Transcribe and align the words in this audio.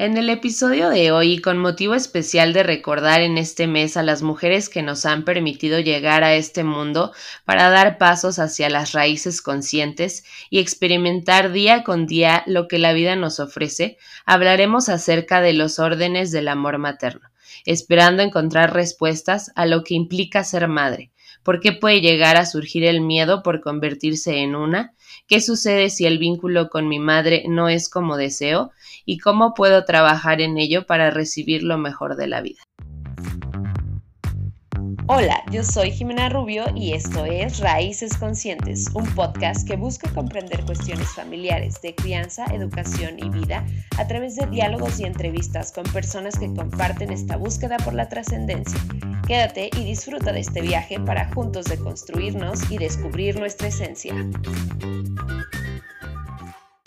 En 0.00 0.16
el 0.16 0.30
episodio 0.30 0.90
de 0.90 1.10
hoy, 1.10 1.40
con 1.40 1.58
motivo 1.58 1.96
especial 1.96 2.52
de 2.52 2.62
recordar 2.62 3.20
en 3.20 3.36
este 3.36 3.66
mes 3.66 3.96
a 3.96 4.04
las 4.04 4.22
mujeres 4.22 4.68
que 4.68 4.80
nos 4.80 5.04
han 5.04 5.24
permitido 5.24 5.80
llegar 5.80 6.22
a 6.22 6.36
este 6.36 6.62
mundo 6.62 7.10
para 7.44 7.68
dar 7.68 7.98
pasos 7.98 8.38
hacia 8.38 8.70
las 8.70 8.92
raíces 8.92 9.42
conscientes 9.42 10.22
y 10.50 10.60
experimentar 10.60 11.50
día 11.50 11.82
con 11.82 12.06
día 12.06 12.44
lo 12.46 12.68
que 12.68 12.78
la 12.78 12.92
vida 12.92 13.16
nos 13.16 13.40
ofrece, 13.40 13.98
hablaremos 14.24 14.88
acerca 14.88 15.40
de 15.40 15.52
los 15.52 15.80
órdenes 15.80 16.30
del 16.30 16.46
amor 16.46 16.78
materno, 16.78 17.28
esperando 17.64 18.22
encontrar 18.22 18.74
respuestas 18.74 19.50
a 19.56 19.66
lo 19.66 19.82
que 19.82 19.94
implica 19.94 20.44
ser 20.44 20.68
madre, 20.68 21.10
por 21.48 21.60
qué 21.60 21.72
puede 21.72 22.02
llegar 22.02 22.36
a 22.36 22.44
surgir 22.44 22.84
el 22.84 23.00
miedo 23.00 23.42
por 23.42 23.62
convertirse 23.62 24.40
en 24.40 24.54
una, 24.54 24.92
qué 25.26 25.40
sucede 25.40 25.88
si 25.88 26.04
el 26.04 26.18
vínculo 26.18 26.68
con 26.68 26.88
mi 26.88 26.98
madre 26.98 27.44
no 27.48 27.70
es 27.70 27.88
como 27.88 28.18
deseo 28.18 28.70
y 29.06 29.16
cómo 29.16 29.54
puedo 29.54 29.86
trabajar 29.86 30.42
en 30.42 30.58
ello 30.58 30.84
para 30.84 31.08
recibir 31.10 31.62
lo 31.62 31.78
mejor 31.78 32.16
de 32.16 32.26
la 32.26 32.42
vida. 32.42 32.60
Hola, 35.10 35.42
yo 35.50 35.64
soy 35.64 35.90
Jimena 35.90 36.28
Rubio 36.28 36.66
y 36.74 36.92
esto 36.92 37.24
es 37.24 37.60
Raíces 37.60 38.14
Conscientes, 38.18 38.90
un 38.92 39.06
podcast 39.14 39.66
que 39.66 39.74
busca 39.74 40.12
comprender 40.12 40.62
cuestiones 40.66 41.08
familiares 41.14 41.80
de 41.80 41.94
crianza, 41.94 42.44
educación 42.52 43.18
y 43.18 43.30
vida 43.30 43.64
a 43.96 44.06
través 44.06 44.36
de 44.36 44.44
diálogos 44.48 45.00
y 45.00 45.04
entrevistas 45.04 45.72
con 45.72 45.84
personas 45.84 46.38
que 46.38 46.52
comparten 46.52 47.10
esta 47.10 47.38
búsqueda 47.38 47.78
por 47.78 47.94
la 47.94 48.10
trascendencia. 48.10 48.78
Quédate 49.26 49.70
y 49.78 49.84
disfruta 49.84 50.30
de 50.30 50.40
este 50.40 50.60
viaje 50.60 51.00
para 51.00 51.32
juntos 51.32 51.64
deconstruirnos 51.64 52.70
y 52.70 52.76
descubrir 52.76 53.38
nuestra 53.38 53.68
esencia. 53.68 54.14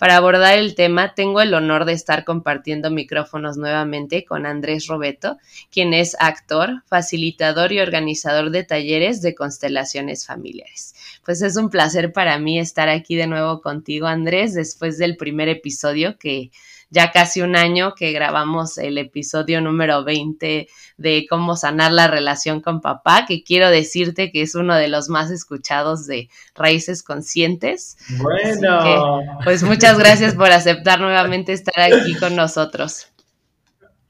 Para 0.02 0.16
abordar 0.16 0.58
el 0.58 0.74
tema, 0.74 1.14
tengo 1.14 1.40
el 1.40 1.54
honor 1.54 1.84
de 1.84 1.92
estar 1.92 2.24
compartiendo 2.24 2.90
micrófonos 2.90 3.56
nuevamente 3.56 4.24
con 4.24 4.46
Andrés 4.46 4.88
Robeto, 4.88 5.38
quien 5.70 5.94
es 5.94 6.16
actor, 6.18 6.82
facilitador 6.86 7.70
y 7.70 7.78
organizador 7.78 8.50
de 8.50 8.64
talleres 8.64 9.22
de 9.22 9.36
constelaciones 9.36 10.26
familiares. 10.26 10.96
Pues 11.24 11.40
es 11.40 11.56
un 11.56 11.70
placer 11.70 12.12
para 12.12 12.36
mí 12.40 12.58
estar 12.58 12.88
aquí 12.88 13.14
de 13.14 13.28
nuevo 13.28 13.60
contigo, 13.60 14.08
Andrés, 14.08 14.54
después 14.54 14.98
del 14.98 15.16
primer 15.16 15.48
episodio 15.48 16.18
que 16.18 16.50
ya 16.92 17.10
casi 17.10 17.40
un 17.40 17.56
año 17.56 17.94
que 17.94 18.12
grabamos 18.12 18.76
el 18.76 18.98
episodio 18.98 19.62
número 19.62 20.04
20 20.04 20.68
de 20.98 21.26
cómo 21.28 21.56
sanar 21.56 21.90
la 21.90 22.06
relación 22.06 22.60
con 22.60 22.82
papá, 22.82 23.24
que 23.26 23.42
quiero 23.42 23.70
decirte 23.70 24.30
que 24.30 24.42
es 24.42 24.54
uno 24.54 24.76
de 24.76 24.88
los 24.88 25.08
más 25.08 25.30
escuchados 25.30 26.06
de 26.06 26.28
Raíces 26.54 27.02
Conscientes. 27.02 27.96
Bueno. 28.20 29.22
pues 29.42 29.62
muchas 29.62 29.98
gracias 29.98 30.34
por 30.34 30.52
aceptar 30.52 31.00
nuevamente 31.00 31.54
estar 31.54 31.80
aquí 31.80 32.14
con 32.14 32.36
nosotros. 32.36 33.08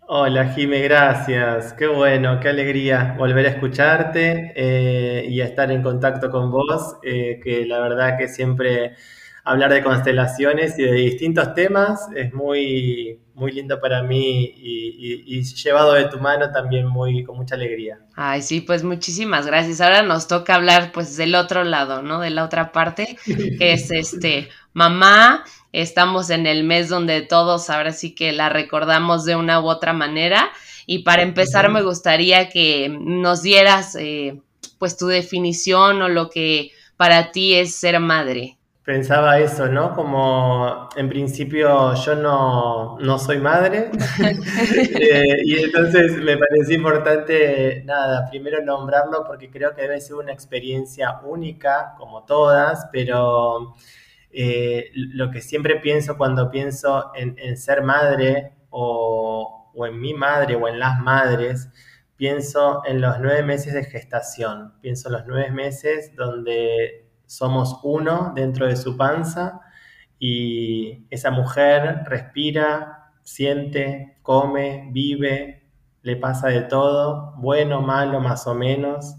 Hola 0.09 0.49
Jime, 0.49 0.81
gracias. 0.81 1.75
Qué 1.75 1.87
bueno, 1.87 2.41
qué 2.41 2.49
alegría 2.49 3.15
volver 3.17 3.47
a 3.47 3.51
escucharte 3.51 4.53
eh, 4.57 5.25
y 5.29 5.41
a 5.41 5.45
estar 5.45 5.71
en 5.71 5.85
contacto 5.85 6.31
con 6.31 6.51
vos, 6.51 6.97
eh, 7.05 7.39
que 7.43 7.65
la 7.65 7.79
verdad 7.79 8.19
que 8.19 8.27
siempre 8.27 8.97
hablar 9.45 9.73
de 9.73 9.83
constelaciones 9.83 10.79
y 10.79 10.83
de 10.83 10.93
distintos 10.93 11.55
temas 11.55 12.09
es 12.15 12.33
muy, 12.33 13.21
muy 13.35 13.53
lindo 13.53 13.81
para 13.81 14.03
mí 14.03 14.55
y, 14.57 15.43
llevado 15.43 15.95
de 15.95 16.05
tu 16.05 16.19
mano 16.19 16.51
también 16.51 16.87
muy, 16.87 17.25
con 17.25 17.37
mucha 17.37 17.55
alegría. 17.55 17.99
Ay, 18.15 18.43
sí, 18.43 18.61
pues 18.61 18.85
muchísimas 18.85 19.47
gracias. 19.47 19.81
Ahora 19.81 20.03
nos 20.03 20.29
toca 20.29 20.55
hablar 20.55 20.93
pues 20.93 21.17
del 21.17 21.35
otro 21.35 21.65
lado, 21.65 22.03
¿no? 22.03 22.21
De 22.21 22.31
la 22.31 22.45
otra 22.45 22.73
parte, 22.73 23.17
que 23.25 23.73
es 23.73 23.91
este, 23.91 24.49
mamá, 24.73 25.45
estamos 25.73 26.31
en 26.31 26.47
el 26.47 26.65
mes 26.65 26.89
donde 26.89 27.23
todos 27.23 27.71
ahora 27.71 27.93
sí 27.93 28.15
que 28.15 28.33
la 28.33 28.49
recordamos 28.49 29.25
de 29.25 29.37
una 29.37 29.61
u 29.61 29.67
otra 29.67 29.93
manera. 29.93 30.51
Y 30.87 31.01
para 31.01 31.23
empezar 31.23 31.71
me 31.71 31.83
gustaría 31.83 32.49
que 32.49 32.89
nos 32.89 33.43
dieras 33.43 33.97
eh, 33.97 34.41
pues 34.79 34.97
tu 34.97 35.07
definición 35.07 36.03
o 36.03 36.09
lo 36.09 36.29
que 36.29 36.71
para 36.97 37.31
ti 37.33 37.55
es 37.55 37.75
ser 37.75 37.99
madre. 38.01 38.59
Pensaba 38.85 39.39
eso, 39.39 39.69
¿no? 39.69 39.95
Como 39.95 40.89
en 40.97 41.09
principio 41.09 41.95
yo 41.95 42.17
no, 42.17 42.99
no 42.99 43.17
soy 43.17 43.39
madre 43.39 43.93
eh, 45.01 45.37
y 45.45 45.63
entonces 45.63 46.17
me 46.17 46.37
pareció 46.37 46.75
importante, 46.75 47.85
nada, 47.85 48.29
primero 48.29 48.61
nombrarlo 48.61 49.23
porque 49.25 49.51
creo 49.51 49.73
que 49.73 49.83
debe 49.83 50.01
ser 50.01 50.17
una 50.17 50.33
experiencia 50.33 51.21
única, 51.23 51.95
como 51.97 52.25
todas, 52.25 52.89
pero 52.91 53.77
eh, 54.33 54.91
lo 54.95 55.31
que 55.31 55.43
siempre 55.43 55.77
pienso 55.77 56.19
cuando 56.19 56.51
pienso 56.51 57.13
en, 57.15 57.57
ser 57.57 57.83
madre 57.83 58.55
o, 58.71 59.71
o 59.73 59.87
en 59.87 60.01
mi 60.01 60.13
madre 60.13 60.57
o 60.57 60.67
en 60.67 60.81
las 60.81 60.99
madres, 60.99 61.69
pienso 62.17 62.83
en 62.85 63.01
los 63.01 63.21
nueve 63.21 63.45
meses 63.45 63.75
de 63.75 63.85
gestación, 63.85 64.75
pienso 64.81 65.09
en 65.09 65.13
los 65.13 65.27
nueve 65.29 65.53
meses 65.53 66.17
donde 66.17 67.02
somos 67.33 67.81
uno 67.83 68.33
dentro 68.35 68.67
de 68.67 68.77
su 68.77 68.97
panza 68.97 69.61
y 70.19 71.07
esa 71.11 71.31
mujer 71.31 72.05
respira, 72.07 73.11
siente, 73.23 74.19
come, 74.21 74.91
vive, 74.93 75.67
le 76.03 76.17
pasa 76.17 76.49
de 76.49 76.61
todo, 76.63 77.35
bueno, 77.39 77.81
malo, 77.81 78.21
más 78.21 78.47
o 78.47 78.55
menos. 78.55 79.17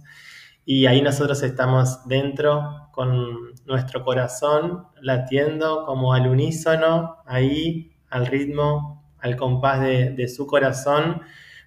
Y 0.63 0.85
ahí 0.85 1.01
nosotros 1.01 1.41
estamos 1.41 2.07
dentro 2.07 2.90
con 2.91 3.56
nuestro 3.66 4.03
corazón 4.03 4.85
latiendo 5.01 5.84
como 5.85 6.13
al 6.13 6.28
unísono, 6.28 7.18
ahí 7.25 7.95
al 8.12 8.28
ritmo, 8.28 9.12
al 9.19 9.35
compás 9.35 9.81
de, 9.81 10.28
su 10.28 10.45
corazón, 10.45 11.24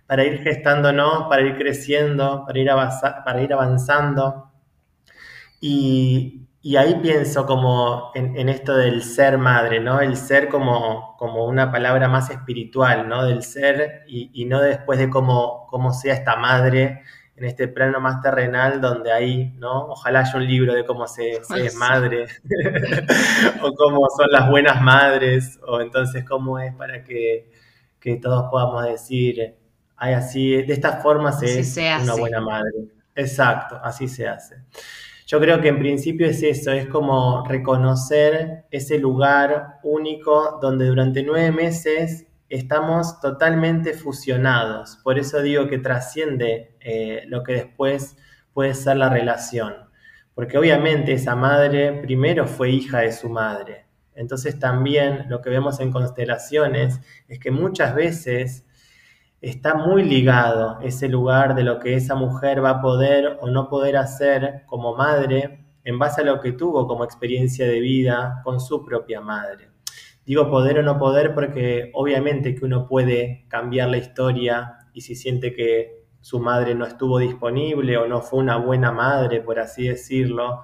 para 0.06 0.24
ir 0.24 0.38
gestándonos, 0.42 1.24
para 1.24 1.42
ir 1.42 1.56
creciendo, 1.56 2.44
para 2.46 2.58
ir, 2.60 2.70
para 3.24 3.42
ir 3.42 3.52
avanzando. 3.52 4.52
Y, 5.60 6.48
ahí 6.76 6.96
pienso 7.00 7.46
como 7.46 8.10
en, 8.14 8.48
esto 8.48 8.76
del 8.76 9.02
ser 9.02 9.38
madre, 9.38 9.80
¿no? 9.80 10.00
El 10.00 10.16
ser 10.16 10.48
como, 10.48 11.16
como 11.18 11.46
una 11.46 11.70
palabra 11.70 12.08
más 12.08 12.30
espiritual, 12.30 13.08
¿no? 13.08 13.24
Del 13.24 13.42
ser 13.42 14.04
y, 14.08 14.44
no 14.46 14.60
después 14.60 14.98
de 14.98 15.08
cómo, 15.08 15.66
cómo 15.68 15.92
sea 15.92 16.14
esta 16.14 16.36
madre 16.36 17.02
en 17.36 17.44
este 17.44 17.68
plano 17.68 18.00
más 18.00 18.22
terrenal 18.22 18.80
donde 18.80 19.12
hay, 19.12 19.52
¿no? 19.58 19.88
Ojalá 19.88 20.20
haya 20.20 20.36
un 20.36 20.46
libro 20.46 20.74
de 20.74 20.84
cómo 20.84 21.06
se, 21.06 21.32
es 21.32 21.74
madre, 21.76 22.26
o 23.62 23.72
cómo 23.74 24.08
son 24.16 24.30
las 24.30 24.48
buenas 24.48 24.80
madres, 24.80 25.60
o 25.66 25.80
entonces 25.80 26.24
cómo 26.24 26.58
es 26.58 26.74
para 26.74 27.04
que, 27.04 27.50
todos 28.22 28.48
podamos 28.50 28.84
decir, 28.84 29.56
hay 29.96 30.14
así, 30.14 30.62
de 30.62 30.72
esta 30.72 30.98
forma 30.98 31.32
se 31.32 31.58
es 31.58 31.76
una 31.76 32.14
buena 32.14 32.40
madre. 32.40 32.70
Exacto, 33.14 33.80
así 33.82 34.08
se 34.08 34.28
hace. 34.28 34.56
Yo 35.26 35.40
creo 35.40 35.60
que 35.60 35.68
en 35.68 35.80
principio 35.80 36.28
es 36.28 36.40
eso, 36.44 36.70
es 36.70 36.86
como 36.86 37.44
reconocer 37.44 38.66
ese 38.70 38.96
lugar 38.96 39.80
único 39.82 40.60
donde 40.62 40.86
durante 40.86 41.24
nueve 41.24 41.50
meses 41.50 42.26
estamos 42.48 43.20
totalmente 43.20 43.92
fusionados. 43.92 45.00
Por 45.02 45.18
eso 45.18 45.42
digo 45.42 45.66
que 45.66 45.78
trasciende 45.78 46.76
eh, 46.78 47.24
lo 47.26 47.42
que 47.42 47.54
después 47.54 48.16
puede 48.52 48.74
ser 48.74 48.98
la 48.98 49.08
relación. 49.08 49.74
Porque 50.32 50.58
obviamente 50.58 51.14
esa 51.14 51.34
madre 51.34 51.92
primero 52.02 52.46
fue 52.46 52.70
hija 52.70 53.00
de 53.00 53.10
su 53.10 53.28
madre. 53.28 53.86
Entonces 54.14 54.60
también 54.60 55.26
lo 55.28 55.42
que 55.42 55.50
vemos 55.50 55.80
en 55.80 55.90
constelaciones 55.90 57.00
es 57.26 57.40
que 57.40 57.50
muchas 57.50 57.96
veces 57.96 58.65
está 59.40 59.74
muy 59.74 60.02
ligado 60.02 60.78
ese 60.80 61.08
lugar 61.08 61.54
de 61.54 61.62
lo 61.62 61.78
que 61.78 61.94
esa 61.94 62.14
mujer 62.14 62.64
va 62.64 62.70
a 62.70 62.80
poder 62.80 63.38
o 63.40 63.48
no 63.48 63.68
poder 63.68 63.96
hacer 63.96 64.62
como 64.66 64.96
madre 64.96 65.66
en 65.84 65.98
base 65.98 66.22
a 66.22 66.24
lo 66.24 66.40
que 66.40 66.52
tuvo 66.52 66.86
como 66.86 67.04
experiencia 67.04 67.66
de 67.66 67.80
vida 67.80 68.40
con 68.44 68.60
su 68.60 68.84
propia 68.84 69.20
madre. 69.20 69.70
Digo 70.24 70.50
poder 70.50 70.80
o 70.80 70.82
no 70.82 70.98
poder 70.98 71.34
porque 71.34 71.90
obviamente 71.94 72.54
que 72.54 72.64
uno 72.64 72.88
puede 72.88 73.46
cambiar 73.48 73.90
la 73.90 73.98
historia 73.98 74.78
y 74.92 75.02
si 75.02 75.14
siente 75.14 75.52
que 75.52 76.06
su 76.20 76.40
madre 76.40 76.74
no 76.74 76.84
estuvo 76.84 77.18
disponible 77.18 77.96
o 77.98 78.08
no 78.08 78.20
fue 78.22 78.40
una 78.40 78.56
buena 78.56 78.90
madre, 78.90 79.40
por 79.40 79.60
así 79.60 79.86
decirlo, 79.86 80.62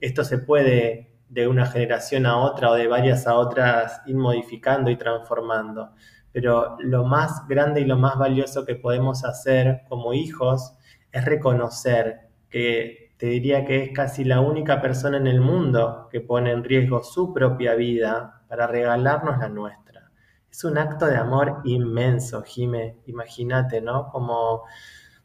esto 0.00 0.24
se 0.24 0.36
puede 0.36 1.14
de 1.30 1.48
una 1.48 1.64
generación 1.64 2.26
a 2.26 2.36
otra 2.36 2.70
o 2.70 2.74
de 2.74 2.88
varias 2.88 3.26
a 3.26 3.36
otras 3.36 4.02
ir 4.04 4.16
modificando 4.16 4.90
y 4.90 4.96
transformando 4.96 5.92
pero 6.32 6.76
lo 6.80 7.04
más 7.04 7.46
grande 7.46 7.82
y 7.82 7.84
lo 7.84 7.96
más 7.96 8.16
valioso 8.18 8.64
que 8.64 8.74
podemos 8.74 9.24
hacer 9.24 9.82
como 9.88 10.14
hijos 10.14 10.74
es 11.12 11.24
reconocer 11.24 12.28
que 12.48 13.12
te 13.18 13.26
diría 13.26 13.64
que 13.64 13.84
es 13.84 13.90
casi 13.92 14.24
la 14.24 14.40
única 14.40 14.80
persona 14.80 15.16
en 15.16 15.26
el 15.28 15.40
mundo 15.40 16.08
que 16.10 16.20
pone 16.20 16.50
en 16.50 16.64
riesgo 16.64 17.04
su 17.04 17.32
propia 17.32 17.74
vida 17.74 18.42
para 18.48 18.66
regalarnos 18.66 19.38
la 19.38 19.48
nuestra. 19.48 20.10
Es 20.50 20.64
un 20.64 20.76
acto 20.76 21.06
de 21.06 21.16
amor 21.16 21.60
inmenso, 21.64 22.42
Jime, 22.42 22.96
imagínate, 23.06 23.80
¿no? 23.80 24.08
Como, 24.08 24.64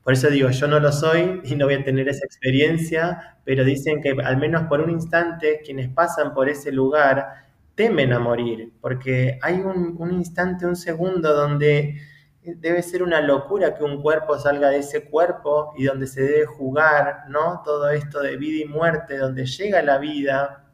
por 0.04 0.14
eso 0.14 0.30
digo, 0.30 0.50
yo 0.52 0.68
no 0.68 0.80
lo 0.80 0.92
soy 0.92 1.42
y 1.44 1.56
no 1.56 1.66
voy 1.66 1.74
a 1.74 1.84
tener 1.84 2.08
esa 2.08 2.26
experiencia, 2.26 3.40
pero 3.44 3.64
dicen 3.64 4.02
que 4.02 4.16
al 4.24 4.38
menos 4.38 4.64
por 4.68 4.80
un 4.80 4.92
instante 4.92 5.62
quienes 5.66 5.90
pasan 5.90 6.34
por 6.34 6.50
ese 6.50 6.72
lugar 6.72 7.47
temen 7.78 8.12
a 8.12 8.18
morir, 8.20 8.74
porque 8.82 9.38
hay 9.40 9.62
un, 9.62 10.12
instante, 10.12 10.66
un 10.66 10.76
segundo 10.76 11.32
donde 11.36 12.02
debe 12.42 12.82
ser 12.82 13.04
una 13.04 13.22
locura 13.22 13.76
que 13.76 13.84
un 13.84 14.02
cuerpo 14.02 14.38
salga 14.40 14.70
de 14.70 14.80
ese 14.80 15.08
cuerpo 15.08 15.74
y 15.78 15.84
donde 15.84 16.08
se 16.08 16.24
debe 16.24 16.46
jugar, 16.48 17.26
¿no? 17.30 17.62
Todo 17.64 17.92
esto 17.92 18.22
de 18.22 18.36
vida 18.36 18.66
y 18.66 18.68
muerte, 18.68 19.20
donde 19.20 19.46
llega 19.46 19.84
la 19.84 20.00
vida, 20.00 20.66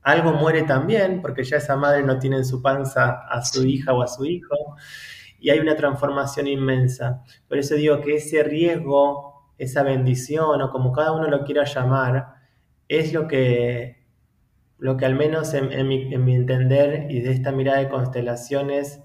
algo 0.00 0.32
muere 0.32 0.62
también, 0.62 1.20
porque 1.20 1.44
ya 1.44 1.58
esa 1.58 1.76
madre 1.76 2.02
no 2.02 2.18
tiene 2.18 2.38
en 2.38 2.46
su 2.46 2.62
panza 2.62 3.26
a 3.28 3.44
su 3.44 3.66
hija 3.66 3.92
o 3.92 4.02
a 4.02 4.08
su 4.08 4.24
hijo, 4.24 4.56
y 5.38 5.50
hay 5.50 5.58
una 5.58 5.76
transformación 5.76 6.46
inmensa. 6.46 7.22
Por 7.48 7.58
eso 7.58 7.74
digo 7.74 8.00
que 8.00 8.16
ese 8.16 8.42
riesgo, 8.42 9.52
esa 9.58 9.82
bendición, 9.82 10.62
o 10.62 10.70
como 10.70 10.90
cada 10.90 11.12
uno 11.12 11.28
lo 11.28 11.44
quiera 11.44 11.64
llamar, 11.64 12.28
es 12.88 13.12
lo 13.12 13.28
que, 13.28 14.05
lo 14.78 14.96
que 14.96 15.06
al 15.06 15.14
menos 15.14 15.54
en, 15.54 15.88
mi, 15.88 16.34
entender 16.34 17.10
y 17.10 17.20
de 17.20 17.32
esta 17.32 17.52
mirada 17.52 17.78
de 17.78 17.88
constelaciones 17.88 19.00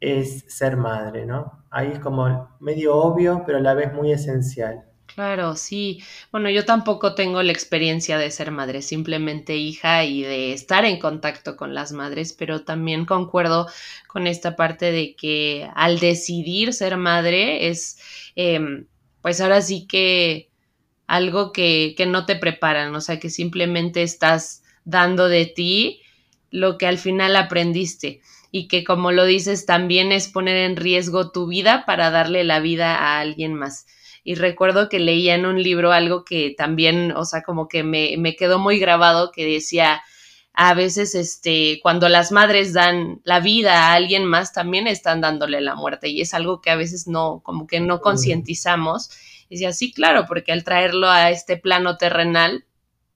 es 0.00 0.44
ser 0.48 0.76
madre, 0.76 1.26
¿no? 1.26 1.64
Ahí 1.70 1.90
es 1.92 1.98
como 1.98 2.56
medio 2.60 2.96
obvio, 2.96 3.42
pero 3.46 3.58
a 3.58 3.60
la 3.60 3.74
vez 3.74 3.92
muy 3.92 4.12
esencial. 4.12 4.84
Claro, 5.06 5.54
sí. 5.54 6.02
Bueno, 6.32 6.50
yo 6.50 6.64
tampoco 6.64 7.14
tengo 7.14 7.42
la 7.42 7.52
experiencia 7.52 8.18
de 8.18 8.30
ser 8.30 8.50
madre, 8.50 8.82
simplemente 8.82 9.56
hija 9.56 10.04
y 10.04 10.22
de 10.22 10.52
estar 10.52 10.84
en 10.84 10.98
contacto 10.98 11.56
con 11.56 11.74
las 11.74 11.92
madres, 11.92 12.32
pero 12.32 12.64
también 12.64 13.04
concuerdo 13.04 13.68
con 14.08 14.26
esta 14.26 14.56
parte 14.56 14.90
de 14.90 15.14
que 15.14 15.68
al 15.74 16.00
decidir 16.00 16.72
ser 16.72 16.96
madre 16.96 17.68
es, 17.68 17.98
em, 18.34 18.86
pues 19.22 19.40
ahora 19.40 19.60
sí 19.62 19.86
que 19.86 20.50
algo 21.06 21.52
que, 21.52 21.94
que 21.96 22.06
no 22.06 22.26
te 22.26 22.36
preparan, 22.36 22.94
o 22.94 23.00
sea, 23.00 23.20
que 23.20 23.30
simplemente 23.30 24.02
estás 24.02 24.63
dando 24.84 25.28
de 25.28 25.46
ti 25.46 26.02
lo 26.50 26.78
que 26.78 26.86
al 26.86 26.98
final 26.98 27.36
aprendiste 27.36 28.20
y 28.50 28.68
que 28.68 28.84
como 28.84 29.10
lo 29.10 29.24
dices 29.24 29.66
también 29.66 30.12
es 30.12 30.28
poner 30.28 30.56
en 30.58 30.76
riesgo 30.76 31.32
tu 31.32 31.46
vida 31.48 31.84
para 31.86 32.10
darle 32.10 32.44
la 32.44 32.60
vida 32.60 32.96
a 32.96 33.20
alguien 33.20 33.54
más. 33.54 33.86
Y 34.22 34.36
recuerdo 34.36 34.88
que 34.88 35.00
leía 35.00 35.34
en 35.34 35.44
un 35.44 35.62
libro 35.62 35.92
algo 35.92 36.24
que 36.24 36.54
también, 36.56 37.12
o 37.12 37.24
sea, 37.24 37.42
como 37.42 37.68
que 37.68 37.82
me, 37.82 38.14
me 38.16 38.36
quedó 38.36 38.58
muy 38.58 38.78
grabado 38.78 39.32
que 39.32 39.44
decía, 39.44 40.02
a 40.56 40.72
veces, 40.74 41.16
este, 41.16 41.80
cuando 41.82 42.08
las 42.08 42.30
madres 42.30 42.72
dan 42.72 43.20
la 43.24 43.40
vida 43.40 43.88
a 43.88 43.94
alguien 43.94 44.24
más, 44.24 44.52
también 44.52 44.86
están 44.86 45.20
dándole 45.20 45.60
la 45.60 45.74
muerte 45.74 46.08
y 46.08 46.20
es 46.20 46.32
algo 46.32 46.60
que 46.60 46.70
a 46.70 46.76
veces 46.76 47.08
no, 47.08 47.40
como 47.42 47.66
que 47.66 47.80
no 47.80 48.00
concientizamos. 48.00 49.10
Y 49.48 49.56
decía, 49.56 49.72
sí, 49.72 49.92
claro, 49.92 50.26
porque 50.28 50.52
al 50.52 50.62
traerlo 50.62 51.10
a 51.10 51.30
este 51.30 51.56
plano 51.56 51.96
terrenal, 51.96 52.64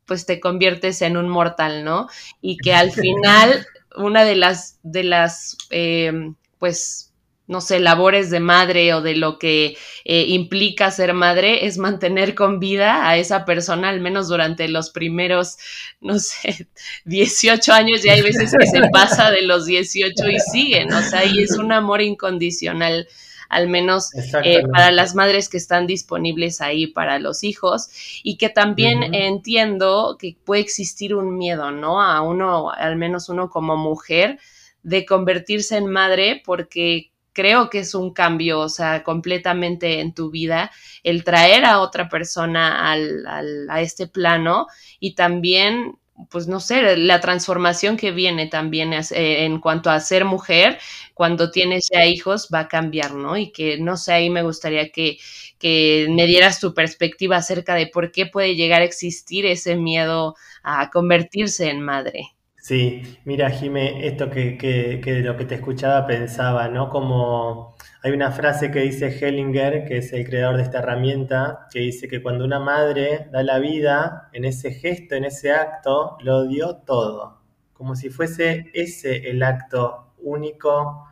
pues 0.08 0.26
te 0.26 0.40
conviertes 0.40 1.02
en 1.02 1.16
un 1.16 1.28
mortal, 1.28 1.84
¿no? 1.84 2.08
Y 2.40 2.56
que 2.56 2.75
al 2.75 2.90
final 2.90 3.64
una 3.94 4.25
de 4.25 4.34
las, 4.34 4.81
de 4.82 5.05
las, 5.05 5.56
eh, 5.70 6.12
pues, 6.58 7.12
no 7.46 7.62
sé, 7.62 7.81
labores 7.81 8.31
de 8.31 8.40
madre 8.40 8.93
o 8.93 9.00
de 9.00 9.16
lo 9.16 9.38
que 9.38 9.76
eh, 10.05 10.25
implica 10.28 10.90
ser 10.90 11.14
madre 11.14 11.66
es 11.66 11.78
mantener 11.78 12.34
con 12.34 12.60
vida 12.60 13.08
a 13.08 13.16
esa 13.16 13.46
persona, 13.46 13.88
al 13.88 14.00
menos 14.00 14.28
durante 14.28 14.69
los 14.69 14.90
primeros, 14.90 15.56
no 16.00 16.19
sé, 16.19 16.69
18 17.06 17.72
años, 17.72 18.04
y 18.04 18.11
hay 18.11 18.22
veces 18.22 18.52
que 18.58 18.66
se 18.66 18.82
pasa 18.90 19.31
de 19.31 19.43
los 19.43 19.64
18 19.64 20.28
y 20.28 20.40
siguen, 20.40 20.93
o 20.93 21.02
sea, 21.02 21.25
y 21.25 21.38
es 21.43 21.52
un 21.52 21.72
amor 21.72 22.02
incondicional 22.02 23.08
al 23.48 23.68
menos 23.68 24.10
eh, 24.44 24.62
para 24.72 24.90
las 24.90 25.14
madres 25.14 25.48
que 25.48 25.56
están 25.56 25.86
disponibles 25.86 26.60
ahí 26.60 26.86
para 26.86 27.18
los 27.18 27.44
hijos 27.44 27.88
y 28.22 28.36
que 28.36 28.48
también 28.48 29.14
entiendo 29.14 30.16
que 30.18 30.36
puede 30.44 30.60
existir 30.60 31.14
un 31.14 31.36
miedo, 31.36 31.70
¿no? 31.70 32.02
A 32.02 32.20
uno, 32.20 32.70
al 32.70 32.96
menos 32.96 33.28
uno 33.28 33.48
como 33.48 33.76
mujer, 33.76 34.38
de 34.82 35.04
convertirse 35.04 35.76
en 35.76 35.86
madre 35.86 36.42
porque 36.44 37.10
creo 37.32 37.70
que 37.70 37.78
es 37.80 37.94
un 37.94 38.12
cambio, 38.12 38.58
o 38.60 38.68
sea, 38.68 39.04
completamente 39.04 40.00
en 40.00 40.12
tu 40.12 40.30
vida, 40.30 40.70
el 41.04 41.22
traer 41.22 41.64
a 41.64 41.80
otra 41.80 42.08
persona 42.08 42.90
al, 42.90 43.24
a 43.70 43.80
este 43.80 44.08
plano 44.08 44.66
y 44.98 45.14
también 45.14 45.98
pues 46.30 46.48
no 46.48 46.60
sé, 46.60 46.96
la 46.96 47.20
transformación 47.20 47.96
que 47.96 48.10
viene 48.10 48.46
también 48.46 48.92
eh, 48.92 49.44
en 49.44 49.60
cuanto 49.60 49.90
a 49.90 50.00
ser 50.00 50.24
mujer, 50.24 50.78
cuando 51.14 51.50
tienes 51.50 51.88
ya 51.92 52.04
hijos, 52.06 52.48
va 52.52 52.60
a 52.60 52.68
cambiar, 52.68 53.14
¿no? 53.14 53.36
Y 53.36 53.52
que, 53.52 53.78
no 53.78 53.96
sé, 53.96 54.12
ahí 54.12 54.30
me 54.30 54.42
gustaría 54.42 54.90
que, 54.90 55.18
que 55.58 56.06
me 56.10 56.26
dieras 56.26 56.60
tu 56.60 56.74
perspectiva 56.74 57.36
acerca 57.36 57.74
de 57.74 57.86
por 57.86 58.12
qué 58.12 58.26
puede 58.26 58.56
llegar 58.56 58.82
a 58.82 58.84
existir 58.84 59.46
ese 59.46 59.76
miedo 59.76 60.34
a 60.62 60.90
convertirse 60.90 61.70
en 61.70 61.80
madre. 61.82 62.32
Sí, 62.60 63.02
mira, 63.24 63.50
Jime, 63.50 64.06
esto 64.06 64.28
que, 64.28 64.58
que, 64.58 65.00
que 65.02 65.20
lo 65.20 65.36
que 65.36 65.46
te 65.46 65.54
escuchaba 65.54 66.06
pensaba, 66.06 66.68
¿no? 66.68 66.90
Como 66.90 67.76
hay 68.02 68.12
una 68.12 68.30
frase 68.30 68.70
que 68.70 68.80
dice 68.80 69.08
Hellinger, 69.08 69.84
que 69.84 69.98
es 69.98 70.12
el 70.12 70.24
creador 70.24 70.56
de 70.56 70.62
esta 70.62 70.78
herramienta, 70.78 71.66
que 71.70 71.80
dice 71.80 72.06
que 72.06 72.22
cuando 72.22 72.44
una 72.44 72.60
madre 72.60 73.28
da 73.32 73.42
la 73.42 73.58
vida, 73.58 74.28
en 74.32 74.44
ese 74.44 74.72
gesto, 74.72 75.16
en 75.16 75.24
ese 75.24 75.50
acto, 75.50 76.16
lo 76.20 76.46
dio 76.46 76.76
todo, 76.76 77.42
como 77.72 77.96
si 77.96 78.10
fuese 78.10 78.70
ese 78.72 79.30
el 79.30 79.42
acto 79.42 80.12
único, 80.18 81.04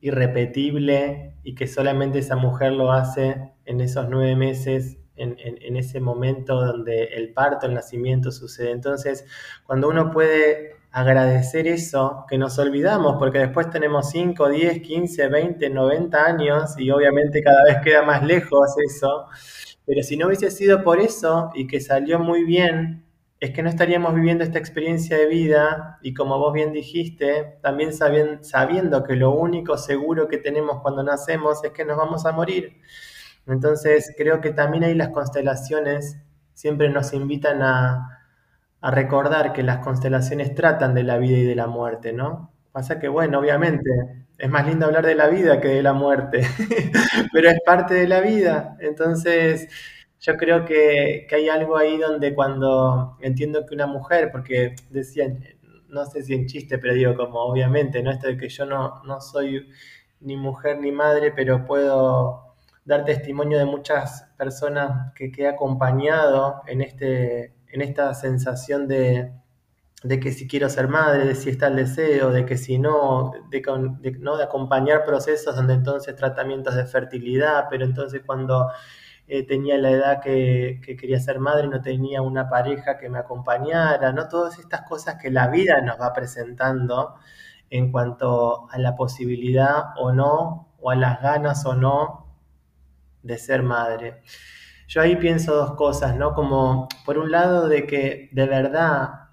irrepetible 0.00 1.36
y 1.44 1.54
que 1.54 1.66
solamente 1.66 2.18
esa 2.18 2.36
mujer 2.36 2.72
lo 2.72 2.92
hace 2.92 3.52
en 3.64 3.80
esos 3.80 4.08
nueve 4.10 4.36
meses, 4.36 4.98
en, 5.16 5.36
en 5.38 5.76
ese 5.76 6.00
momento 6.00 6.60
donde 6.60 7.04
el 7.04 7.32
parto, 7.32 7.66
el 7.66 7.74
nacimiento 7.74 8.30
sucede. 8.32 8.72
Entonces, 8.72 9.24
cuando 9.64 9.88
uno 9.88 10.10
puede 10.10 10.73
agradecer 10.94 11.66
eso 11.66 12.24
que 12.28 12.38
nos 12.38 12.56
olvidamos, 12.60 13.16
porque 13.18 13.40
después 13.40 13.68
tenemos 13.68 14.10
5, 14.10 14.48
10, 14.48 14.80
15, 14.80 15.26
20, 15.26 15.68
90 15.68 16.24
años 16.24 16.74
y 16.78 16.88
obviamente 16.92 17.42
cada 17.42 17.64
vez 17.64 17.78
queda 17.82 18.02
más 18.02 18.22
lejos 18.22 18.76
eso, 18.78 19.26
pero 19.84 20.04
si 20.04 20.16
no 20.16 20.28
hubiese 20.28 20.52
sido 20.52 20.84
por 20.84 21.00
eso 21.00 21.50
y 21.52 21.66
que 21.66 21.80
salió 21.80 22.20
muy 22.20 22.44
bien, 22.44 23.04
es 23.40 23.50
que 23.50 23.64
no 23.64 23.70
estaríamos 23.70 24.14
viviendo 24.14 24.44
esta 24.44 24.60
experiencia 24.60 25.18
de 25.18 25.26
vida 25.26 25.98
y 26.00 26.14
como 26.14 26.38
vos 26.38 26.52
bien 26.52 26.72
dijiste, 26.72 27.58
también 27.60 27.90
sabiendo 27.92 29.02
que 29.02 29.16
lo 29.16 29.32
único 29.32 29.76
seguro 29.76 30.28
que 30.28 30.38
tenemos 30.38 30.80
cuando 30.80 31.02
nacemos 31.02 31.64
es 31.64 31.72
que 31.72 31.84
nos 31.84 31.96
vamos 31.96 32.24
a 32.24 32.30
morir. 32.30 32.80
Entonces 33.48 34.14
creo 34.16 34.40
que 34.40 34.52
también 34.52 34.84
ahí 34.84 34.94
las 34.94 35.08
constelaciones 35.08 36.18
siempre 36.52 36.88
nos 36.88 37.12
invitan 37.12 37.62
a, 37.62 38.23
a 38.84 38.90
recordar 38.90 39.54
que 39.54 39.62
las 39.62 39.78
constelaciones 39.78 40.54
tratan 40.54 40.92
de 40.92 41.04
la 41.04 41.16
vida 41.16 41.38
y 41.38 41.44
de 41.44 41.54
la 41.54 41.66
muerte, 41.66 42.12
¿no? 42.12 42.52
Pasa 42.70 43.00
que, 43.00 43.08
bueno, 43.08 43.38
obviamente, 43.38 43.88
es 44.36 44.50
más 44.50 44.66
lindo 44.66 44.84
hablar 44.84 45.06
de 45.06 45.14
la 45.14 45.28
vida 45.28 45.58
que 45.58 45.68
de 45.68 45.82
la 45.82 45.94
muerte, 45.94 46.42
pero 47.32 47.48
es 47.48 47.60
parte 47.64 47.94
de 47.94 48.06
la 48.06 48.20
vida. 48.20 48.76
Entonces, 48.80 49.70
yo 50.20 50.36
creo 50.36 50.66
que, 50.66 51.26
hay 51.32 51.48
algo 51.48 51.78
ahí 51.78 51.96
donde 51.96 52.34
cuando 52.34 53.16
entiendo 53.22 53.64
que 53.64 53.74
una 53.74 53.86
mujer, 53.86 54.30
porque 54.30 54.74
decían, 54.90 55.42
no 55.88 56.04
sé 56.04 56.22
si 56.22 56.34
en 56.34 56.44
chiste, 56.44 56.76
pero 56.76 56.92
digo 56.92 57.16
como 57.16 57.40
obviamente, 57.40 58.02
¿no? 58.02 58.10
Esto 58.10 58.26
de 58.26 58.36
que 58.36 58.50
yo 58.50 58.66
no, 58.66 59.02
no 59.04 59.18
soy 59.22 59.66
ni 60.20 60.36
mujer 60.36 60.78
ni 60.78 60.92
madre, 60.92 61.32
pero 61.34 61.64
puedo 61.64 62.54
dar 62.84 63.06
testimonio 63.06 63.58
de 63.58 63.64
muchas 63.64 64.30
personas 64.36 65.14
que, 65.14 65.32
que 65.32 65.44
he 65.44 65.48
acompañado 65.48 66.60
en 66.66 66.82
este 66.82 67.54
en 67.74 67.82
esta 67.82 68.14
sensación 68.14 68.86
de, 68.86 69.32
que 70.08 70.30
si 70.30 70.46
quiero 70.46 70.68
ser 70.68 70.86
madre, 70.86 71.24
de 71.26 71.34
si 71.34 71.50
está 71.50 71.66
el 71.66 71.74
deseo, 71.74 72.30
de 72.30 72.46
que 72.46 72.56
si 72.56 72.78
no, 72.78 73.32
de, 73.50 73.62
¿no? 74.20 74.36
de 74.36 74.44
acompañar 74.44 75.04
procesos 75.04 75.56
donde 75.56 75.74
entonces 75.74 76.14
tratamientos 76.14 76.76
de 76.76 76.86
fertilidad, 76.86 77.66
pero 77.68 77.84
entonces 77.84 78.22
cuando 78.24 78.70
eh, 79.26 79.44
tenía 79.44 79.76
la 79.76 79.90
edad 79.90 80.20
que, 80.22 80.80
quería 80.84 81.18
ser 81.18 81.40
madre 81.40 81.66
no 81.66 81.82
tenía 81.82 82.22
una 82.22 82.48
pareja 82.48 82.96
que 82.96 83.08
me 83.08 83.18
acompañara, 83.18 84.12
¿no? 84.12 84.28
Todas 84.28 84.60
estas 84.60 84.82
cosas 84.82 85.16
que 85.20 85.32
la 85.32 85.48
vida 85.48 85.80
nos 85.80 86.00
va 86.00 86.12
presentando 86.12 87.16
en 87.70 87.90
cuanto 87.90 88.70
a 88.70 88.78
la 88.78 88.94
posibilidad 88.94 89.94
o 89.96 90.12
no, 90.12 90.68
o 90.80 90.92
a 90.92 90.94
las 90.94 91.20
ganas 91.20 91.66
o 91.66 91.74
no 91.74 92.36
de 93.24 93.36
ser 93.36 93.64
madre. 93.64 94.22
Yo 94.94 95.00
ahí 95.00 95.16
pienso 95.16 95.56
dos 95.56 95.74
cosas, 95.74 96.14
¿no? 96.14 96.34
Como 96.34 96.86
por 97.04 97.18
un 97.18 97.32
lado 97.32 97.66
de 97.66 97.84
que 97.84 98.28
de 98.30 98.46
verdad 98.46 99.30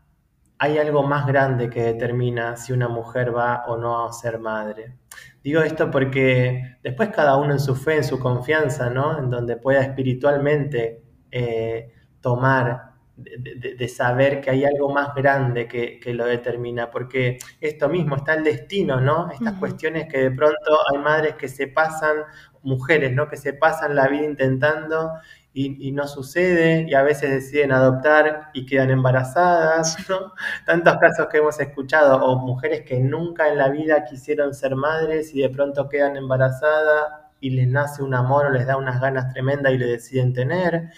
hay 0.58 0.80
algo 0.80 1.04
más 1.04 1.28
grande 1.28 1.70
que 1.70 1.84
determina 1.84 2.58
si 2.58 2.74
una 2.74 2.88
mujer 2.88 3.36
va 3.36 3.66
o 3.68 3.78
no 3.78 4.04
a 4.04 4.12
ser 4.12 4.40
madre. 4.40 4.98
Digo 5.44 5.62
esto 5.62 5.92
porque 5.92 6.78
después 6.82 7.10
cada 7.10 7.38
uno 7.38 7.54
en 7.54 7.60
su 7.60 7.76
fe, 7.76 7.98
en 7.98 8.04
su 8.04 8.18
confianza, 8.18 8.90
¿no? 8.90 9.20
En 9.20 9.30
donde 9.30 9.56
pueda 9.56 9.84
espiritualmente 9.84 11.04
eh, 11.30 11.94
tomar 12.22 12.94
de, 13.16 13.88
saber 13.88 14.42
que 14.42 14.50
hay 14.50 14.66
algo 14.66 14.92
más 14.92 15.14
grande 15.14 15.68
que, 15.68 16.14
lo 16.14 16.26
determina, 16.26 16.90
porque 16.90 17.38
esto 17.60 17.90
mismo 17.90 18.16
está 18.16 18.34
el 18.34 18.44
destino, 18.44 19.00
¿no? 19.00 19.30
Estas 19.32 19.54
cuestiones 19.56 20.08
que 20.12 20.18
de 20.20 20.32
pronto 20.32 20.80
hay 20.92 20.98
madres 21.00 21.36
que 21.36 21.48
se 21.48 21.68
pasan, 21.68 22.18
mujeres, 22.64 23.14
¿no? 23.14 23.28
Que 23.28 23.38
se 23.38 23.54
pasan 23.54 23.96
la 23.96 24.08
vida 24.08 24.26
intentando 24.26 25.12
y, 25.54 25.92
no 25.92 26.08
sucede, 26.08 26.86
y 26.90 26.94
a 26.94 27.04
veces 27.04 27.30
deciden 27.30 27.74
adoptar 27.74 28.52
y 28.54 28.66
quedan 28.66 28.90
embarazadas, 28.90 29.98
¿no? 30.10 30.34
Tantos 30.66 30.96
casos 30.98 31.28
que 31.28 31.40
hemos 31.40 31.60
escuchado, 31.60 32.24
o 32.24 32.40
mujeres 32.40 32.84
que 32.84 33.00
nunca 33.00 33.50
en 33.50 33.58
la 33.58 33.70
vida 33.70 34.06
quisieron 34.06 34.54
ser 34.54 34.76
madres 34.76 35.36
y 35.36 35.42
de 35.42 35.50
pronto 35.50 35.90
quedan 35.90 36.16
embarazadas 36.16 37.22
y 37.42 37.50
les 37.50 37.68
nace 37.68 38.02
un 38.02 38.14
amor 38.14 38.46
o 38.46 38.50
les 38.52 38.66
da 38.66 38.78
unas 38.78 39.02
ganas 39.02 39.34
tremendas 39.34 39.74
y 39.74 39.78
lo 39.78 39.88
deciden 39.88 40.34
tener, 40.34 40.90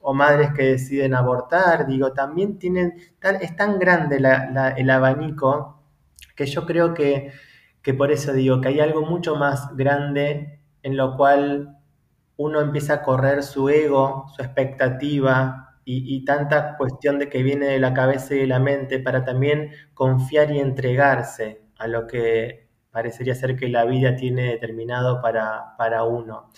o 0.00 0.14
madres 0.14 0.50
que 0.56 0.64
deciden 0.64 1.14
abortar, 1.14 1.86
digo, 1.86 2.12
también 2.12 2.58
tienen, 2.58 2.94
es 3.40 3.56
tan 3.56 3.80
grande 3.80 4.18
el 4.76 4.90
abanico 4.90 5.82
que 6.36 6.46
yo 6.46 6.64
creo 6.66 6.94
que, 6.94 7.32
que 7.82 7.94
por 7.94 8.12
eso 8.12 8.32
digo 8.32 8.60
que 8.60 8.68
hay 8.68 8.80
algo 8.80 9.02
mucho 9.02 9.34
más 9.34 9.74
grande 9.76 10.60
en 10.84 10.96
lo 10.96 11.16
cual 11.16 11.77
uno 12.38 12.60
empieza 12.60 12.94
a 12.94 13.02
correr 13.02 13.42
su 13.42 13.68
ego, 13.68 14.26
su 14.34 14.42
expectativa 14.42 15.74
y, 15.84 16.24
tanta 16.24 16.76
cuestión 16.76 17.18
de 17.18 17.30
que 17.30 17.42
viene 17.42 17.66
de 17.66 17.78
la 17.78 17.94
cabeza 17.94 18.34
y 18.34 18.40
de 18.40 18.46
la 18.46 18.58
mente 18.58 19.00
para 19.00 19.24
también 19.24 19.70
confiar 19.94 20.50
y 20.50 20.58
entregarse 20.58 21.62
a 21.78 21.88
lo 21.88 22.06
que 22.06 22.68
parecería 22.90 23.34
ser 23.34 23.56
que 23.56 23.68
la 23.68 23.86
vida 23.86 24.14
tiene 24.14 24.50
determinado 24.50 25.22
para, 25.22 25.76
para 25.78 26.04
uno. 26.04 26.50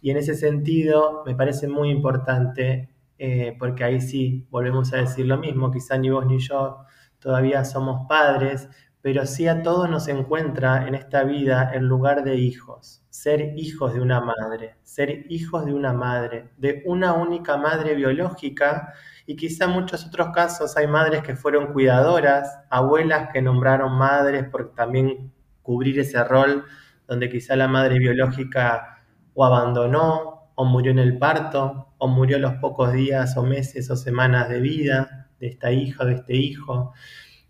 Y 0.00 0.10
en 0.10 0.18
ese 0.18 0.36
sentido 0.36 1.24
me 1.26 1.34
parece 1.34 1.66
muy 1.66 1.90
importante, 1.90 2.94
eh, 3.18 3.56
porque 3.58 3.84
ahí 3.84 4.00
sí 4.00 4.46
volvemos 4.50 4.92
a 4.92 4.98
decir 4.98 5.26
lo 5.26 5.36
mismo, 5.36 5.72
quizá 5.72 5.98
ni 5.98 6.10
vos 6.10 6.24
ni 6.26 6.38
yo 6.38 6.84
todavía 7.18 7.64
somos 7.64 8.06
padres, 8.08 8.68
pero 9.02 9.24
sí 9.26 9.48
a 9.48 9.62
todos 9.62 9.88
nos 9.88 10.08
encuentra 10.08 10.86
en 10.86 10.94
esta 10.94 11.24
vida 11.24 11.70
el 11.72 11.86
lugar 11.86 12.22
de 12.22 12.36
hijos, 12.36 13.02
ser 13.08 13.54
hijos 13.56 13.94
de 13.94 14.00
una 14.00 14.20
madre, 14.20 14.76
ser 14.82 15.26
hijos 15.30 15.64
de 15.64 15.72
una 15.72 15.92
madre, 15.92 16.50
de 16.58 16.82
una 16.84 17.14
única 17.14 17.56
madre 17.56 17.94
biológica 17.94 18.92
y 19.26 19.36
quizá 19.36 19.64
en 19.64 19.70
muchos 19.70 20.06
otros 20.06 20.28
casos 20.34 20.76
hay 20.76 20.86
madres 20.86 21.22
que 21.22 21.36
fueron 21.36 21.72
cuidadoras, 21.72 22.60
abuelas 22.68 23.30
que 23.32 23.40
nombraron 23.40 23.92
madres 23.92 24.44
por 24.48 24.74
también 24.74 25.32
cubrir 25.62 25.98
ese 25.98 26.22
rol 26.24 26.64
donde 27.06 27.30
quizá 27.30 27.56
la 27.56 27.68
madre 27.68 27.98
biológica 27.98 28.98
o 29.34 29.44
abandonó 29.44 30.50
o 30.54 30.64
murió 30.64 30.92
en 30.92 30.98
el 30.98 31.16
parto 31.16 31.94
o 31.96 32.06
murió 32.08 32.38
los 32.38 32.54
pocos 32.54 32.92
días 32.92 33.36
o 33.36 33.42
meses 33.42 33.90
o 33.90 33.96
semanas 33.96 34.48
de 34.48 34.60
vida 34.60 35.28
de 35.38 35.48
esta 35.48 35.72
hija 35.72 36.04
o 36.04 36.06
de 36.06 36.14
este 36.14 36.36
hijo. 36.36 36.92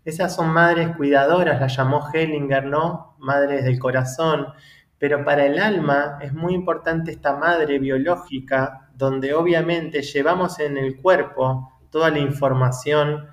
Esas 0.03 0.35
son 0.35 0.49
madres 0.49 0.95
cuidadoras, 0.97 1.61
las 1.61 1.77
llamó 1.77 2.07
Hellinger, 2.11 2.65
¿no? 2.65 3.15
Madres 3.19 3.63
del 3.63 3.77
corazón. 3.79 4.47
Pero 4.97 5.23
para 5.23 5.45
el 5.45 5.59
alma 5.59 6.17
es 6.21 6.33
muy 6.33 6.53
importante 6.53 7.11
esta 7.11 7.35
madre 7.35 7.79
biológica, 7.79 8.89
donde 8.95 9.33
obviamente 9.33 10.01
llevamos 10.01 10.59
en 10.59 10.77
el 10.77 10.99
cuerpo 11.01 11.71
toda 11.91 12.09
la 12.09 12.19
información 12.19 13.27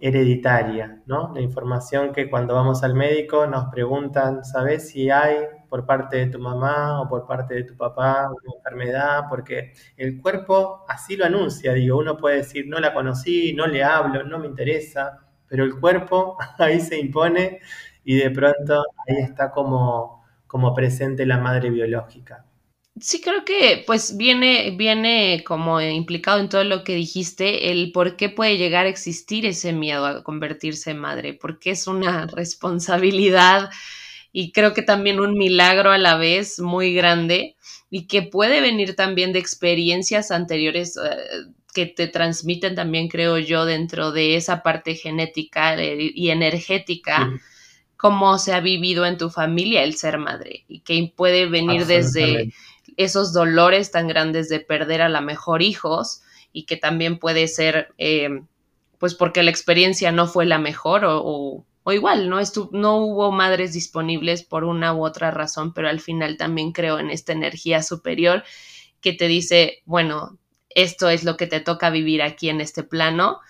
hereditaria, 0.00 1.00
¿no? 1.06 1.32
La 1.32 1.40
información 1.40 2.12
que 2.12 2.28
cuando 2.28 2.54
vamos 2.54 2.82
al 2.82 2.94
médico 2.94 3.46
nos 3.46 3.66
preguntan, 3.66 4.44
¿sabes 4.44 4.90
si 4.90 5.10
hay 5.10 5.36
por 5.68 5.86
parte 5.86 6.16
de 6.16 6.26
tu 6.26 6.40
mamá 6.40 7.00
o 7.00 7.08
por 7.08 7.26
parte 7.26 7.54
de 7.54 7.64
tu 7.64 7.76
papá 7.76 8.28
una 8.28 8.56
enfermedad? 8.56 9.26
Porque 9.28 9.72
el 9.96 10.20
cuerpo 10.20 10.84
así 10.88 11.16
lo 11.16 11.24
anuncia, 11.24 11.72
digo, 11.72 11.98
uno 11.98 12.16
puede 12.16 12.38
decir, 12.38 12.66
no 12.66 12.80
la 12.80 12.92
conocí, 12.92 13.52
no 13.54 13.68
le 13.68 13.84
hablo, 13.84 14.24
no 14.24 14.40
me 14.40 14.48
interesa, 14.48 15.20
pero 15.52 15.66
el 15.66 15.78
cuerpo 15.78 16.38
ahí 16.58 16.80
se 16.80 16.98
impone 16.98 17.60
y 18.06 18.16
de 18.16 18.30
pronto 18.30 18.86
ahí 19.06 19.16
está 19.22 19.50
como, 19.50 20.24
como 20.46 20.74
presente 20.74 21.26
la 21.26 21.36
madre 21.36 21.68
biológica. 21.68 22.46
Sí, 22.98 23.20
creo 23.20 23.44
que 23.44 23.84
pues 23.86 24.16
viene, 24.16 24.74
viene 24.78 25.44
como 25.46 25.78
implicado 25.78 26.40
en 26.40 26.48
todo 26.48 26.64
lo 26.64 26.84
que 26.84 26.94
dijiste, 26.94 27.70
el 27.70 27.92
por 27.92 28.16
qué 28.16 28.30
puede 28.30 28.56
llegar 28.56 28.86
a 28.86 28.88
existir 28.88 29.44
ese 29.44 29.74
miedo 29.74 30.06
a 30.06 30.24
convertirse 30.24 30.92
en 30.92 30.98
madre, 30.98 31.34
porque 31.34 31.72
es 31.72 31.86
una 31.86 32.26
responsabilidad 32.34 33.68
y 34.32 34.52
creo 34.52 34.72
que 34.72 34.82
también 34.82 35.20
un 35.20 35.36
milagro 35.36 35.90
a 35.90 35.98
la 35.98 36.16
vez 36.16 36.60
muy 36.60 36.94
grande 36.94 37.56
y 37.90 38.06
que 38.06 38.22
puede 38.22 38.62
venir 38.62 38.96
también 38.96 39.34
de 39.34 39.40
experiencias 39.40 40.30
anteriores 40.30 40.96
eh, 40.96 41.52
que 41.72 41.86
te 41.86 42.06
transmiten 42.06 42.74
también, 42.74 43.08
creo 43.08 43.38
yo, 43.38 43.64
dentro 43.64 44.12
de 44.12 44.36
esa 44.36 44.62
parte 44.62 44.94
genética 44.94 45.76
y 45.82 46.30
energética, 46.30 47.30
cómo 47.96 48.38
se 48.38 48.52
ha 48.52 48.60
vivido 48.60 49.06
en 49.06 49.16
tu 49.16 49.30
familia 49.30 49.84
el 49.84 49.94
ser 49.94 50.18
madre 50.18 50.64
y 50.68 50.80
que 50.80 51.12
puede 51.16 51.46
venir 51.46 51.86
desde 51.86 52.52
esos 52.96 53.32
dolores 53.32 53.90
tan 53.90 54.08
grandes 54.08 54.48
de 54.48 54.60
perder 54.60 55.02
a 55.02 55.08
la 55.08 55.20
mejor 55.20 55.62
hijos 55.62 56.22
y 56.52 56.64
que 56.64 56.76
también 56.76 57.18
puede 57.18 57.48
ser, 57.48 57.94
eh, 57.98 58.42
pues 58.98 59.14
porque 59.14 59.42
la 59.42 59.50
experiencia 59.50 60.12
no 60.12 60.26
fue 60.26 60.46
la 60.46 60.58
mejor 60.58 61.04
o, 61.04 61.64
o, 61.84 61.92
igual, 61.92 62.28
¿no? 62.28 62.38
no 62.72 62.96
hubo 62.98 63.32
madres 63.32 63.72
disponibles 63.72 64.42
por 64.42 64.64
una 64.64 64.94
u 64.94 65.04
otra 65.04 65.30
razón, 65.30 65.72
pero 65.72 65.88
al 65.88 66.00
final 66.00 66.36
también 66.36 66.72
creo 66.72 66.98
en 66.98 67.08
esta 67.08 67.32
energía 67.32 67.82
superior 67.82 68.44
que 69.00 69.12
te 69.12 69.26
dice, 69.26 69.82
bueno, 69.84 70.38
esto 70.74 71.08
es 71.08 71.24
lo 71.24 71.36
que 71.36 71.46
te 71.46 71.60
toca 71.60 71.90
vivir 71.90 72.22
aquí 72.22 72.48
en 72.48 72.60
este 72.60 72.82
plano. 72.82 73.40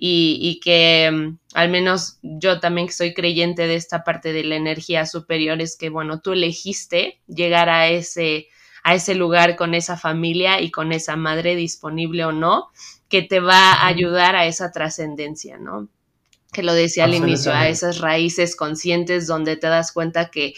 Y, 0.00 0.60
que 0.62 1.10
mm, 1.10 1.38
al 1.54 1.70
menos 1.70 2.18
yo 2.22 2.60
también 2.60 2.88
soy 2.92 3.14
creyente 3.14 3.66
de 3.66 3.74
esta 3.74 4.04
parte 4.04 4.32
de 4.32 4.44
la 4.44 4.54
energía 4.54 5.06
superior 5.06 5.60
es 5.60 5.76
que, 5.76 5.88
bueno, 5.90 6.20
tú 6.20 6.32
elegiste 6.34 7.18
llegar 7.26 7.68
a 7.68 7.88
ese, 7.88 8.46
a 8.84 8.94
ese 8.94 9.16
lugar 9.16 9.56
con 9.56 9.74
esa 9.74 9.96
familia 9.96 10.60
y 10.60 10.70
con 10.70 10.92
esa 10.92 11.16
madre 11.16 11.56
disponible 11.56 12.24
o 12.24 12.30
no, 12.30 12.68
que 13.08 13.22
te 13.22 13.40
va 13.40 13.72
a 13.72 13.88
ayudar 13.88 14.36
a 14.36 14.46
esa 14.46 14.70
trascendencia, 14.70 15.58
¿no? 15.58 15.88
Que 16.52 16.62
lo 16.62 16.74
decía 16.74 17.04
al 17.04 17.14
inicio, 17.14 17.52
a 17.52 17.68
esas 17.68 17.98
raíces 17.98 18.54
conscientes 18.54 19.26
donde 19.26 19.56
te 19.56 19.66
das 19.66 19.90
cuenta 19.90 20.30
que, 20.30 20.54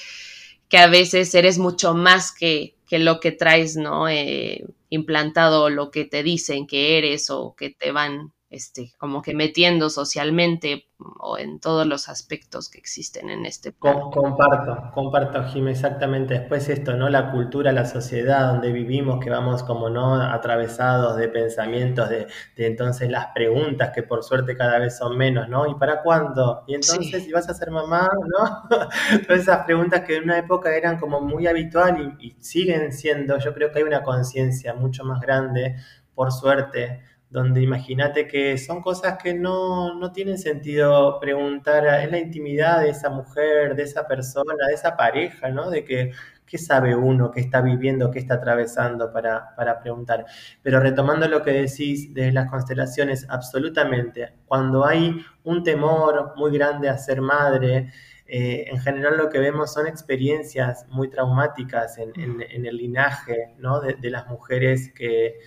que 0.70 0.78
a 0.78 0.86
veces 0.86 1.34
eres 1.34 1.58
mucho 1.58 1.94
más 1.94 2.32
que, 2.32 2.76
que 2.86 2.98
lo 3.00 3.20
que 3.20 3.32
traes, 3.32 3.76
¿no? 3.76 4.08
Eh, 4.08 4.64
implantado 4.88 5.68
lo 5.68 5.90
que 5.90 6.04
te 6.06 6.22
dicen 6.22 6.66
que 6.66 6.96
eres 6.96 7.28
o 7.28 7.54
que 7.56 7.70
te 7.70 7.92
van 7.92 8.32
este, 8.50 8.92
como 8.98 9.22
que 9.22 9.32
metiendo 9.32 9.90
socialmente 9.90 10.88
o 11.20 11.38
en 11.38 11.60
todos 11.60 11.86
los 11.86 12.08
aspectos 12.08 12.68
que 12.68 12.78
existen 12.78 13.30
en 13.30 13.46
este 13.46 13.70
plano. 13.70 14.10
Comparto, 14.10 14.90
comparto, 14.92 15.44
Jim, 15.44 15.68
exactamente. 15.68 16.34
Después 16.34 16.68
esto, 16.68 16.94
¿no? 16.94 17.08
La 17.08 17.30
cultura, 17.30 17.70
la 17.72 17.86
sociedad 17.86 18.52
donde 18.52 18.72
vivimos, 18.72 19.20
que 19.22 19.30
vamos 19.30 19.62
como, 19.62 19.88
¿no? 19.88 20.20
Atravesados 20.20 21.16
de 21.16 21.28
pensamientos, 21.28 22.08
de, 22.10 22.26
entonces 22.56 23.08
las 23.08 23.28
preguntas, 23.28 23.92
que 23.94 24.02
por 24.02 24.24
suerte 24.24 24.56
cada 24.56 24.80
vez 24.80 24.98
son 24.98 25.16
menos, 25.16 25.48
¿no? 25.48 25.66
¿Y 25.68 25.74
para 25.76 26.02
cuándo? 26.02 26.64
Y 26.66 26.74
entonces, 26.74 27.24
si 27.24 27.32
vas 27.32 27.48
a 27.48 27.54
ser 27.54 27.70
mamá, 27.70 28.08
¿no? 28.10 28.68
Todas 29.26 29.42
esas 29.42 29.64
preguntas 29.64 30.02
que 30.02 30.16
en 30.16 30.24
una 30.24 30.38
época 30.38 30.76
eran 30.76 30.98
como 30.98 31.20
muy 31.20 31.46
habitual 31.46 32.16
y 32.20 32.36
siguen 32.40 32.92
siendo, 32.92 33.38
yo 33.38 33.54
creo 33.54 33.70
que 33.70 33.78
hay 33.78 33.84
una 33.84 34.02
conciencia 34.02 34.74
mucho 34.74 35.04
más 35.04 35.20
grande, 35.20 35.76
por 36.14 36.32
suerte, 36.32 37.00
donde 37.30 37.62
imagínate 37.62 38.26
que 38.26 38.58
son 38.58 38.82
cosas 38.82 39.16
que 39.22 39.34
no, 39.34 39.94
no, 39.94 40.10
tienen 40.12 40.36
sentido 40.36 41.20
preguntar 41.20 41.86
en 42.02 42.10
la 42.10 42.18
intimidad 42.18 42.80
de 42.80 42.90
esa 42.90 43.08
mujer, 43.08 43.76
de 43.76 43.84
esa 43.84 44.06
persona, 44.08 44.66
de 44.66 44.74
esa 44.74 44.96
pareja, 44.96 45.48
¿no? 45.50 45.70
De 45.70 45.84
que, 45.84 46.10
¿qué 46.44 46.58
sabe 46.58 46.96
uno, 46.96 47.30
qué 47.30 47.40
está 47.40 47.60
viviendo, 47.60 48.10
qué 48.10 48.18
está 48.18 48.34
atravesando 48.34 49.12
para, 49.12 49.54
para 49.54 49.78
preguntar? 49.80 50.26
Pero 50.60 50.80
retomando 50.80 51.28
lo 51.28 51.42
que 51.44 51.52
decís 51.52 52.12
de 52.12 52.32
las 52.32 52.50
constelaciones, 52.50 53.24
absolutamente, 53.28 54.32
cuando 54.46 54.84
hay 54.84 55.24
un 55.44 55.62
temor 55.62 56.32
muy 56.36 56.50
grande 56.50 56.88
a 56.88 56.98
ser 56.98 57.20
madre, 57.20 57.92
eh, 58.26 58.64
en 58.68 58.80
general 58.80 59.16
lo 59.16 59.28
que 59.28 59.38
vemos 59.38 59.72
son 59.72 59.86
experiencias 59.86 60.84
muy 60.88 61.08
traumáticas 61.08 61.96
en, 61.98 62.40
el 62.66 62.76
linaje 62.76 63.54
¿no? 63.58 63.80
de 63.80 64.10
las 64.10 64.26
mujeres 64.26 64.92
que 64.92 65.38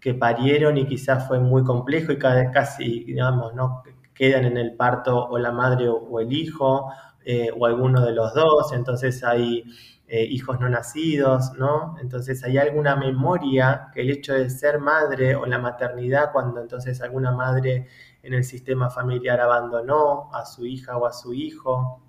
que 0.00 0.14
parieron 0.14 0.78
y 0.78 0.86
quizás 0.86 1.28
fue 1.28 1.38
muy 1.38 1.62
complejo 1.64 2.12
y 2.12 2.18
casi, 2.18 3.04
digamos, 3.04 3.54
¿no? 3.54 3.82
quedan 4.20 4.44
en 4.44 4.58
el 4.58 4.76
parto 4.76 5.28
o 5.28 5.38
la 5.38 5.50
madre 5.50 5.88
o, 5.88 6.20
el 6.20 6.30
hijo 6.30 6.92
eh, 7.24 7.48
o 7.58 7.64
alguno 7.64 8.04
de 8.04 8.12
los 8.12 8.34
dos, 8.34 8.70
entonces 8.74 9.24
hay 9.24 9.64
eh, 10.06 10.24
hijos 10.24 10.60
no 10.60 10.68
nacidos, 10.68 11.52
¿no? 11.54 11.96
Entonces 12.02 12.44
hay 12.44 12.58
alguna 12.58 12.96
memoria 12.96 13.88
que 13.94 14.02
el 14.02 14.10
hecho 14.10 14.34
de 14.34 14.50
ser 14.50 14.78
madre 14.78 15.36
o 15.36 15.46
la 15.46 15.58
maternidad, 15.58 16.32
cuando 16.32 16.60
entonces 16.60 17.00
alguna 17.00 17.32
madre 17.32 17.86
en 18.22 18.34
el 18.34 18.44
sistema 18.44 18.90
familiar 18.90 19.40
abandonó 19.40 20.28
a 20.34 20.44
su 20.44 20.66
hija 20.66 20.98
o 20.98 21.06
a 21.06 21.14
su 21.14 21.32
hijo, 21.32 22.02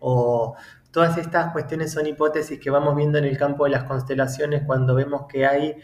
o 0.00 0.56
todas 0.90 1.16
estas 1.16 1.50
cuestiones 1.52 1.92
son 1.92 2.06
hipótesis 2.06 2.60
que 2.60 2.68
vamos 2.68 2.94
viendo 2.94 3.16
en 3.16 3.24
el 3.24 3.38
campo 3.38 3.64
de 3.64 3.70
las 3.70 3.84
constelaciones 3.84 4.64
cuando 4.66 4.94
vemos 4.94 5.26
que 5.28 5.46
hay 5.46 5.76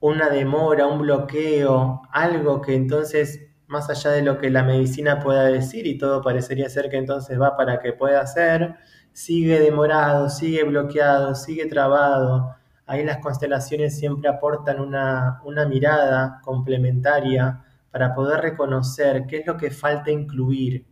una 0.00 0.30
demora, 0.30 0.86
un 0.86 1.00
bloqueo, 1.02 2.02
algo 2.10 2.60
que 2.62 2.74
entonces, 2.74 3.40
más 3.66 3.90
allá 3.90 4.10
de 4.10 4.22
lo 4.22 4.38
que 4.38 4.50
la 4.50 4.64
medicina 4.64 5.20
pueda 5.20 5.44
decir 5.44 5.86
y 5.86 5.98
todo 5.98 6.22
parecería 6.22 6.68
ser 6.70 6.90
que 6.90 6.96
entonces 6.96 7.40
va 7.40 7.56
para 7.56 7.78
que 7.80 7.92
pueda 7.92 8.20
hacer, 8.20 8.76
sigue 9.12 9.60
demorado, 9.60 10.28
sigue 10.30 10.64
bloqueado, 10.64 11.34
sigue 11.34 11.66
trabado. 11.66 12.56
ahí 12.86 13.04
las 13.04 13.18
constelaciones 13.18 13.98
siempre 13.98 14.28
aportan 14.28 14.80
una, 14.80 15.40
una 15.44 15.66
mirada 15.66 16.40
complementaria 16.42 17.62
para 17.90 18.14
poder 18.14 18.40
reconocer 18.40 19.26
qué 19.26 19.38
es 19.38 19.46
lo 19.46 19.56
que 19.56 19.70
falta 19.70 20.10
incluir 20.10 20.86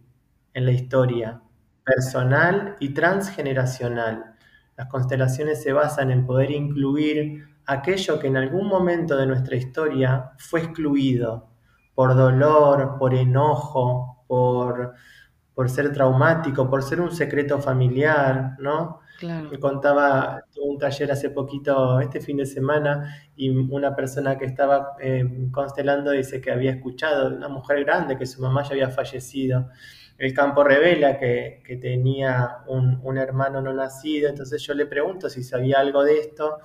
en 0.54 0.66
la 0.66 0.72
historia 0.72 1.40
personal 1.84 2.76
y 2.80 2.90
transgeneracional. 2.90 4.36
Las 4.78 4.86
constelaciones 4.86 5.60
se 5.60 5.72
basan 5.72 6.12
en 6.12 6.24
poder 6.24 6.52
incluir 6.52 7.48
aquello 7.66 8.20
que 8.20 8.28
en 8.28 8.36
algún 8.36 8.68
momento 8.68 9.16
de 9.16 9.26
nuestra 9.26 9.56
historia 9.56 10.30
fue 10.38 10.60
excluido 10.60 11.48
por 11.96 12.14
dolor, 12.14 12.94
por 12.96 13.12
enojo, 13.12 14.24
por, 14.28 14.94
por 15.52 15.68
ser 15.68 15.92
traumático, 15.92 16.70
por 16.70 16.84
ser 16.84 17.00
un 17.00 17.10
secreto 17.10 17.58
familiar, 17.58 18.54
¿no? 18.60 19.00
Me 19.50 19.58
contaba, 19.58 20.44
un 20.62 20.78
taller 20.78 21.10
hace 21.10 21.30
poquito, 21.30 21.98
este 21.98 22.20
fin 22.20 22.36
de 22.36 22.46
semana, 22.46 23.16
y 23.34 23.50
una 23.50 23.96
persona 23.96 24.38
que 24.38 24.44
estaba 24.44 24.92
eh, 25.00 25.48
constelando 25.50 26.12
dice 26.12 26.40
que 26.40 26.52
había 26.52 26.70
escuchado, 26.70 27.34
una 27.34 27.48
mujer 27.48 27.84
grande, 27.84 28.16
que 28.16 28.26
su 28.26 28.40
mamá 28.40 28.62
ya 28.62 28.70
había 28.70 28.90
fallecido. 28.90 29.70
El 30.18 30.34
campo 30.34 30.64
revela 30.64 31.16
que, 31.16 31.62
tenía 31.80 32.58
un, 32.66 33.00
un, 33.02 33.18
hermano 33.18 33.62
no 33.62 33.72
nacido, 33.72 34.28
entonces 34.28 34.60
yo 34.62 34.74
le 34.74 34.84
pregunto 34.86 35.30
si 35.30 35.42
sabía 35.42 35.78
algo 35.78 36.02
de 36.02 36.18
esto, 36.18 36.58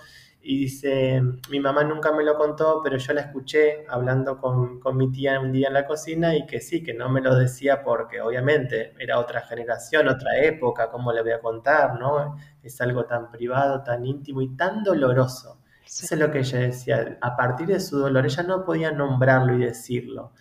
y 0.45 0.59
dice, 0.59 1.21
mi 1.49 1.61
mamá 1.61 1.85
nunca 1.85 2.11
me 2.11 2.21
lo 2.23 2.35
contó, 2.35 2.81
pero 2.83 2.97
yo 2.97 3.13
la 3.13 3.21
escuché 3.21 3.85
hablando 3.87 4.37
con, 4.37 4.81
con, 4.81 4.97
mi 4.97 5.09
tía 5.09 5.39
un 5.39 5.53
día 5.53 5.69
en 5.69 5.73
la 5.73 5.87
cocina 5.87 6.35
y 6.35 6.45
que 6.45 6.59
sí, 6.59 6.83
que 6.83 6.93
no 6.93 7.07
me 7.07 7.21
lo 7.21 7.33
decía 7.33 7.81
porque 7.81 8.19
obviamente 8.19 8.93
era 8.99 9.19
otra 9.19 9.41
generación, 9.41 10.09
otra 10.09 10.43
época, 10.43 10.91
¿cómo 10.91 11.13
le 11.13 11.21
voy 11.21 11.31
a 11.31 11.39
contar? 11.39 11.97
¿no? 11.97 12.35
Es 12.61 12.81
algo 12.81 13.05
tan 13.05 13.31
privado, 13.31 13.83
tan 13.83 14.05
íntimo 14.05 14.41
y 14.41 14.53
tan 14.57 14.83
doloroso. 14.83 15.59
Eso 15.85 16.13
es 16.13 16.19
lo 16.19 16.29
que 16.29 16.39
ella 16.39 16.59
decía, 16.59 17.17
a 17.21 17.37
partir 17.37 17.67
de 17.67 17.79
su 17.79 17.99
dolor, 17.99 18.25
ella 18.25 18.43
no 18.43 18.65
podía 18.65 18.91
nombrarlo 18.91 19.55
y 19.55 19.59
decirlo. 19.59 20.33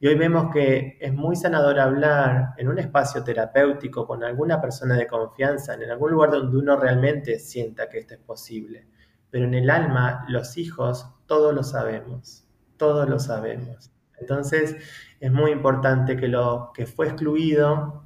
Y 0.00 0.08
hoy 0.08 0.16
vemos 0.16 0.52
que 0.52 0.98
es 1.00 1.14
muy 1.14 1.36
sanador 1.36 1.78
hablar 1.78 2.54
en 2.58 2.68
un 2.68 2.78
espacio 2.78 3.24
terapéutico 3.24 4.06
con 4.06 4.22
alguna 4.22 4.60
persona 4.60 4.96
de 4.96 5.06
confianza, 5.06 5.74
en 5.74 5.90
algún 5.90 6.10
lugar 6.10 6.30
donde 6.30 6.56
uno 6.58 6.76
realmente 6.76 7.38
sienta 7.38 7.88
que 7.88 7.98
esto 7.98 8.14
es 8.14 8.20
posible 8.20 8.86
pero 9.34 9.46
en 9.46 9.54
el 9.54 9.68
alma 9.68 10.24
los 10.28 10.56
hijos 10.58 11.08
todos 11.26 11.52
lo 11.52 11.64
sabemos, 11.64 12.46
todos 12.76 13.08
lo 13.08 13.18
sabemos. 13.18 13.90
Entonces 14.20 14.76
es 15.18 15.32
muy 15.32 15.50
importante 15.50 16.16
que 16.16 16.28
lo 16.28 16.70
que 16.72 16.86
fue 16.86 17.08
excluido 17.08 18.04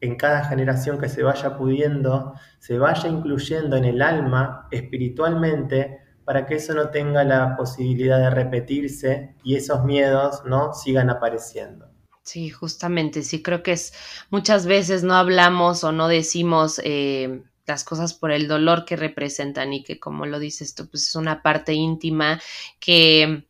en 0.00 0.16
cada 0.16 0.42
generación 0.42 0.98
que 0.98 1.08
se 1.08 1.22
vaya 1.22 1.56
pudiendo, 1.56 2.34
se 2.58 2.80
vaya 2.80 3.08
incluyendo 3.08 3.76
en 3.76 3.84
el 3.84 4.02
alma 4.02 4.66
espiritualmente 4.72 5.99
para 6.30 6.46
que 6.46 6.54
eso 6.54 6.74
no 6.74 6.90
tenga 6.90 7.24
la 7.24 7.56
posibilidad 7.56 8.20
de 8.20 8.30
repetirse 8.30 9.34
y 9.42 9.56
esos 9.56 9.82
miedos 9.84 10.44
no 10.44 10.72
sigan 10.72 11.10
apareciendo. 11.10 11.88
Sí, 12.22 12.50
justamente, 12.50 13.24
sí 13.24 13.42
creo 13.42 13.64
que 13.64 13.72
es 13.72 13.92
muchas 14.30 14.64
veces 14.64 15.02
no 15.02 15.14
hablamos 15.14 15.82
o 15.82 15.90
no 15.90 16.06
decimos 16.06 16.80
eh, 16.84 17.42
las 17.66 17.82
cosas 17.82 18.14
por 18.14 18.30
el 18.30 18.46
dolor 18.46 18.84
que 18.84 18.94
representan 18.94 19.72
y 19.72 19.82
que 19.82 19.98
como 19.98 20.24
lo 20.24 20.38
dices 20.38 20.76
tú, 20.76 20.88
pues 20.88 21.08
es 21.08 21.16
una 21.16 21.42
parte 21.42 21.72
íntima 21.72 22.40
que 22.78 23.48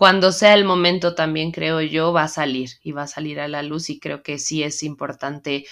cuando 0.00 0.32
sea 0.32 0.54
el 0.54 0.64
momento 0.64 1.14
también 1.14 1.52
creo 1.52 1.82
yo 1.82 2.10
va 2.10 2.22
a 2.22 2.28
salir 2.28 2.70
y 2.82 2.92
va 2.92 3.02
a 3.02 3.06
salir 3.06 3.38
a 3.38 3.48
la 3.48 3.62
luz 3.62 3.90
y 3.90 4.00
creo 4.00 4.22
que 4.22 4.38
sí 4.38 4.62
es 4.62 4.82
importante, 4.82 5.66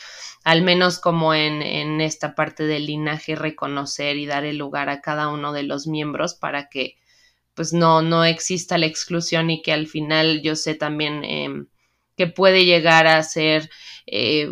al 0.44 0.60
menos 0.60 0.98
como 0.98 1.32
en, 1.32 1.62
en 1.62 2.02
esta 2.02 2.34
parte 2.34 2.64
del 2.64 2.84
linaje, 2.84 3.36
reconocer 3.36 4.18
y 4.18 4.26
dar 4.26 4.44
el 4.44 4.58
lugar 4.58 4.90
a 4.90 5.00
cada 5.00 5.28
uno 5.28 5.54
de 5.54 5.62
los 5.62 5.86
miembros 5.86 6.34
para 6.34 6.68
que 6.68 6.98
pues 7.54 7.72
no, 7.72 8.02
no 8.02 8.22
exista 8.22 8.76
la 8.76 8.84
exclusión 8.84 9.48
y 9.48 9.62
que 9.62 9.72
al 9.72 9.86
final 9.86 10.42
yo 10.42 10.56
sé 10.56 10.74
también 10.74 11.24
em, 11.24 11.68
que 12.14 12.26
puede 12.26 12.66
llegar 12.66 13.06
a 13.06 13.22
ser 13.22 13.70
eh, 14.04 14.50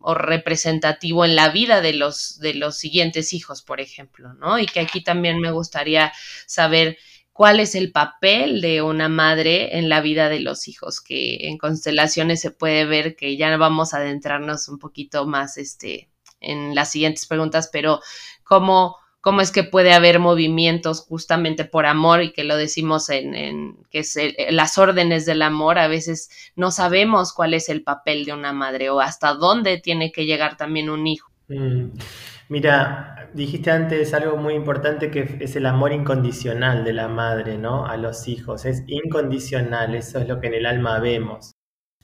o 0.00 0.14
representativo 0.14 1.24
en 1.24 1.36
la 1.36 1.50
vida 1.50 1.80
de 1.80 1.92
los, 1.92 2.40
de 2.40 2.54
los 2.54 2.76
siguientes 2.76 3.32
hijos, 3.34 3.62
por 3.62 3.80
ejemplo, 3.80 4.34
¿no? 4.34 4.58
Y 4.58 4.66
que 4.66 4.80
aquí 4.80 5.00
también 5.00 5.38
me 5.38 5.52
gustaría 5.52 6.12
saber 6.48 6.98
cuál 7.42 7.58
es 7.58 7.74
el 7.74 7.90
papel 7.90 8.60
de 8.60 8.82
una 8.82 9.08
madre 9.08 9.76
en 9.76 9.88
la 9.88 10.00
vida 10.00 10.28
de 10.28 10.38
los 10.38 10.68
hijos, 10.68 11.00
que 11.00 11.48
en 11.48 11.58
constelaciones 11.58 12.40
se 12.40 12.52
puede 12.52 12.84
ver 12.84 13.16
que 13.16 13.36
ya 13.36 13.56
vamos 13.56 13.92
a 13.92 13.96
adentrarnos 13.96 14.68
un 14.68 14.78
poquito 14.78 15.26
más 15.26 15.58
este, 15.58 16.08
en 16.38 16.76
las 16.76 16.92
siguientes 16.92 17.26
preguntas, 17.26 17.68
pero 17.72 17.98
cómo 18.44 18.94
cómo 19.20 19.40
es 19.40 19.50
que 19.50 19.64
puede 19.64 19.92
haber 19.92 20.20
movimientos 20.20 21.00
justamente 21.00 21.64
por 21.64 21.84
amor 21.84 22.22
y 22.22 22.32
que 22.32 22.44
lo 22.44 22.56
decimos 22.56 23.08
en, 23.08 23.76
que 23.90 23.98
es 23.98 24.16
las 24.50 24.78
órdenes 24.78 25.26
del 25.26 25.42
amor, 25.42 25.80
a 25.80 25.88
veces 25.88 26.30
no 26.54 26.70
sabemos 26.70 27.32
cuál 27.32 27.54
es 27.54 27.68
el 27.68 27.82
papel 27.82 28.24
de 28.24 28.34
una 28.34 28.52
madre 28.52 28.88
o 28.90 29.00
hasta 29.00 29.34
dónde 29.34 29.78
tiene 29.78 30.12
que 30.12 30.26
llegar 30.26 30.56
también 30.56 30.90
un 30.90 31.08
hijo. 31.08 31.32
Mm. 31.48 31.90
Mira, 32.52 33.30
dijiste 33.32 33.70
antes 33.70 34.12
algo 34.12 34.36
muy 34.36 34.52
importante 34.52 35.10
que 35.10 35.38
es 35.40 35.56
el 35.56 35.64
amor 35.64 35.90
incondicional 35.90 36.84
de 36.84 36.92
la 36.92 37.08
madre, 37.08 37.56
¿no? 37.56 37.86
A 37.86 37.96
los 37.96 38.28
hijos. 38.28 38.66
Es 38.66 38.84
incondicional, 38.88 39.94
eso 39.94 40.18
es 40.18 40.28
lo 40.28 40.38
que 40.38 40.48
en 40.48 40.54
el 40.56 40.66
alma 40.66 40.98
vemos. 40.98 41.52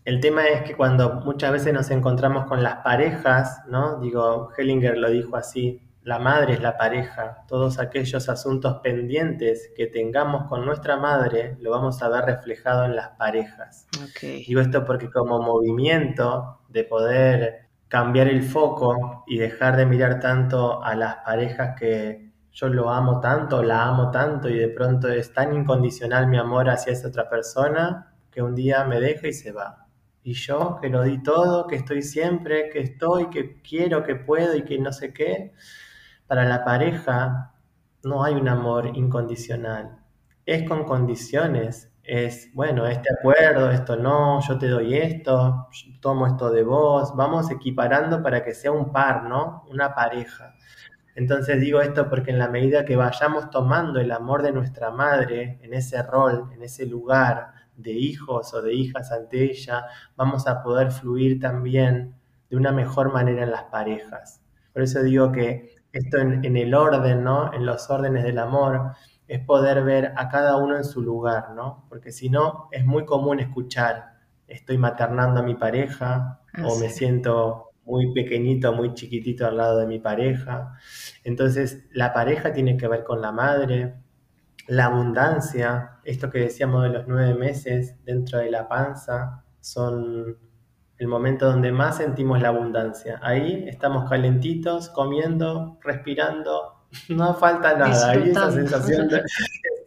El 0.06 0.20
tema 0.20 0.46
es 0.46 0.62
que 0.62 0.74
cuando 0.74 1.16
muchas 1.16 1.52
veces 1.52 1.74
nos 1.74 1.90
encontramos 1.90 2.46
con 2.46 2.62
las 2.62 2.76
parejas, 2.76 3.60
¿no? 3.68 4.00
Digo, 4.00 4.48
Hellinger 4.56 4.96
lo 4.96 5.10
dijo 5.10 5.36
así, 5.36 5.82
la 6.00 6.18
madre 6.18 6.54
es 6.54 6.62
la 6.62 6.78
pareja. 6.78 7.44
Todos 7.46 7.78
aquellos 7.78 8.30
asuntos 8.30 8.80
pendientes 8.82 9.70
que 9.76 9.86
tengamos 9.86 10.48
con 10.48 10.64
nuestra 10.64 10.96
madre 10.96 11.58
lo 11.60 11.72
vamos 11.72 12.02
a 12.02 12.08
ver 12.08 12.24
reflejado 12.24 12.86
en 12.86 12.96
las 12.96 13.10
parejas. 13.18 13.86
Digo 14.22 14.62
esto 14.62 14.86
porque 14.86 15.10
como 15.10 15.42
movimiento 15.42 16.62
de 16.70 16.84
poder 16.84 17.67
cambiar 17.88 18.28
el 18.28 18.42
foco 18.42 19.24
y 19.26 19.38
dejar 19.38 19.76
de 19.76 19.86
mirar 19.86 20.20
tanto 20.20 20.82
a 20.84 20.94
las 20.94 21.16
parejas 21.16 21.74
que 21.78 22.32
yo 22.52 22.68
lo 22.68 22.90
amo 22.90 23.20
tanto, 23.20 23.62
la 23.62 23.86
amo 23.86 24.10
tanto 24.10 24.48
y 24.48 24.58
de 24.58 24.68
pronto 24.68 25.08
es 25.08 25.32
tan 25.32 25.54
incondicional 25.54 26.26
mi 26.26 26.38
amor 26.38 26.68
hacia 26.68 26.92
esa 26.92 27.08
otra 27.08 27.28
persona 27.28 28.14
que 28.30 28.42
un 28.42 28.54
día 28.54 28.84
me 28.84 29.00
deja 29.00 29.28
y 29.28 29.32
se 29.32 29.52
va. 29.52 29.86
Y 30.22 30.34
yo 30.34 30.78
que 30.80 30.88
lo 30.88 31.02
di 31.04 31.22
todo, 31.22 31.66
que 31.66 31.76
estoy 31.76 32.02
siempre, 32.02 32.68
que 32.70 32.80
estoy, 32.80 33.30
que 33.30 33.62
quiero, 33.62 34.02
que 34.02 34.16
puedo 34.16 34.56
y 34.56 34.62
que 34.62 34.78
no 34.78 34.92
sé 34.92 35.12
qué, 35.12 35.54
para 36.26 36.44
la 36.44 36.64
pareja 36.64 37.54
no 38.02 38.24
hay 38.24 38.34
un 38.34 38.48
amor 38.48 38.90
incondicional, 38.94 39.98
es 40.44 40.68
con 40.68 40.84
condiciones, 40.84 41.92
es, 42.08 42.50
bueno, 42.54 42.86
este 42.86 43.10
acuerdo, 43.12 43.70
esto 43.70 43.94
no, 43.96 44.40
yo 44.40 44.56
te 44.56 44.66
doy 44.66 44.96
esto, 44.96 45.68
tomo 46.00 46.26
esto 46.26 46.50
de 46.50 46.62
vos, 46.62 47.14
vamos 47.14 47.50
equiparando 47.50 48.22
para 48.22 48.42
que 48.42 48.54
sea 48.54 48.72
un 48.72 48.92
par, 48.92 49.24
¿no? 49.24 49.64
Una 49.68 49.94
pareja. 49.94 50.54
Entonces 51.14 51.60
digo 51.60 51.82
esto 51.82 52.08
porque 52.08 52.30
en 52.30 52.38
la 52.38 52.48
medida 52.48 52.86
que 52.86 52.96
vayamos 52.96 53.50
tomando 53.50 54.00
el 54.00 54.10
amor 54.10 54.40
de 54.42 54.52
nuestra 54.52 54.90
madre 54.90 55.58
en 55.62 55.74
ese 55.74 56.02
rol, 56.02 56.48
en 56.54 56.62
ese 56.62 56.86
lugar 56.86 57.52
de 57.76 57.92
hijos 57.92 58.54
o 58.54 58.62
de 58.62 58.72
hijas 58.72 59.12
ante 59.12 59.42
ella, 59.42 59.84
vamos 60.16 60.46
a 60.46 60.62
poder 60.62 60.92
fluir 60.92 61.38
también 61.38 62.14
de 62.48 62.56
una 62.56 62.72
mejor 62.72 63.12
manera 63.12 63.42
en 63.42 63.50
las 63.50 63.64
parejas. 63.64 64.40
Por 64.72 64.80
eso 64.80 65.02
digo 65.02 65.30
que 65.30 65.74
esto 65.92 66.16
en, 66.16 66.56
el 66.56 66.74
orden, 66.74 67.22
¿no? 67.22 67.52
En 67.52 67.66
los 67.66 67.90
órdenes 67.90 68.24
del 68.24 68.38
amor, 68.38 68.92
es 69.28 69.44
poder 69.44 69.84
ver 69.84 70.12
a 70.16 70.28
cada 70.28 70.56
uno 70.56 70.76
en 70.76 70.84
su 70.84 71.02
lugar, 71.02 71.50
¿no? 71.54 71.86
Porque 71.88 72.10
si 72.10 72.30
no, 72.30 72.68
es 72.72 72.84
muy 72.84 73.04
común 73.04 73.40
escuchar, 73.40 74.16
estoy 74.46 74.78
maternando 74.78 75.40
a 75.40 75.42
mi 75.42 75.54
pareja 75.54 76.40
o 76.64 76.78
me 76.78 76.88
siento 76.88 77.72
muy 77.84 78.12
pequeñito, 78.12 78.72
muy 78.72 78.94
chiquitito 78.94 79.46
al 79.46 79.58
lado 79.58 79.78
de 79.78 79.86
mi 79.86 79.98
pareja. 79.98 80.74
Entonces, 81.24 81.86
la 81.92 82.12
pareja 82.12 82.52
tiene 82.52 82.76
que 82.76 82.88
ver 82.88 83.04
con 83.04 83.20
la 83.20 83.32
madre, 83.32 83.94
la 84.66 84.86
abundancia, 84.86 85.98
esto 86.04 86.30
que 86.30 86.40
decíamos 86.40 86.82
de 86.82 86.90
los 86.90 87.06
nueve 87.06 87.34
meses 87.34 88.02
dentro 88.04 88.38
de 88.38 88.50
la 88.50 88.68
panza, 88.68 89.44
son 89.60 90.38
el 90.98 91.06
momento 91.06 91.46
donde 91.46 91.72
más 91.72 91.96
sentimos 91.98 92.42
la 92.42 92.48
abundancia. 92.48 93.20
Ahí 93.22 93.64
estamos 93.68 94.08
calentitos, 94.08 94.90
comiendo, 94.90 95.78
respirando, 95.82 96.77
no 97.08 97.34
falta 97.34 97.76
nada. 97.76 98.10
Ahí 98.10 98.30
esa 98.30 98.50
sensación 98.50 99.08
de... 99.08 99.22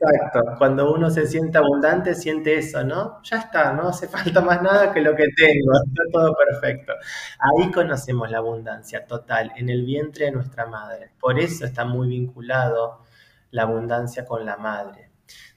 Exacto, 0.03 0.55
cuando 0.57 0.93
uno 0.93 1.11
se 1.11 1.27
siente 1.27 1.57
abundante, 1.59 2.15
siente 2.15 2.57
eso, 2.57 2.83
¿no? 2.83 3.21
Ya 3.23 3.37
está, 3.37 3.73
no 3.73 3.89
hace 3.89 4.07
falta 4.07 4.41
más 4.41 4.61
nada 4.61 4.91
que 4.91 5.01
lo 5.01 5.15
que 5.15 5.27
tengo, 5.35 5.73
está 5.85 6.03
todo 6.11 6.35
perfecto. 6.35 6.93
Ahí 7.39 7.71
conocemos 7.71 8.31
la 8.31 8.39
abundancia 8.39 9.05
total, 9.05 9.51
en 9.55 9.69
el 9.69 9.85
vientre 9.85 10.25
de 10.25 10.31
nuestra 10.31 10.65
madre. 10.65 11.11
Por 11.19 11.39
eso 11.39 11.65
está 11.65 11.85
muy 11.85 12.07
vinculado 12.07 13.03
la 13.51 13.63
abundancia 13.63 14.25
con 14.25 14.45
la 14.45 14.57
madre. 14.57 15.11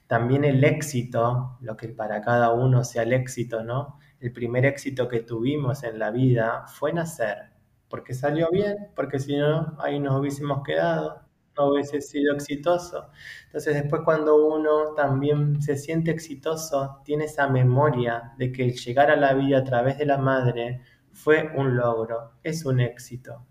También 0.05 0.45
el 0.45 0.63
éxito, 0.63 1.57
lo 1.61 1.75
que 1.75 1.87
para 1.89 2.21
cada 2.21 2.51
uno 2.51 2.83
sea 2.83 3.01
el 3.01 3.13
éxito, 3.13 3.63
¿no? 3.63 3.97
el 4.25 4.31
primer 4.31 4.65
éxito 4.65 5.07
que 5.07 5.19
tuvimos 5.19 5.83
en 5.83 5.99
la 5.99 6.09
vida 6.09 6.65
fue 6.67 6.91
nacer, 6.93 7.51
porque 7.87 8.13
salió 8.13 8.49
bien, 8.51 8.75
porque 8.95 9.19
si 9.19 9.37
no, 9.37 9.77
ahí 9.79 9.99
nos 9.99 10.19
hubiésemos 10.19 10.63
quedado. 10.63 11.24
No 11.57 11.67
hubiese 11.71 12.01
sido 12.01 12.33
exitoso. 12.33 13.09
Entonces 13.45 13.75
después 13.75 14.01
cuando 14.03 14.35
uno 14.47 14.93
también 14.95 15.61
se 15.61 15.75
siente 15.77 16.11
exitoso, 16.11 17.01
tiene 17.03 17.25
esa 17.25 17.47
memoria 17.47 18.33
de 18.37 18.51
que 18.51 18.71
llegar 18.71 19.11
a 19.11 19.15
la 19.15 19.33
vida 19.33 19.59
a 19.59 19.63
través 19.63 19.97
de 19.97 20.05
la 20.05 20.17
madre 20.17 20.81
fue 21.11 21.51
un 21.55 21.75
logro, 21.77 22.33
es 22.43 22.65
un 22.65 22.79
éxito. 22.79 23.45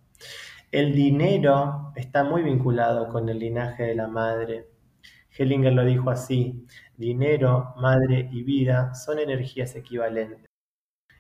El 0.71 0.93
dinero 0.95 1.93
está 1.97 2.25
muy 2.25 2.43
vinculado 2.43 3.09
con 3.09 3.29
el 3.29 3.39
linaje 3.39 3.85
de 3.85 3.95
la 3.95 4.09
madre. 4.09 4.69
Hellinger 5.37 5.73
lo 5.73 5.85
dijo 5.85 6.11
así, 6.11 6.67
dinero, 6.97 7.75
madre 7.77 8.29
y 8.33 8.43
vida 8.43 8.95
son 8.95 9.19
energías 9.19 9.75
equivalentes. 9.77 10.47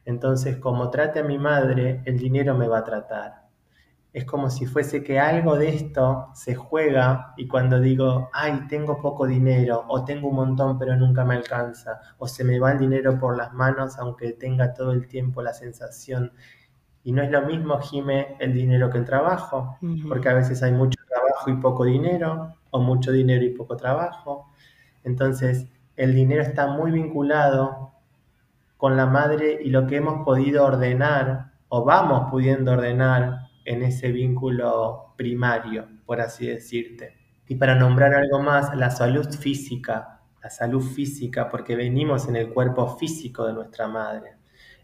Entonces, 0.05 0.57
como 0.59 0.91
trate 0.91 1.21
a 1.21 1.25
mi 1.25 1.39
madre, 1.39 2.03
el 2.05 2.19
dinero 2.19 2.55
me 2.57 2.69
va 2.69 2.79
a 2.79 2.85
tratar. 2.85 3.44
Es 4.15 4.25
como 4.25 4.49
si 4.49 4.65
fuese 4.65 5.03
que 5.03 5.19
algo 5.19 5.57
de 5.59 5.69
esto 5.75 6.29
se 6.35 6.55
juega 6.55 7.35
y 7.37 7.49
cuando 7.49 7.81
digo, 7.81 8.31
ay, 8.33 8.67
tengo 8.69 9.03
poco 9.03 9.27
dinero, 9.27 9.85
o 9.89 10.05
tengo 10.05 10.29
un 10.29 10.37
montón 10.37 10.79
pero 10.79 10.97
nunca 10.97 11.25
me 11.25 11.35
alcanza, 11.35 12.01
o 12.19 12.29
se 12.29 12.45
me 12.45 12.61
va 12.61 12.73
el 12.73 12.79
dinero 12.79 13.19
por 13.19 13.37
las 13.37 13.53
manos 13.53 13.99
aunque 13.99 14.33
tenga 14.33 14.73
todo 14.73 14.93
el 14.93 15.09
tiempo 15.09 15.43
la 15.43 15.53
sensación. 15.53 16.33
Y 17.03 17.13
no 17.13 17.23
es 17.23 17.31
lo 17.31 17.43
mismo, 17.43 17.79
Jime, 17.81 18.37
el 18.39 18.55
dinero 18.55 18.89
que 18.89 18.99
el 18.99 19.05
trabajo, 19.05 19.79
porque 20.09 20.29
a 20.31 20.35
veces 20.35 20.63
hay 20.63 20.73
mucho 20.73 20.99
trabajo 21.07 21.51
y 21.51 21.55
poco 21.55 21.85
dinero, 21.85 22.55
o 22.71 22.81
mucho 22.81 23.13
dinero 23.13 23.45
y 23.45 23.51
poco 23.51 23.77
trabajo. 23.77 24.49
Entonces, 25.05 25.67
el 25.97 26.15
dinero 26.15 26.43
está 26.43 26.67
muy 26.67 26.91
vinculado 26.91 27.93
con 28.77 28.97
la 28.97 29.07
madre 29.07 29.61
y 29.63 29.71
lo 29.71 29.87
que 29.87 29.97
hemos 29.97 30.25
podido 30.25 30.65
ordenar 30.65 31.53
o 31.69 31.85
vamos 31.85 32.31
pudiendo 32.31 32.73
ordenar 32.73 33.44
en 33.65 33.83
ese 33.83 34.13
vínculo 34.13 35.15
primario, 35.17 35.89
por 36.07 36.21
así 36.21 36.47
decirte. 36.47 37.17
Y 37.47 37.57
para 37.57 37.75
nombrar 37.75 38.15
algo 38.15 38.41
más, 38.41 38.75
la 38.77 38.91
salud 38.91 39.29
física, 39.29 40.21
la 40.43 40.51
salud 40.51 40.83
física, 40.83 41.49
porque 41.49 41.77
venimos 41.77 42.29
en 42.29 42.37
el 42.37 42.53
cuerpo 42.53 42.97
físico 42.97 43.47
de 43.47 43.53
nuestra 43.53 43.89
madre. 43.89 44.37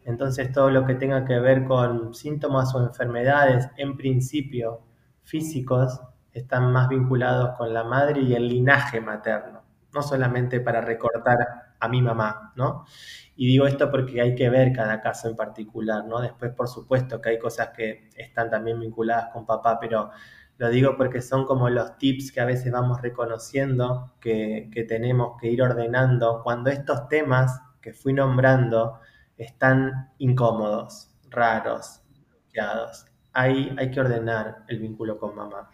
Entonces 0.05 0.53
todo 0.53 0.71
lo 0.71 0.87
que 0.87 0.95
tenga 0.95 1.25
que 1.25 1.38
ver 1.38 1.64
con 1.64 2.14
síntomas 2.14 2.75
o 2.75 2.83
enfermedades, 2.83 3.69
en 3.77 3.97
principio 3.97 4.81
físicos, 5.23 6.01
están 6.33 6.73
más 6.73 6.88
vinculados 6.88 7.57
con 7.57 7.75
la 7.75 7.85
madre 7.85 8.21
y 8.23 8.35
el 8.35 8.49
linaje 8.49 9.01
materno, 9.01 9.62
no 9.93 10.03
solamente 10.03 10.61
para 10.61 10.81
recortar 10.81 11.38
a 11.81 11.88
mi 11.88 12.03
mamá, 12.03 12.53
¿no? 12.57 12.85
Y 13.37 13.47
digo 13.47 13.66
esto 13.66 13.90
porque 13.90 14.21
hay 14.21 14.35
que 14.35 14.51
ver 14.51 14.73
cada 14.73 15.01
caso 15.01 15.29
en 15.29 15.37
particular, 15.37 16.05
¿no? 16.05 16.21
Después, 16.21 16.53
por 16.53 16.69
supuesto, 16.69 17.21
que 17.21 17.31
hay 17.31 17.38
cosas 17.38 17.71
que 17.71 18.11
están 18.16 18.51
también 18.51 18.79
vinculadas 18.79 19.31
con 19.33 19.47
papá, 19.47 19.79
pero 19.81 20.11
lo 20.59 20.69
digo 20.69 20.95
porque 20.97 21.23
son 21.23 21.47
como 21.47 21.71
los 21.71 21.97
tips 21.97 22.33
que 22.33 22.40
a 22.40 22.45
veces 22.45 22.71
vamos 22.71 23.01
reconociendo 23.01 24.14
que, 24.21 24.69
que 24.73 24.85
tenemos 24.85 25.40
que 25.40 25.49
ir 25.49 25.62
ordenando 25.62 26.43
cuando 26.45 26.71
estos 26.71 27.09
temas 27.09 27.59
que 27.81 27.95
fui 27.95 28.12
nombrando 28.12 29.01
están 29.38 30.11
incómodos, 30.19 31.16
raros, 31.31 32.03
bloqueados. 32.29 33.10
Ahí 33.33 33.73
hay 33.79 33.90
que 33.90 34.01
ordenar 34.01 34.64
el 34.69 34.79
vínculo 34.81 35.19
con 35.19 35.37
mamá. 35.37 35.71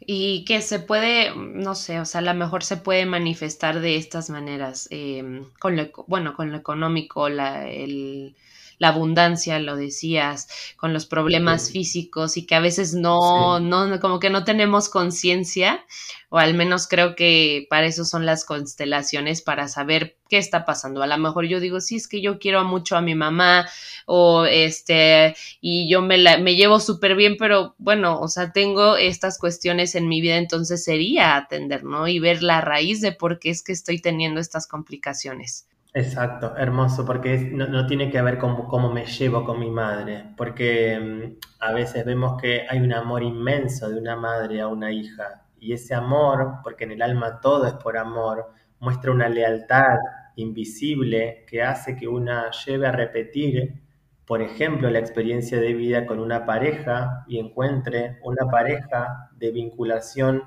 Y 0.00 0.44
que 0.44 0.60
se 0.60 0.78
puede, 0.78 1.34
no 1.36 1.74
sé, 1.74 2.00
o 2.00 2.04
sea, 2.04 2.20
a 2.20 2.24
lo 2.24 2.34
mejor 2.34 2.62
se 2.62 2.76
puede 2.76 3.06
manifestar 3.06 3.80
de 3.80 3.96
estas 3.96 4.30
maneras, 4.30 4.88
em, 4.90 5.44
con 5.58 5.76
lo, 5.76 5.88
bueno, 6.06 6.34
con 6.34 6.52
lo 6.52 6.58
económico, 6.58 7.28
la, 7.28 7.68
el, 7.68 8.36
la 8.78 8.88
abundancia, 8.88 9.58
lo 9.58 9.76
decías, 9.76 10.48
con 10.76 10.92
los 10.92 11.06
problemas 11.06 11.70
físicos 11.70 12.36
y 12.36 12.46
que 12.46 12.54
a 12.54 12.60
veces 12.60 12.94
no, 12.94 13.60
no, 13.60 13.98
como 14.00 14.20
que 14.20 14.30
no 14.30 14.44
tenemos 14.44 14.88
conciencia, 14.88 15.84
o 16.30 16.38
al 16.38 16.54
menos 16.54 16.86
creo 16.86 17.14
que 17.16 17.66
para 17.70 17.86
eso 17.86 18.04
son 18.04 18.26
las 18.26 18.44
constelaciones, 18.44 19.42
para 19.42 19.68
saber 19.68 20.16
qué 20.28 20.38
está 20.38 20.64
pasando. 20.64 21.02
A 21.02 21.06
lo 21.06 21.18
mejor 21.18 21.46
yo 21.46 21.60
digo, 21.60 21.80
sí, 21.80 21.96
es 21.96 22.06
que 22.08 22.20
yo 22.20 22.38
quiero 22.38 22.64
mucho 22.64 22.96
a 22.96 23.00
mi 23.00 23.14
mamá, 23.14 23.68
o 24.06 24.44
este, 24.44 25.34
y 25.60 25.90
yo 25.90 26.02
me, 26.02 26.18
la, 26.18 26.38
me 26.38 26.54
llevo 26.54 26.80
súper 26.80 27.16
bien, 27.16 27.36
pero 27.38 27.74
bueno, 27.78 28.20
o 28.20 28.28
sea, 28.28 28.52
tengo 28.52 28.96
estas 28.96 29.38
cuestiones 29.38 29.94
en 29.94 30.08
mi 30.08 30.20
vida, 30.20 30.36
entonces 30.36 30.84
sería 30.84 31.36
atender, 31.36 31.84
¿no? 31.84 32.08
Y 32.08 32.18
ver 32.18 32.42
la 32.42 32.60
raíz 32.60 33.00
de 33.00 33.12
por 33.12 33.38
qué 33.38 33.50
es 33.50 33.62
que 33.62 33.72
estoy 33.72 34.00
teniendo 34.00 34.40
estas 34.40 34.66
complicaciones. 34.66 35.67
Exacto, 35.94 36.54
hermoso, 36.56 37.04
porque 37.06 37.38
no, 37.52 37.86
tiene 37.86 38.10
que 38.10 38.20
ver 38.20 38.38
con 38.38 38.66
cómo 38.68 38.92
me 38.92 39.06
llevo 39.06 39.44
con 39.44 39.58
mi 39.58 39.70
madre, 39.70 40.26
porque 40.36 40.98
mm, 41.00 41.38
a 41.60 41.72
veces 41.72 42.04
vemos 42.04 42.40
que 42.40 42.66
hay 42.68 42.78
un 42.80 42.92
amor 42.92 43.22
inmenso 43.22 43.88
de 43.88 43.98
una 43.98 44.14
madre 44.14 44.60
a 44.60 44.68
una 44.68 44.92
hija, 44.92 45.46
y 45.58 45.72
ese 45.72 45.94
amor, 45.94 46.56
porque 46.62 46.84
en 46.84 46.92
el 46.92 47.02
alma 47.02 47.40
todo 47.40 47.66
es 47.66 47.72
por 47.74 47.96
amor, 47.96 48.50
muestra 48.80 49.10
una 49.12 49.28
lealtad 49.30 49.96
invisible 50.36 51.44
que 51.48 51.62
hace 51.62 51.96
que 51.96 52.06
una 52.06 52.50
lleve 52.50 52.86
a 52.86 52.92
repetir, 52.92 53.82
por 54.26 54.42
ejemplo, 54.42 54.90
la 54.90 54.98
experiencia 54.98 55.58
de 55.58 55.72
vida 55.72 56.04
con 56.06 56.20
una 56.20 56.44
pareja 56.44 57.24
y 57.26 57.38
encuentre 57.38 58.18
una 58.22 58.46
pareja 58.50 59.30
de 59.36 59.50
vinculación 59.52 60.42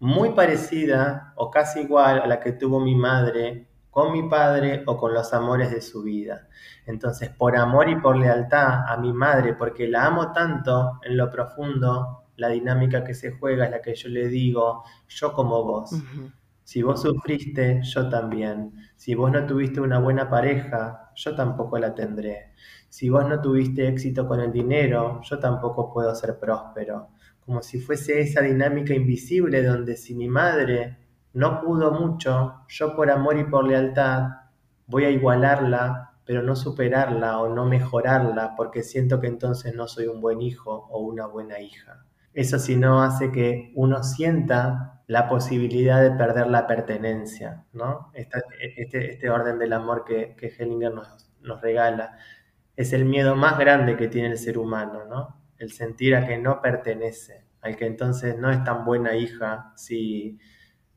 muy 0.00 0.30
parecida 0.30 1.32
o 1.36 1.50
casi 1.50 1.80
igual 1.80 2.20
a 2.22 2.26
la 2.26 2.40
que 2.40 2.52
tuvo 2.52 2.80
mi 2.80 2.94
madre 2.94 3.68
con 3.94 4.10
mi 4.10 4.28
padre 4.28 4.82
o 4.86 4.96
con 4.96 5.14
los 5.14 5.32
amores 5.32 5.70
de 5.70 5.80
su 5.80 6.02
vida. 6.02 6.48
Entonces, 6.84 7.30
por 7.30 7.56
amor 7.56 7.88
y 7.88 7.94
por 7.94 8.16
lealtad 8.16 8.88
a 8.88 8.96
mi 8.96 9.12
madre, 9.12 9.54
porque 9.54 9.86
la 9.86 10.06
amo 10.06 10.32
tanto 10.32 10.98
en 11.04 11.16
lo 11.16 11.30
profundo, 11.30 12.24
la 12.34 12.48
dinámica 12.48 13.04
que 13.04 13.14
se 13.14 13.30
juega 13.30 13.66
es 13.66 13.70
la 13.70 13.80
que 13.80 13.94
yo 13.94 14.08
le 14.08 14.26
digo, 14.26 14.82
yo 15.06 15.32
como 15.32 15.62
vos. 15.62 15.92
Si 16.64 16.82
vos 16.82 17.02
sufriste, 17.02 17.82
yo 17.84 18.08
también. 18.08 18.72
Si 18.96 19.14
vos 19.14 19.30
no 19.30 19.46
tuviste 19.46 19.80
una 19.80 20.00
buena 20.00 20.28
pareja, 20.28 21.12
yo 21.14 21.36
tampoco 21.36 21.78
la 21.78 21.94
tendré. 21.94 22.52
Si 22.88 23.08
vos 23.08 23.28
no 23.28 23.40
tuviste 23.40 23.86
éxito 23.86 24.26
con 24.26 24.40
el 24.40 24.50
dinero, 24.50 25.20
yo 25.22 25.38
tampoco 25.38 25.92
puedo 25.92 26.12
ser 26.16 26.40
próspero. 26.40 27.10
Como 27.46 27.62
si 27.62 27.78
fuese 27.78 28.20
esa 28.20 28.40
dinámica 28.40 28.92
invisible 28.92 29.62
donde 29.62 29.96
si 29.96 30.16
mi 30.16 30.26
madre 30.26 31.03
no 31.34 31.60
pudo 31.60 31.92
mucho, 31.92 32.64
yo 32.68 32.96
por 32.96 33.10
amor 33.10 33.36
y 33.36 33.44
por 33.44 33.66
lealtad 33.66 34.28
voy 34.86 35.04
a 35.04 35.10
igualarla, 35.10 36.12
pero 36.24 36.42
no 36.42 36.56
superarla 36.56 37.40
o 37.40 37.52
no 37.52 37.66
mejorarla, 37.66 38.54
porque 38.56 38.82
siento 38.82 39.20
que 39.20 39.26
entonces 39.26 39.74
no 39.74 39.86
soy 39.86 40.06
un 40.06 40.20
buen 40.20 40.40
hijo 40.40 40.88
o 40.90 41.00
una 41.00 41.26
buena 41.26 41.60
hija. 41.60 42.04
Eso 42.32 42.58
si 42.58 42.76
no 42.76 43.02
hace 43.02 43.30
que 43.30 43.72
uno 43.74 44.02
sienta 44.02 45.02
la 45.06 45.28
posibilidad 45.28 46.02
de 46.02 46.12
perder 46.12 46.46
la 46.46 46.66
pertenencia, 46.66 47.64
¿no? 47.72 48.10
Este, 48.14 49.10
este, 49.10 49.30
orden 49.30 49.58
del 49.58 49.72
amor 49.72 50.04
que, 50.04 50.34
que 50.36 50.48
Hellinger 50.48 50.92
nos, 50.92 51.60
regala 51.60 52.16
es 52.76 52.92
el 52.92 53.04
miedo 53.04 53.36
más 53.36 53.58
grande 53.58 53.96
que 53.96 54.08
tiene 54.08 54.30
el 54.30 54.38
ser 54.38 54.58
humano, 54.58 55.04
¿no? 55.04 55.40
El 55.58 55.72
sentir 55.72 56.16
a 56.16 56.26
que 56.26 56.38
no 56.38 56.60
pertenece, 56.60 57.44
al 57.60 57.76
que 57.76 57.86
entonces 57.86 58.38
no 58.38 58.50
es 58.50 58.64
tan 58.64 58.84
buena 58.84 59.14
hija 59.14 59.72
si 59.76 60.38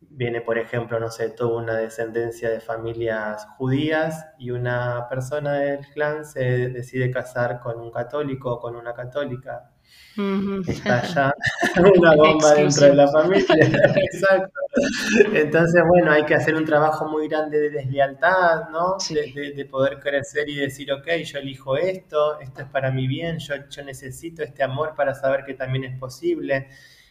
viene, 0.09 0.41
por 0.41 0.57
ejemplo, 0.57 0.99
no 0.99 1.09
sé, 1.09 1.29
toda 1.29 1.61
una 1.61 1.75
descendencia 1.75 2.49
de 2.49 2.59
familias 2.59 3.45
judías 3.57 4.27
y 4.37 4.51
una 4.51 5.07
persona 5.09 5.53
del 5.53 5.85
clan 5.87 6.25
se 6.25 6.69
decide 6.69 7.11
casar 7.11 7.59
con 7.59 7.79
un 7.79 7.91
católico 7.91 8.53
o 8.53 8.59
con 8.59 8.75
una 8.75 8.93
católica. 8.93 9.71
Está 10.67 11.03
ya 11.03 11.33
una 11.95 12.15
bomba 12.15 12.55
dentro 12.55 12.87
de 12.87 12.95
la 12.95 13.07
familia. 13.07 13.55
Exacto. 14.11 14.59
Entonces, 15.33 15.83
bueno, 15.87 16.11
hay 16.11 16.25
que 16.25 16.33
hacer 16.33 16.55
un 16.55 16.65
trabajo 16.65 17.07
muy 17.07 17.27
grande 17.27 17.59
de 17.59 17.69
deslealtad, 17.69 18.69
¿no? 18.69 18.97
De, 19.09 19.65
poder 19.65 19.99
crecer 19.99 20.49
y 20.49 20.55
decir, 20.55 20.91
ok, 20.91 21.07
yo 21.23 21.39
elijo 21.39 21.77
esto, 21.77 22.39
esto 22.39 22.61
es 22.61 22.67
para 22.67 22.91
mi 22.91 23.07
bien, 23.07 23.37
yo, 23.37 23.55
yo 23.69 23.83
necesito 23.83 24.41
este 24.41 24.63
amor 24.63 24.93
para 24.95 25.13
saber 25.13 25.45
que 25.45 25.53
también 25.53 25.83
es 25.83 25.99
posible. 25.99 26.67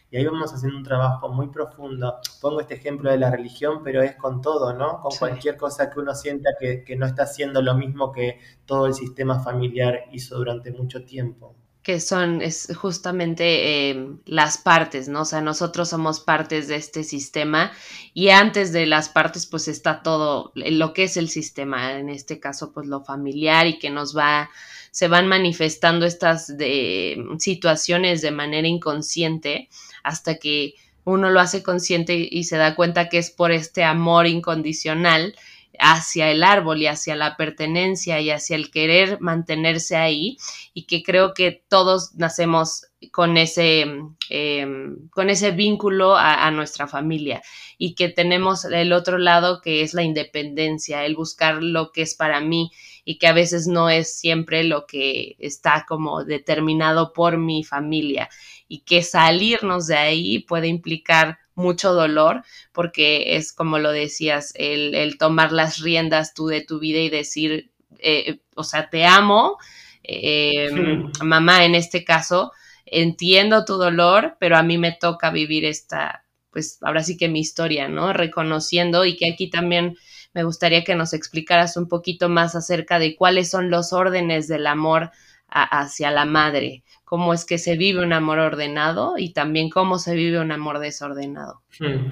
Y 0.09 0.17
ahí 0.17 0.25
vamos 0.25 0.53
haciendo 0.53 0.77
un 0.77 0.83
trabajo 0.83 1.27
muy 1.29 1.49
profundo. 1.49 2.15
Pongo 2.39 2.61
este 2.61 2.75
ejemplo 2.75 3.11
de 3.11 3.17
la 3.17 3.29
religión, 3.29 3.81
pero 3.83 4.01
es 4.01 4.15
con 4.15 4.41
todo, 4.41 4.73
¿no? 4.73 5.01
Con 5.01 5.11
cualquier 5.17 5.57
cosa 5.57 5.89
que 5.89 5.99
uno 5.99 6.15
sienta 6.15 6.51
que, 6.59 6.95
no 6.95 7.05
está 7.05 7.23
haciendo 7.23 7.61
lo 7.61 7.75
mismo 7.75 8.11
que 8.11 8.39
todo 8.65 8.87
el 8.87 8.93
sistema 8.93 9.43
familiar 9.43 10.05
hizo 10.11 10.37
durante 10.37 10.71
mucho 10.71 11.03
tiempo 11.03 11.55
que 11.83 12.01
son 12.01 12.41
es 12.41 12.67
justamente 12.75 13.91
em, 13.91 14.19
las 14.25 14.57
partes, 14.57 15.07
¿no? 15.07 15.21
O 15.21 15.25
sea, 15.25 15.39
nosotros 15.39 15.87
somos 15.87 16.19
partes 16.19 16.67
de 16.67 16.75
este 16.75 17.05
sistema 17.05 17.71
y 18.13 18.27
antes 18.27 18.73
de 18.73 18.85
las 18.85 19.07
partes 19.07 19.45
pues 19.45 19.69
está 19.69 20.03
todo 20.03 20.51
lo 20.53 20.91
que 20.91 21.03
es 21.03 21.15
el 21.15 21.29
sistema, 21.29 21.93
en 21.93 22.09
este 22.09 22.41
caso 22.41 22.73
pues 22.73 22.87
lo 22.87 23.05
familiar 23.05 23.67
y 23.67 23.79
que 23.79 23.89
nos 23.89 24.17
va, 24.17 24.49
se 24.91 25.07
van 25.07 25.29
manifestando 25.29 26.05
estas 26.05 26.57
de, 26.57 27.25
situaciones 27.39 28.21
de 28.21 28.31
manera 28.31 28.67
inconsciente 28.67 29.69
hasta 30.07 30.35
que 30.35 30.73
uno 31.03 31.29
lo 31.29 31.39
hace 31.39 31.63
consciente 31.63 32.27
y 32.29 32.45
se 32.45 32.57
da 32.57 32.75
cuenta 32.75 33.09
que 33.09 33.17
es 33.17 33.31
por 33.31 33.51
este 33.51 33.83
amor 33.83 34.27
incondicional 34.27 35.35
hacia 35.79 36.31
el 36.31 36.43
árbol 36.43 36.81
y 36.81 36.87
hacia 36.87 37.15
la 37.15 37.37
pertenencia 37.37 38.19
y 38.19 38.31
hacia 38.31 38.55
el 38.55 38.71
querer 38.71 39.19
mantenerse 39.21 39.95
ahí 39.95 40.37
y 40.73 40.85
que 40.85 41.03
creo 41.03 41.33
que 41.33 41.63
todos 41.67 42.15
nacemos 42.15 42.87
con 43.11 43.37
ese, 43.37 43.85
em, 44.29 45.09
con 45.09 45.29
ese 45.29 45.51
vínculo 45.51 46.15
a, 46.17 46.49
nuestra 46.51 46.87
familia 46.87 47.41
y 47.77 47.93
que 47.93 48.09
tenemos 48.09 48.65
el 48.65 48.91
otro 48.91 49.17
lado 49.17 49.61
que 49.61 49.81
es 49.81 49.93
la 49.93 50.03
independencia, 50.03 51.05
el 51.05 51.15
buscar 51.15 51.61
lo 51.61 51.91
que 51.91 52.01
es 52.01 52.15
para 52.15 52.39
mí 52.39 52.71
y 53.09 53.19
que 53.19 53.27
a 53.27 53.31
veces 53.31 53.67
no 53.67 53.89
es 53.89 54.19
siempre 54.19 54.65
lo 54.65 54.85
que 54.85 55.37
está 55.39 55.85
como 55.87 56.25
determinado 56.25 57.13
por 57.13 57.37
mi 57.37 57.63
familia 57.63 58.27
y 58.67 58.81
que 58.81 59.01
salirnos 59.01 59.87
de 59.87 59.95
ahí 59.95 60.39
puede 60.39 60.67
implicar 60.67 61.39
mucho 61.55 61.93
dolor, 61.93 62.43
porque 62.73 63.37
es 63.37 63.53
como 63.53 63.79
lo 63.79 63.93
decías, 63.93 64.51
el, 64.55 65.17
tomar 65.17 65.53
las 65.53 65.79
riendas 65.79 66.33
tú 66.33 66.47
de 66.47 66.59
tu 66.59 66.79
vida 66.79 66.99
y 66.99 67.09
decir, 67.09 67.71
eh, 67.99 68.39
o 68.57 68.65
sea, 68.65 68.89
te 68.89 69.05
amo, 69.05 69.57
em, 70.03 71.09
mamá 71.23 71.63
en 71.63 71.75
este 71.75 72.03
caso, 72.03 72.51
entiendo 72.85 73.63
tu 73.63 73.77
dolor, 73.77 74.35
pero 74.37 74.57
a 74.57 74.63
mí 74.63 74.77
me 74.77 74.91
toca 74.91 75.31
vivir 75.31 75.63
esta, 75.63 76.25
pues 76.51 76.77
ahora 76.81 77.03
sí 77.03 77.15
que 77.15 77.29
mi 77.29 77.39
historia, 77.39 77.87
¿no? 77.87 78.11
Reconociendo 78.11 79.05
y 79.05 79.15
que 79.15 79.31
aquí 79.31 79.49
también 79.49 79.95
me 80.37 80.43
gustaría 80.43 80.83
que 80.83 80.93
nos 80.93 81.13
explicaras 81.13 81.77
un 81.77 81.87
poquito 81.87 82.29
más 82.29 82.53
acerca 82.53 82.99
de 82.99 83.15
cuáles 83.15 83.49
son 83.49 83.71
los 83.71 83.91
órdenes 83.91 84.47
del 84.47 84.67
amor 84.67 85.09
hacia 85.47 86.11
la 86.11 86.25
madre, 86.25 86.83
cómo 87.05 87.33
es 87.33 87.43
que 87.43 87.57
se 87.57 87.75
vive 87.75 88.03
un 88.03 88.13
amor 88.13 88.37
ordenado 88.37 89.15
y 89.17 89.33
también 89.33 89.71
cómo 89.71 89.97
se 89.97 90.13
vive 90.13 90.39
un 90.39 90.51
amor 90.51 90.77
desordenado. 90.77 91.63
Hmm. 91.79 92.11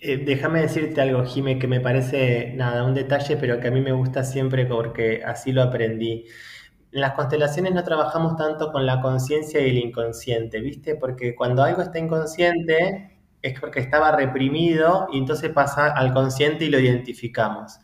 Eh, 0.00 0.18
déjame 0.18 0.60
decirte 0.60 1.00
algo, 1.00 1.24
Jime, 1.24 1.58
que 1.58 1.66
me 1.66 1.80
parece 1.80 2.52
nada, 2.54 2.84
un 2.84 2.94
detalle, 2.94 3.36
pero 3.36 3.58
que 3.58 3.66
a 3.66 3.72
mí 3.72 3.80
me 3.80 3.90
gusta 3.90 4.22
siempre 4.22 4.64
porque 4.64 5.24
así 5.26 5.50
lo 5.50 5.64
aprendí. 5.64 6.24
En 6.92 7.00
las 7.00 7.14
constelaciones 7.14 7.74
no 7.74 7.82
trabajamos 7.82 8.36
tanto 8.36 8.70
con 8.70 8.86
la 8.86 9.00
conciencia 9.00 9.60
y 9.60 9.70
el 9.70 9.78
inconsciente, 9.78 10.60
¿viste? 10.60 10.94
Porque 10.94 11.34
cuando 11.34 11.64
algo 11.64 11.82
está 11.82 11.98
inconsciente 11.98 13.15
es 13.46 13.60
porque 13.60 13.80
estaba 13.80 14.12
reprimido 14.12 15.08
y 15.12 15.18
entonces 15.18 15.50
pasa 15.50 15.92
al 15.92 16.12
consciente 16.12 16.64
y 16.64 16.70
lo 16.70 16.78
identificamos. 16.78 17.78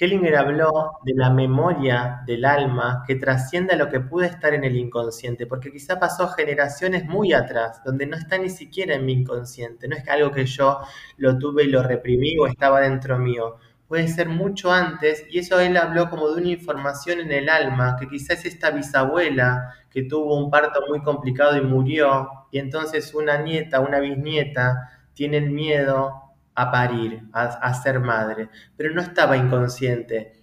Hellinger 0.00 0.36
habló 0.36 0.92
de 1.04 1.14
la 1.14 1.30
memoria 1.30 2.22
del 2.24 2.44
alma 2.44 3.02
que 3.06 3.16
trasciende 3.16 3.74
a 3.74 3.76
lo 3.76 3.88
que 3.88 3.98
puede 3.98 4.28
estar 4.28 4.54
en 4.54 4.62
el 4.62 4.76
inconsciente, 4.76 5.46
porque 5.46 5.72
quizá 5.72 5.98
pasó 5.98 6.28
generaciones 6.28 7.04
muy 7.06 7.32
atrás, 7.32 7.82
donde 7.84 8.06
no 8.06 8.16
está 8.16 8.38
ni 8.38 8.48
siquiera 8.48 8.94
en 8.94 9.04
mi 9.04 9.14
inconsciente, 9.14 9.88
no 9.88 9.96
es 9.96 10.08
algo 10.08 10.30
que 10.30 10.46
yo 10.46 10.78
lo 11.16 11.36
tuve 11.38 11.64
y 11.64 11.68
lo 11.68 11.82
reprimí 11.82 12.38
o 12.38 12.46
estaba 12.46 12.80
dentro 12.82 13.18
mío, 13.18 13.56
puede 13.88 14.06
ser 14.06 14.28
mucho 14.28 14.70
antes, 14.70 15.24
y 15.30 15.38
eso 15.38 15.58
él 15.58 15.76
habló 15.76 16.10
como 16.10 16.28
de 16.30 16.42
una 16.42 16.50
información 16.50 17.20
en 17.20 17.32
el 17.32 17.48
alma, 17.48 17.96
que 17.98 18.06
quizás 18.06 18.44
esta 18.44 18.70
bisabuela 18.70 19.74
que 19.90 20.02
tuvo 20.02 20.38
un 20.38 20.50
parto 20.50 20.80
muy 20.88 21.02
complicado 21.02 21.56
y 21.56 21.62
murió, 21.62 22.28
y 22.52 22.58
entonces 22.58 23.14
una 23.14 23.38
nieta, 23.38 23.80
una 23.80 23.98
bisnieta, 23.98 24.97
tienen 25.18 25.52
miedo 25.52 26.12
a 26.54 26.70
parir, 26.70 27.24
a, 27.32 27.74
ser 27.74 27.98
madre, 27.98 28.50
pero 28.76 28.94
no 28.94 29.00
estaba 29.00 29.36
inconsciente. 29.36 30.40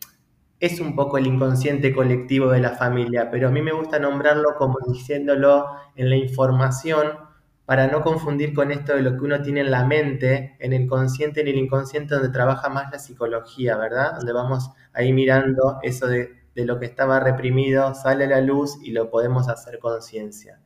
Es 0.59 0.81
un 0.81 0.97
poco 0.97 1.17
el 1.17 1.27
inconsciente 1.27 1.95
colectivo 1.95 2.49
de 2.49 2.59
la 2.59 2.71
familia, 2.71 3.31
pero 3.31 3.47
a 3.47 3.51
mí 3.51 3.61
me 3.61 3.71
gusta 3.71 3.99
nombrarlo 3.99 4.55
como 4.57 4.75
diciéndolo 4.85 5.67
en 5.95 6.09
la 6.09 6.17
información 6.17 7.07
para 7.65 7.87
no 7.87 8.01
confundir 8.01 8.53
con 8.53 8.69
esto 8.69 8.95
de 8.95 9.01
lo 9.01 9.13
que 9.17 9.23
uno 9.23 9.41
tiene 9.41 9.61
en 9.61 9.71
la 9.71 9.85
mente, 9.85 10.57
en 10.59 10.73
el 10.73 10.87
consciente, 10.87 11.39
en 11.39 11.47
el 11.47 11.55
inconsciente, 11.55 12.15
donde 12.15 12.29
trabaja 12.29 12.67
más 12.67 12.91
la 12.91 12.99
psicología, 12.99 13.77
¿verdad? 13.77 14.15
Donde 14.17 14.33
vamos 14.33 14.71
ahí 14.91 15.13
mirando 15.13 15.79
eso 15.83 16.07
de, 16.07 16.35
lo 16.55 16.79
que 16.79 16.85
estaba 16.85 17.21
reprimido, 17.21 17.93
sale 17.95 18.25
a 18.25 18.27
la 18.27 18.41
luz 18.41 18.77
y 18.83 18.91
lo 18.91 19.09
podemos 19.09 19.47
hacer 19.47 19.79
conciencia. 19.79 20.59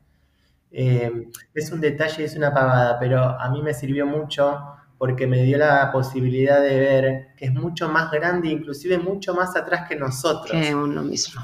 Eh, 0.72 1.30
es 1.54 1.72
un 1.72 1.82
detalle, 1.82 2.24
es 2.24 2.36
una 2.36 2.54
pagada, 2.54 3.00
pero 3.00 3.20
a 3.24 3.50
mí 3.50 3.62
me 3.62 3.74
sirvió 3.74 4.06
mucho 4.06 4.60
porque 4.98 5.26
me 5.26 5.42
dio 5.44 5.58
la 5.58 5.92
posibilidad 5.92 6.62
de 6.62 6.80
ver 6.80 7.28
que 7.38 7.46
es 7.46 7.54
mucho 7.54 7.90
más 7.90 8.12
grande, 8.12 8.50
inclusive 8.50 8.98
mucho 8.98 9.34
más 9.34 9.56
atrás 9.56 9.88
que 9.88 9.96
nosotros. 9.96 10.52
Que 10.52 10.76
uno 10.76 11.02
mismo. 11.04 11.42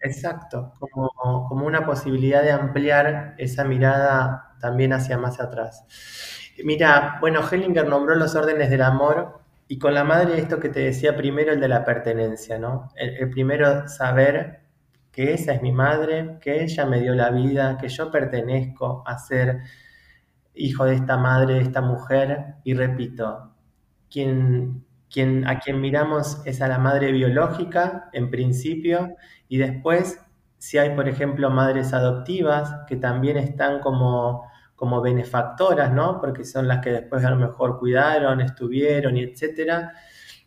Exacto, 0.00 0.74
como, 0.78 1.10
como, 1.48 1.66
una 1.66 1.86
posibilidad 1.86 2.42
de 2.42 2.52
ampliar 2.52 3.34
esa 3.38 3.64
mirada 3.64 4.54
también 4.60 4.92
hacia 4.92 5.16
más 5.16 5.40
atrás. 5.40 5.84
Mira, 6.62 7.16
bueno, 7.20 7.40
Hellinger 7.50 7.88
nombró 7.88 8.14
los 8.14 8.34
órdenes 8.34 8.68
del 8.68 8.82
amor 8.82 9.40
y 9.66 9.78
con 9.78 9.94
la 9.94 10.04
madre 10.04 10.38
esto 10.38 10.60
que 10.60 10.68
te 10.68 10.80
decía 10.80 11.16
primero, 11.16 11.52
el 11.52 11.60
de 11.60 11.68
la 11.68 11.84
pertenencia, 11.84 12.58
¿no? 12.58 12.90
El, 12.96 13.16
el 13.16 13.30
primero 13.30 13.88
saber 13.88 14.63
que 15.14 15.32
esa 15.32 15.52
es 15.54 15.62
mi 15.62 15.70
madre, 15.70 16.38
que 16.40 16.64
ella 16.64 16.86
me 16.86 17.00
dio 17.00 17.14
la 17.14 17.30
vida, 17.30 17.78
que 17.78 17.88
yo 17.88 18.10
pertenezco 18.10 19.04
a 19.06 19.16
ser 19.18 19.60
hijo 20.54 20.84
de 20.84 20.96
esta 20.96 21.16
madre, 21.16 21.54
de 21.54 21.60
esta 21.60 21.80
mujer, 21.80 22.56
y 22.64 22.74
repito, 22.74 23.54
quien, 24.10 24.84
quien, 25.10 25.46
a 25.46 25.60
quien 25.60 25.80
miramos 25.80 26.42
es 26.44 26.60
a 26.62 26.68
la 26.68 26.78
madre 26.78 27.12
biológica, 27.12 28.08
en 28.12 28.30
principio, 28.30 29.14
y 29.48 29.58
después, 29.58 30.20
si 30.58 30.78
hay, 30.78 30.96
por 30.96 31.08
ejemplo, 31.08 31.48
madres 31.50 31.92
adoptivas, 31.92 32.74
que 32.88 32.96
también 32.96 33.36
están 33.36 33.80
como, 33.80 34.48
como 34.74 35.00
benefactoras, 35.00 35.92
¿no? 35.92 36.20
Porque 36.20 36.44
son 36.44 36.66
las 36.66 36.80
que 36.80 36.90
después 36.90 37.24
a 37.24 37.30
lo 37.30 37.36
mejor 37.36 37.78
cuidaron, 37.78 38.40
estuvieron, 38.40 39.16
y 39.16 39.22
etcétera, 39.22 39.92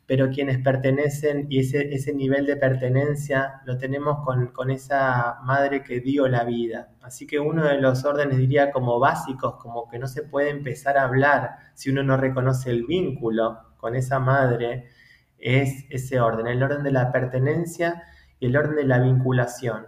pero 0.08 0.30
quienes 0.30 0.60
pertenecen 0.60 1.48
y 1.50 1.60
ese, 1.60 1.94
ese 1.94 2.14
nivel 2.14 2.46
de 2.46 2.56
pertenencia 2.56 3.62
lo 3.66 3.78
tenemos 3.78 4.24
con, 4.24 4.48
con, 4.48 4.72
esa 4.72 5.40
madre 5.44 5.84
que 5.84 6.00
dio 6.00 6.30
la 6.30 6.46
vida. 6.46 6.94
Así 7.02 7.28
que 7.28 7.40
uno 7.40 7.66
de 7.66 7.82
los 7.82 8.06
órdenes 8.06 8.38
diría 8.38 8.72
como 8.72 9.00
básicos, 9.00 9.58
como 9.58 9.90
que 9.90 10.00
no 10.00 10.08
se 10.08 10.24
puede 10.24 10.50
empezar 10.50 10.98
a 10.98 11.04
hablar 11.04 11.58
si 11.74 11.90
uno 11.90 12.04
no 12.04 12.16
reconoce 12.16 12.72
el 12.72 12.86
vínculo 12.86 13.76
con 13.76 13.96
esa 13.96 14.20
madre, 14.20 14.88
es 15.38 15.86
ese 15.90 16.22
orden, 16.22 16.48
el 16.48 16.64
orden 16.64 16.84
de 16.84 16.92
la 16.92 17.12
pertenencia 17.12 18.04
y 18.40 18.46
el 18.46 18.56
orden 18.56 18.78
de 18.78 18.86
la 18.86 19.00
vinculación. 19.00 19.88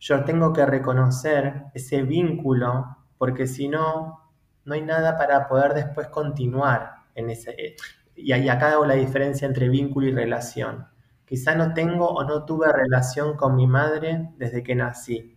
Yo 0.00 0.24
tengo 0.24 0.52
que 0.52 0.66
reconocer 0.66 1.66
ese 1.72 2.02
vínculo 2.02 2.96
porque 3.16 3.46
si 3.46 3.68
no, 3.68 4.32
no 4.64 4.74
hay 4.74 4.82
nada 4.82 5.16
para 5.16 5.46
poder 5.46 5.72
después 5.72 6.08
continuar 6.08 6.96
en 7.14 7.30
ese 7.30 7.76
y 8.16 8.32
acá 8.48 8.72
hago 8.72 8.86
la 8.86 8.94
diferencia 8.94 9.46
entre 9.46 9.68
vínculo 9.68 10.06
y 10.06 10.12
relación. 10.12 10.86
Quizá 11.26 11.54
no 11.54 11.74
tengo 11.74 12.08
o 12.08 12.24
no 12.24 12.44
tuve 12.44 12.72
relación 12.72 13.36
con 13.36 13.56
mi 13.56 13.66
madre 13.66 14.30
desde 14.38 14.62
que 14.62 14.74
nací, 14.74 15.36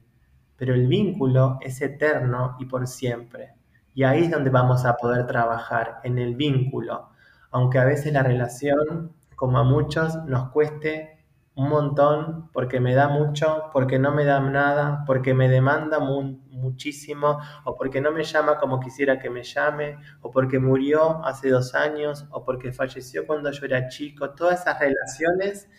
pero 0.56 0.74
el 0.74 0.88
vínculo 0.88 1.58
es 1.62 1.82
eterno 1.82 2.56
y 2.60 2.66
por 2.66 2.88
siempre. 2.88 3.56
Y 3.94 4.04
ahí 4.04 4.26
es 4.26 4.32
donde 4.32 4.50
vamos 4.50 4.86
a 4.86 4.96
poder 4.96 5.26
trabajar, 5.26 6.00
en 6.04 6.20
el 6.20 6.36
vínculo, 6.36 7.10
aunque 7.52 7.80
a 7.80 7.86
veces 7.86 8.14
la 8.14 8.24
relación, 8.24 9.14
como 9.36 9.58
a 9.58 9.64
muchos, 9.64 10.24
nos 10.26 10.50
cueste 10.52 11.19
un 11.56 11.70
montón, 11.70 12.50
porque 12.54 12.80
me 12.80 12.96
da 12.96 13.10
mucho, 13.10 13.70
porque 13.74 14.00
no 14.00 14.14
me 14.14 14.24
da 14.24 14.40
nada, 14.40 15.04
porque 15.06 15.34
me 15.34 15.50
demanda 15.50 16.00
muchísimo, 16.00 17.40
o 17.66 17.76
porque 17.76 18.02
no 18.02 18.12
me 18.12 18.24
llama 18.24 18.58
como 18.58 18.80
quisiera 18.80 19.20
que 19.20 19.30
me 19.30 19.44
llame, 19.44 19.98
o 20.22 20.32
porque 20.32 20.60
murió 20.60 21.24
hace 21.26 21.50
dos 21.50 21.76
años, 21.76 22.26
o 22.32 22.46
porque 22.46 22.72
falleció 22.72 23.28
cuando 23.28 23.52
yo 23.52 23.66
era 23.66 23.88
chico. 23.90 24.32
Todas 24.32 24.62
esas 24.62 24.80
relaciones 24.80 25.70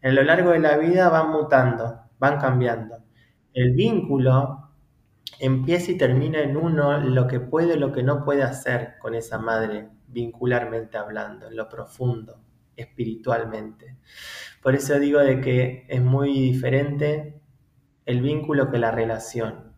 en 0.00 0.14
lo 0.14 0.22
largo 0.22 0.50
de 0.50 0.60
la 0.60 0.76
vida 0.76 1.08
van 1.08 1.30
mutando, 1.30 2.00
van 2.18 2.38
cambiando. 2.40 2.96
El 3.52 3.72
vínculo 3.74 4.70
empieza 5.40 5.92
y 5.92 5.98
termina 5.98 6.40
en 6.40 6.56
uno 6.56 6.98
lo 6.98 7.26
que 7.26 7.40
puede, 7.40 7.76
lo 7.76 7.92
que 7.92 8.02
no 8.02 8.24
puede 8.24 8.42
hacer 8.42 8.94
con 9.00 9.14
esa 9.14 9.38
madre, 9.38 9.88
vincularmente 10.08 10.96
hablando, 10.98 11.46
en 11.48 11.56
lo 11.56 11.68
profundo, 11.68 12.40
espiritualmente. 12.78 13.96
Por 14.62 14.74
eso 14.74 14.98
digo 14.98 15.20
de 15.20 15.40
que 15.40 15.86
es 15.88 16.00
muy 16.00 16.32
diferente 16.32 17.40
el 18.06 18.22
vínculo 18.22 18.70
que 18.70 18.78
la 18.78 18.90
relación. 18.90 19.74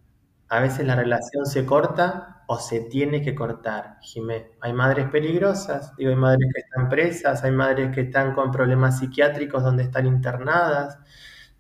A 0.49 0.61
veces 0.61 0.87
la 0.87 0.97
relación 0.97 1.47
se 1.47 1.67
corta 1.67 2.45
o 2.47 2.59
se 2.59 2.81
tiene 2.81 3.23
que 3.23 3.35
cortar, 3.35 3.99
Jimé. 4.03 4.53
Hay 4.61 4.73
madres 4.73 5.09
peligrosas, 5.09 5.95
digo, 5.97 6.11
hay 6.11 6.17
madres 6.17 6.51
que 6.53 6.61
están 6.61 6.89
presas, 6.89 7.45
hay 7.45 7.53
madres 7.53 7.95
que 7.95 8.03
están 8.03 8.35
con 8.35 8.51
problemas 8.51 8.99
psiquiátricos 8.99 9.63
donde 9.63 9.85
están 9.85 10.07
internadas. 10.07 10.99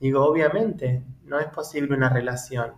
Digo, 0.01 0.25
obviamente, 0.25 1.05
no 1.25 1.39
es 1.39 1.47
posible 1.47 1.95
una 1.97 2.09
relación, 2.09 2.73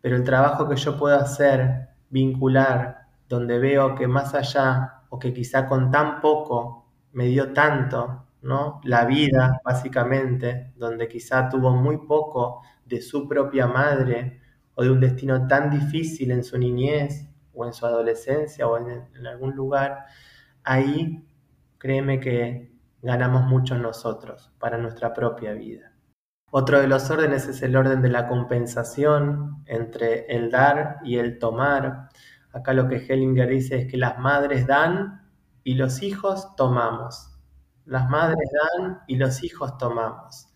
pero 0.00 0.16
el 0.16 0.24
trabajo 0.24 0.68
que 0.68 0.76
yo 0.76 0.96
puedo 0.98 1.16
hacer, 1.16 1.90
vincular, 2.10 3.06
donde 3.28 3.58
veo 3.58 3.94
que 3.94 4.08
más 4.08 4.34
allá 4.34 5.02
o 5.08 5.18
que 5.18 5.32
quizá 5.32 5.66
con 5.68 5.90
tan 5.90 6.20
poco 6.20 6.85
me 7.16 7.24
dio 7.24 7.54
tanto, 7.54 8.26
la 8.84 9.06
vida, 9.06 9.60
básicamente, 9.64 10.74
donde 10.76 11.08
quizá 11.08 11.48
tuvo 11.48 11.70
muy 11.70 12.06
poco 12.06 12.62
de 12.84 13.00
su 13.00 13.26
propia 13.26 13.66
madre 13.66 14.40
o 14.74 14.84
de 14.84 14.90
un 14.90 15.00
destino 15.00 15.46
tan 15.48 15.70
difícil 15.70 16.30
en 16.30 16.44
su 16.44 16.58
niñez 16.58 17.26
o 17.54 17.64
en 17.64 17.72
su 17.72 17.86
adolescencia 17.86 18.68
o 18.68 18.76
en, 18.76 19.26
algún 19.26 19.56
lugar, 19.56 20.04
ahí 20.62 21.26
créeme 21.78 22.20
que 22.20 22.70
ganamos 23.00 23.44
mucho 23.44 23.78
nosotros 23.78 24.52
para 24.58 24.76
nuestra 24.76 25.14
propia 25.14 25.54
vida. 25.54 25.92
Otro 26.50 26.80
de 26.80 26.86
los 26.86 27.10
órdenes 27.10 27.48
es 27.48 27.62
el 27.62 27.76
orden 27.76 28.02
de 28.02 28.10
la 28.10 28.28
compensación 28.28 29.64
entre 29.64 30.26
el 30.26 30.50
dar 30.50 30.98
y 31.02 31.16
el 31.16 31.38
tomar. 31.38 32.10
Acá 32.52 32.74
lo 32.74 32.88
que 32.88 32.96
Hellinger 32.96 33.48
dice 33.48 33.78
es 33.78 33.90
que 33.90 33.96
las 33.96 34.18
madres 34.18 34.66
dan 34.66 35.25
y 35.66 35.74
los 35.74 36.00
hijos 36.04 36.54
tomamos. 36.54 37.28
Las 37.86 38.08
madres 38.08 38.48
dan 38.52 39.00
y 39.08 39.16
los 39.16 39.42
hijos 39.42 39.76
tomamos. 39.78 40.46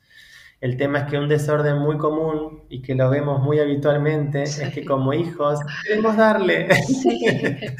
El 0.60 0.76
tema 0.76 1.00
es 1.00 1.10
que 1.10 1.18
un 1.18 1.28
desorden 1.28 1.78
muy 1.78 1.98
común 1.98 2.62
y 2.68 2.80
que 2.80 2.94
lo 2.94 3.10
vemos 3.10 3.42
muy 3.42 3.58
habitualmente 3.58 4.44
es 4.44 4.72
que 4.72 4.84
como 4.84 5.12
hijos 5.12 5.58
queremos 5.84 6.16
darle. 6.16 6.68
queremos 7.08 7.74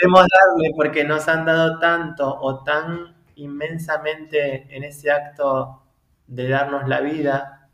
darle 0.00 0.70
porque 0.74 1.04
nos 1.04 1.28
han 1.28 1.44
dado 1.44 1.78
tanto 1.78 2.34
o 2.40 2.64
tan 2.64 3.14
inmensamente 3.34 4.74
en 4.74 4.84
ese 4.84 5.10
acto 5.10 5.82
de 6.26 6.48
darnos 6.48 6.88
la 6.88 7.02
vida 7.02 7.68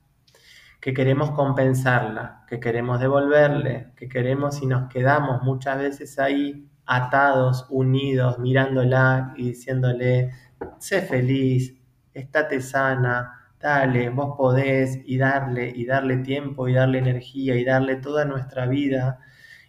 que 0.81 0.93
queremos 0.93 1.31
compensarla, 1.31 2.45
que 2.49 2.59
queremos 2.59 2.99
devolverle, 2.99 3.93
que 3.95 4.09
queremos 4.09 4.61
y 4.61 4.67
nos 4.67 4.93
quedamos 4.93 5.45
muchas 5.45 5.79
veces 5.79 6.19
ahí 6.19 6.69
atados, 6.87 7.67
unidos, 7.69 8.39
mirándola 8.39 9.35
y 9.37 9.49
diciéndole, 9.49 10.33
sé 10.79 11.03
feliz, 11.03 11.75
estate 12.15 12.61
sana, 12.61 13.53
dale, 13.61 14.11
vos 14.11 14.37
podés, 14.37 15.01
y 15.05 15.19
darle, 15.19 15.73
y 15.75 15.85
darle 15.87 16.19
tiempo, 16.19 16.69
y 16.69 16.75
darle 16.75 16.99
energía, 16.99 17.57
y 17.57 17.65
darle 17.65 17.97
toda 17.97 18.25
nuestra 18.25 18.67
vida, 18.67 19.19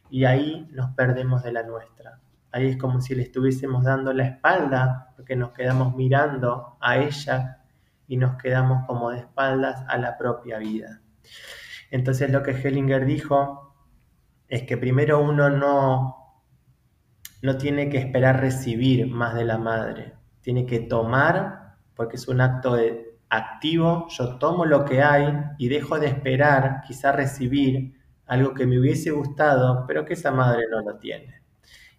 y 0.10 0.26
ahí 0.26 0.68
nos 0.72 0.92
perdemos 0.92 1.44
de 1.44 1.52
la 1.52 1.64
nuestra. 1.64 2.20
Ahí 2.52 2.68
es 2.68 2.78
como 2.78 3.02
si 3.02 3.16
le 3.16 3.24
estuviésemos 3.24 3.84
dando 3.84 4.14
la 4.14 4.26
espalda, 4.26 5.14
porque 5.16 5.36
nos 5.36 5.52
quedamos 5.52 5.96
mirando 5.96 6.78
a 6.80 6.98
ella 6.98 7.64
y 8.08 8.18
nos 8.18 8.38
quedamos 8.38 8.86
como 8.88 9.12
de 9.12 9.20
espaldas 9.20 9.84
a 9.88 9.98
la 9.98 10.18
propia 10.18 10.58
vida. 10.58 11.02
Entonces 11.92 12.32
lo 12.32 12.44
que 12.44 12.52
Hellinger 12.52 13.06
dijo 13.06 13.76
es 14.48 14.64
que 14.64 14.78
primero 14.78 15.22
uno 15.22 15.50
no, 15.50 16.17
no 17.42 17.58
tiene 17.58 17.90
que 17.90 17.98
esperar 17.98 18.40
recibir 18.42 19.08
más 19.08 19.36
de 19.36 19.46
la 19.46 19.58
madre, 19.58 20.14
tiene 20.42 20.66
que 20.66 20.80
tomar, 20.80 21.76
porque 21.96 22.16
es 22.16 22.28
un 22.28 22.42
acto 22.42 22.76
de, 22.76 23.08
activo, 23.30 24.08
yo 24.10 24.38
tomo 24.38 24.66
lo 24.66 24.86
que 24.86 25.02
hay 25.02 25.34
y 25.58 25.68
dejo 25.70 26.00
de 26.00 26.08
esperar, 26.08 26.82
quizá 26.88 27.12
recibir 27.12 27.94
algo 28.26 28.54
que 28.54 28.66
me 28.66 28.80
hubiese 28.80 29.12
gustado, 29.12 29.86
pero 29.88 30.06
que 30.06 30.14
esa 30.14 30.32
madre 30.32 30.64
no 30.70 30.82
lo 30.82 30.98
tiene. 30.98 31.42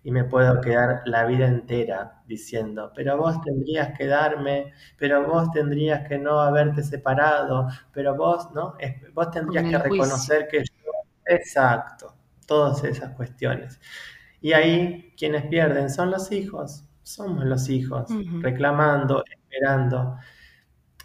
Y 0.05 0.11
me 0.11 0.25
puedo 0.25 0.61
quedar 0.61 1.03
la 1.07 1.27
vida 1.27 1.47
entera 1.47 2.23
diciendo, 2.27 2.93
pero 2.95 3.19
vos 3.19 3.41
tendrías 3.43 3.97
que 3.97 4.07
darme, 4.07 4.73
pero 4.97 5.27
vos 5.27 5.51
tendrías 5.51 6.07
que 6.09 6.19
no 6.19 6.41
haberte 6.41 6.83
separado, 6.83 7.69
pero 7.93 8.15
vos, 8.15 8.51
¿no? 8.55 8.77
Vos 9.13 9.31
tendrías 9.31 9.65
que 9.65 9.79
reconocer 9.79 10.49
que 10.49 10.59
yo... 10.59 10.91
Exacto, 11.27 12.15
todas 12.47 12.85
esas 12.85 13.15
cuestiones. 13.15 13.81
Y 14.41 14.53
ahí 14.53 15.15
quienes 15.17 15.47
pierden 15.47 15.91
son 15.91 16.11
los 16.11 16.31
hijos, 16.33 16.85
somos 17.03 17.45
los 17.45 17.69
hijos, 17.69 18.11
reclamando, 18.41 19.25
esperando. 19.29 20.17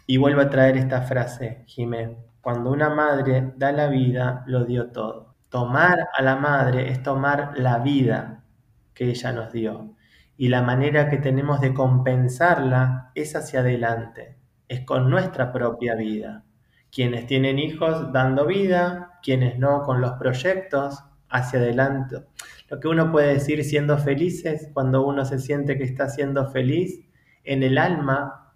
Y 0.06 0.18
vuelvo 0.18 0.42
a 0.42 0.50
traer 0.50 0.76
esta 0.76 1.02
frase, 1.02 1.64
Jimé. 1.66 2.16
Cuando 2.40 2.70
una 2.70 2.90
madre 2.90 3.54
da 3.56 3.72
la 3.72 3.88
vida, 3.88 4.44
lo 4.46 4.64
dio 4.64 4.90
todo. 4.90 5.34
Tomar 5.48 6.08
a 6.14 6.22
la 6.22 6.36
madre 6.36 6.90
es 6.90 7.02
tomar 7.02 7.52
la 7.56 7.78
vida 7.78 8.44
que 8.92 9.08
ella 9.08 9.32
nos 9.32 9.52
dio. 9.52 9.94
Y 10.36 10.48
la 10.48 10.62
manera 10.62 11.08
que 11.08 11.16
tenemos 11.16 11.60
de 11.60 11.72
compensarla 11.72 13.12
es 13.14 13.34
hacia 13.36 13.60
adelante, 13.60 14.36
es 14.68 14.80
con 14.80 15.08
nuestra 15.08 15.52
propia 15.52 15.94
vida. 15.94 16.44
Quienes 16.90 17.26
tienen 17.26 17.58
hijos 17.58 18.12
dando 18.12 18.46
vida, 18.46 19.18
quienes 19.22 19.58
no 19.58 19.82
con 19.82 20.00
los 20.00 20.12
proyectos 20.12 21.02
hacia 21.28 21.60
adelante. 21.60 22.24
Lo 22.68 22.80
que 22.80 22.88
uno 22.88 23.12
puede 23.12 23.34
decir 23.34 23.62
siendo 23.64 23.98
felices, 23.98 24.70
cuando 24.72 25.06
uno 25.06 25.24
se 25.24 25.38
siente 25.38 25.76
que 25.76 25.84
está 25.84 26.08
siendo 26.08 26.50
feliz, 26.50 27.00
en 27.44 27.62
el 27.62 27.78
alma 27.78 28.54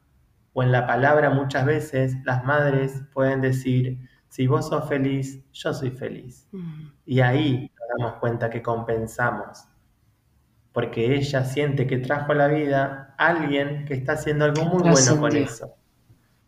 o 0.55 0.62
en 0.62 0.73
la 0.73 0.87
palabra 0.87 1.31
muchas 1.31 1.66
veces 1.66 2.16
las 2.25 2.44
madres 2.44 3.03
pueden 3.12 3.40
decir, 3.40 3.99
si 4.29 4.47
vos 4.47 4.68
sos 4.68 4.88
feliz, 4.88 5.42
yo 5.53 5.73
soy 5.73 5.90
feliz. 5.90 6.49
Mm. 6.53 6.88
Y 7.07 7.21
ahí 7.21 7.71
nos 7.79 7.88
damos 7.99 8.18
cuenta 8.21 8.51
que 8.51 8.62
compensamos, 8.62 9.66
porque 10.73 11.14
ella 11.14 11.44
siente 11.44 11.87
que 11.87 11.99
trajo 11.99 12.33
a 12.33 12.35
la 12.35 12.49
vida 12.49 13.14
a 13.18 13.29
alguien 13.29 13.85
que 13.85 13.94
está 13.94 14.12
haciendo 14.12 14.47
algo 14.47 14.64
muy 14.64 14.90
bueno 14.90 15.21
con 15.21 15.37
eso. 15.37 15.75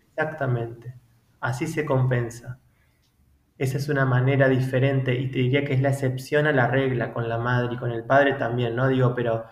Exactamente, 0.09 0.95
así 1.41 1.67
se 1.67 1.85
compensa. 1.85 2.59
Esa 3.61 3.77
es 3.77 3.91
una 3.91 4.07
manera 4.07 4.49
diferente 4.49 5.15
y 5.15 5.31
te 5.31 5.41
diría 5.41 5.67
que 5.67 5.75
es 5.75 5.83
la 5.83 5.91
excepción 5.91 6.47
a 6.47 6.53
la 6.53 6.69
regla 6.69 7.13
con 7.13 7.29
la 7.29 7.37
madre 7.37 7.75
y 7.75 7.77
con 7.77 7.91
el 7.91 8.05
padre 8.05 8.33
también, 8.33 8.75
¿no? 8.75 8.89
Digo, 8.89 9.15
pero 9.15 9.45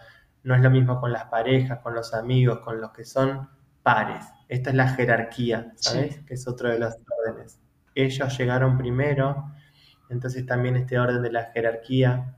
no 0.44 0.54
es 0.54 0.62
lo 0.62 0.70
mismo 0.70 0.98
con 0.98 1.12
las 1.12 1.26
parejas, 1.26 1.80
con 1.80 1.94
los 1.94 2.14
amigos, 2.14 2.60
con 2.60 2.80
los 2.80 2.90
que 2.92 3.04
son 3.04 3.50
pares. 3.82 4.24
Esta 4.48 4.70
es 4.70 4.76
la 4.76 4.88
jerarquía, 4.88 5.74
¿sabes? 5.76 6.20
Que 6.24 6.32
es 6.32 6.48
otro 6.48 6.70
de 6.70 6.78
los 6.78 6.94
órdenes. 7.18 7.60
Ellos 7.94 8.38
llegaron 8.38 8.78
primero, 8.78 9.52
entonces 10.08 10.46
también 10.46 10.76
este 10.76 10.98
orden 10.98 11.20
de 11.20 11.30
la 11.30 11.50
jerarquía 11.52 12.34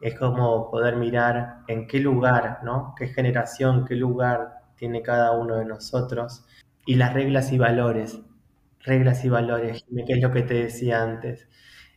es 0.00 0.18
como 0.18 0.68
poder 0.68 0.96
mirar 0.96 1.58
en 1.68 1.86
qué 1.86 2.00
lugar, 2.00 2.58
¿no? 2.64 2.96
Qué 2.98 3.06
generación, 3.06 3.84
qué 3.84 3.94
lugar 3.94 4.62
tiene 4.74 5.00
cada 5.00 5.30
uno 5.30 5.54
de 5.58 5.64
nosotros. 5.64 6.44
Y 6.86 6.96
las 6.96 7.14
reglas 7.14 7.52
y 7.52 7.58
valores, 7.58 8.18
reglas 8.84 9.24
y 9.24 9.28
valores, 9.28 9.84
que 10.06 10.12
es 10.12 10.20
lo 10.20 10.30
que 10.30 10.42
te 10.42 10.54
decía 10.54 11.02
antes 11.02 11.48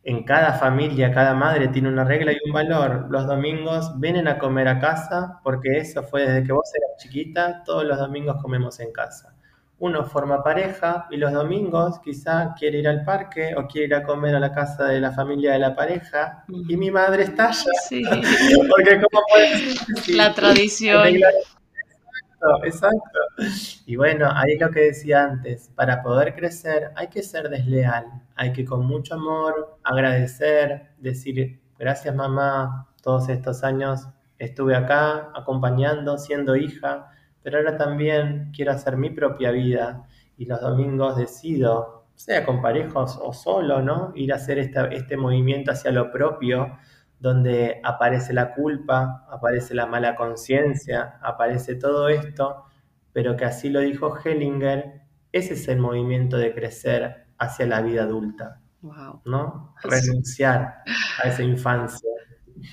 en 0.06 0.24
cada 0.24 0.54
familia, 0.54 1.12
cada 1.12 1.34
madre 1.34 1.67
tiene 1.69 1.89
una 1.89 2.04
regla 2.04 2.32
y 2.32 2.38
un 2.45 2.54
valor. 2.54 3.08
Los 3.10 3.26
domingos 3.26 4.00
vienen 4.00 4.28
a 4.28 4.38
comer 4.38 4.67
a 4.67 4.80
casa 4.80 5.39
porque 5.43 5.80
eso 5.80 6.04
fue 6.04 6.28
desde 6.28 6.43
que 6.43 6.54
vos 6.54 6.71
eras 6.76 7.02
chiquita, 7.02 7.63
todos 7.63 7.84
los 7.84 7.98
domingos 7.98 8.39
comemos 8.39 8.80
en 8.80 8.91
casa. 8.91 9.36
Uno 9.80 10.06
forma 10.06 10.43
pareja 10.43 11.08
y 11.10 11.17
los 11.17 11.34
domingos 11.34 12.00
quizá 12.04 12.54
quiere 12.58 12.80
ir 12.80 12.88
al 12.88 13.04
parque 13.04 13.56
o 13.58 13.65
quiere 13.67 13.88
ir 13.88 13.95
a 13.95 14.04
comer 14.04 14.36
a 14.36 14.39
la 14.39 14.52
casa 14.52 14.86
de 14.86 15.02
la 15.02 15.12
familia 15.12 15.54
de 15.54 15.60
la 15.60 15.76
pareja 15.76 16.45
y 16.48 16.78
mi 16.78 16.91
madre 16.91 17.24
está 17.24 17.48
allá. 17.48 17.71
Sí. 17.89 18.04
porque 18.69 19.02
puede 19.10 20.15
La 20.15 20.34
tradición. 20.36 21.17
Exacto, 22.63 23.19
Y 23.86 23.95
bueno, 23.95 24.29
ahí 24.34 24.53
es 24.53 24.62
lo 24.62 24.71
que 24.71 24.81
decía 24.81 25.23
antes, 25.23 25.71
para 25.75 26.01
poder 26.03 26.36
crecer 26.36 26.91
hay 26.95 27.08
que 27.10 27.23
ser 27.23 27.49
desleal, 27.49 28.05
hay 28.36 28.53
que 28.53 28.65
con 28.65 28.86
mucho 28.86 29.15
amor 29.15 29.77
agradecer, 29.84 30.91
decir, 30.97 31.62
gracias 31.77 32.15
mamá, 32.15 32.88
todos 33.01 33.29
estos 33.29 33.63
años 33.63 34.08
estuve 34.39 34.75
acá 34.75 35.31
acompañando, 35.36 36.17
siendo 36.17 36.55
hija, 36.55 37.10
pero 37.43 37.58
ahora 37.58 37.77
también 37.77 38.51
quiero 38.55 38.71
hacer 38.71 38.97
mi 38.97 39.10
propia 39.12 39.51
vida 39.51 40.03
y 40.38 40.45
los 40.45 40.62
domingos 40.62 41.17
decido, 41.17 42.05
sea 42.15 42.45
con 42.45 42.62
parejos 42.62 43.19
o 43.21 43.34
solo, 43.34 43.81
¿no? 43.81 44.12
Ir 44.15 44.34
a 44.34 44.38
hacer 44.38 44.60
este 44.60 45.17
movimiento 45.17 45.71
hacia 45.71 45.91
lo 45.91 46.12
propio 46.12 46.77
donde 47.25 47.81
aparece 47.83 48.33
la 48.33 48.53
culpa, 48.53 49.25
aparece 49.31 49.73
la 49.73 49.88
mala 49.88 50.15
conciencia, 50.15 51.17
aparece 51.23 51.73
todo 51.73 52.07
esto, 52.07 52.65
pero 53.13 53.35
que 53.35 53.45
así 53.45 53.71
lo 53.71 53.79
dijo 53.79 54.15
Hellinger, 54.15 55.01
ese 55.31 55.55
es 55.55 55.67
el 55.67 55.79
movimiento 55.79 56.38
de 56.38 56.53
crecer 56.53 57.25
hacia 57.39 57.65
la 57.65 57.81
vida 57.81 58.03
adulta, 58.03 58.61
¿no? 59.25 59.73
Renunciar 59.81 60.75
a 61.23 61.27
esa 61.27 61.41
infancia. 61.41 62.07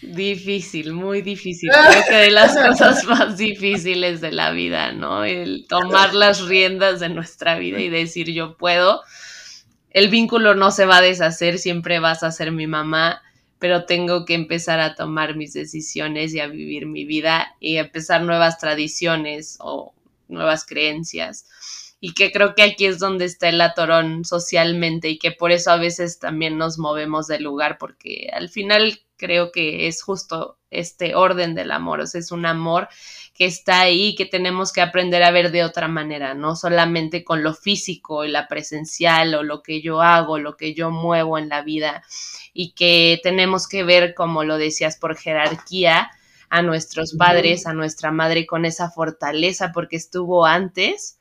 Difícil, 0.02 0.92
muy 0.92 1.22
difícil. 1.22 1.70
Creo 1.70 2.02
que 2.06 2.16
de 2.16 2.30
las 2.30 2.54
cosas 2.54 3.06
más 3.06 3.38
difíciles 3.38 4.20
de 4.20 4.32
la 4.32 4.50
vida, 4.50 4.92
¿no? 4.92 5.24
El 5.24 5.64
tomar 5.66 6.12
las 6.12 6.46
riendas 6.46 7.00
de 7.00 7.08
nuestra 7.08 7.56
vida 7.56 7.80
y 7.80 7.88
decir 7.88 8.30
yo 8.30 8.58
puedo. 8.58 9.00
El 9.88 10.10
vínculo 10.10 10.54
no 10.54 10.70
se 10.72 10.84
va 10.84 10.98
a 10.98 11.00
deshacer, 11.00 11.58
siempre 11.58 12.00
vas 12.00 12.22
a 12.22 12.30
ser 12.30 12.52
mi 12.52 12.66
mamá 12.66 13.22
pero 13.62 13.85
tengo 13.85 14.25
que 14.25 14.35
empezar 14.35 14.81
a 14.81 14.96
tomar 14.96 15.37
mis 15.37 15.53
decisiones 15.53 16.35
y 16.35 16.40
a 16.40 16.48
vivir 16.48 16.87
mi 16.87 17.05
vida 17.05 17.55
y 17.61 17.77
empezar 17.77 18.22
nuevas 18.22 18.59
tradiciones 18.59 19.57
o 19.61 19.94
nuevas 20.27 20.66
creencias. 20.66 21.46
Y 22.01 22.12
que 22.12 22.33
creo 22.33 22.57
que 22.57 22.64
aquí 22.64 22.87
es 22.87 22.98
donde 22.98 23.25
está 23.25 23.48
el 23.48 23.61
atorón 23.61 24.25
socialmente 24.25 25.10
y 25.10 25.19
que 25.21 25.31
por 25.31 25.52
eso 25.52 25.71
a 25.71 25.77
veces 25.77 26.19
también 26.19 26.58
nos 26.58 26.81
movemos 26.81 27.29
del 27.29 27.44
lugar, 27.44 27.79
porque 27.79 28.29
al 28.33 28.48
final 28.48 28.98
creo 29.17 29.52
que 29.52 29.87
es 29.87 30.02
justo 30.02 30.58
este 30.71 31.15
orden 31.15 31.54
del 31.54 31.71
amor, 31.71 32.00
o 32.00 32.06
sea, 32.08 32.19
es 32.19 32.33
un 32.33 32.46
amor 32.46 32.88
que 33.42 33.46
está 33.48 33.80
ahí, 33.80 34.14
que 34.14 34.24
tenemos 34.24 34.72
que 34.72 34.80
aprender 34.80 35.24
a 35.24 35.32
ver 35.32 35.50
de 35.50 35.64
otra 35.64 35.88
manera, 35.88 36.32
no 36.32 36.54
solamente 36.54 37.24
con 37.24 37.42
lo 37.42 37.54
físico 37.54 38.24
y 38.24 38.30
la 38.30 38.46
presencial 38.46 39.34
o 39.34 39.42
lo 39.42 39.64
que 39.64 39.82
yo 39.82 40.00
hago, 40.00 40.38
lo 40.38 40.56
que 40.56 40.74
yo 40.74 40.92
muevo 40.92 41.38
en 41.38 41.48
la 41.48 41.60
vida 41.62 42.04
y 42.52 42.70
que 42.70 43.18
tenemos 43.24 43.66
que 43.66 43.82
ver, 43.82 44.14
como 44.14 44.44
lo 44.44 44.58
decías, 44.58 44.96
por 44.96 45.16
jerarquía, 45.16 46.12
a 46.50 46.62
nuestros 46.62 47.14
padres, 47.14 47.66
a 47.66 47.72
nuestra 47.72 48.12
madre 48.12 48.46
con 48.46 48.64
esa 48.64 48.92
fortaleza 48.92 49.72
porque 49.72 49.96
estuvo 49.96 50.46
antes 50.46 51.18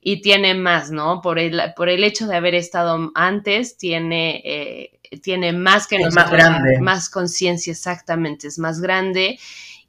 y 0.00 0.22
tiene 0.22 0.54
más, 0.54 0.90
¿no? 0.90 1.20
Por 1.22 1.38
el, 1.38 1.62
por 1.76 1.88
el 1.88 2.02
hecho 2.02 2.26
de 2.26 2.34
haber 2.34 2.56
estado 2.56 3.12
antes, 3.14 3.76
tiene, 3.76 4.42
eh, 4.44 4.98
tiene 5.22 5.52
más 5.52 5.86
que 5.86 5.98
es 5.98 6.12
más 6.16 6.32
grande. 6.32 6.80
Más 6.80 7.08
conciencia, 7.08 7.70
exactamente, 7.70 8.48
es 8.48 8.58
más 8.58 8.80
grande 8.80 9.38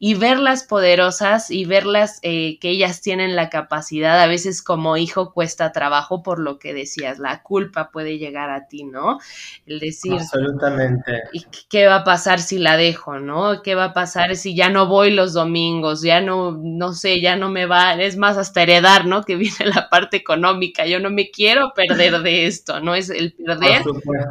y 0.04 0.16
verlas 0.16 0.64
poderosas 0.64 1.52
y 1.52 1.66
verlas 1.66 2.18
eh, 2.24 2.58
que 2.58 2.70
ellas 2.70 3.02
tienen 3.02 3.36
la 3.36 3.52
capacidad, 3.52 4.20
a 4.20 4.26
veces 4.26 4.64
como 4.64 4.97
hijo 4.97 5.32
cuesta 5.32 5.72
trabajo 5.72 6.24
por 6.24 6.39
lo 6.39 6.58
que 6.58 6.74
decías, 6.74 7.20
la 7.20 7.43
culpa 7.43 7.91
puede 7.91 8.18
llegar 8.18 8.49
a 8.49 8.68
ti, 8.68 8.84
¿no? 8.84 9.20
El 9.68 9.80
decir... 9.80 10.14
Absolutamente. 10.14 11.22
¿Y 11.34 11.45
qué 11.70 11.86
va 11.86 11.97
a 11.97 12.04
pasar 12.04 12.39
si 12.39 12.58
la 12.58 12.78
dejo, 12.78 13.20
no? 13.20 13.62
¿Qué 13.62 13.76
va 13.76 13.86
a 13.86 13.93
pasar 13.93 14.36
si 14.36 14.56
ya 14.56 14.72
no 14.72 14.88
voy 14.88 15.12
los 15.12 15.34
domingos? 15.34 16.02
Ya 16.02 16.20
no, 16.20 16.60
no 16.60 16.93
sé, 16.93 17.22
ya 17.22 17.36
no 17.36 17.52
me 17.52 17.68
va, 17.68 17.93
es 17.93 18.18
más 18.18 18.39
hasta 18.39 18.64
heredar, 18.64 19.06
¿no? 19.06 19.22
Que 19.24 19.36
viene 19.36 19.68
la 19.68 19.88
parte 19.88 20.18
económica, 20.18 20.88
yo 20.88 20.99
no 20.99 21.12
me 21.12 21.30
quiero 21.30 21.74
perder 21.76 22.24
de 22.24 22.47
esto, 22.47 22.80
¿no? 22.80 22.95
Es 22.95 23.12
el 23.12 23.34
perder, 23.34 23.84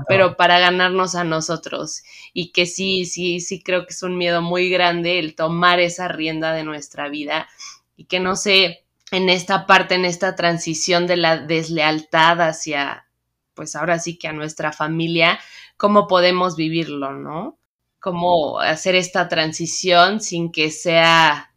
pero 0.09 0.37
para 0.37 0.59
ganarnos 0.59 1.15
a 1.15 1.23
nosotros. 1.23 2.03
Y 2.33 2.51
que 2.51 2.67
sí, 2.67 3.05
sí, 3.05 3.39
sí 3.39 3.63
creo 3.63 3.87
que 3.87 3.93
es 3.93 4.03
un 4.03 4.19
miedo 4.19 4.43
muy 4.43 4.69
grande 4.69 5.21
el 5.21 5.37
tomar 5.37 5.60
esa 5.81 6.09
rienda 6.09 6.53
de 6.53 6.65
nuestra 6.65 7.09
vida 7.09 7.49
y 7.97 8.07
que 8.07 8.19
no 8.19 8.35
sé, 8.35 8.85
en 9.11 9.29
esta 9.29 9.67
parte, 9.67 9.95
en 9.95 10.05
esta 10.05 10.37
transición 10.37 11.07
de 11.07 11.17
la 11.17 11.37
deslealtad 11.37 12.41
hacia, 12.41 13.07
pues 13.55 13.77
ahora 13.77 13.99
sí 13.99 14.17
que 14.17 14.29
a 14.29 14.33
nuestra 14.33 14.73
familia, 14.73 15.39
cómo 15.77 16.07
podemos 16.07 16.57
vivirlo, 16.57 17.13
¿no? 17.13 17.59
Cómo 17.99 18.61
hacer 18.61 18.95
esta 18.95 19.29
transición 19.29 20.21
sin 20.21 20.53
que 20.53 20.71
sea, 20.71 21.53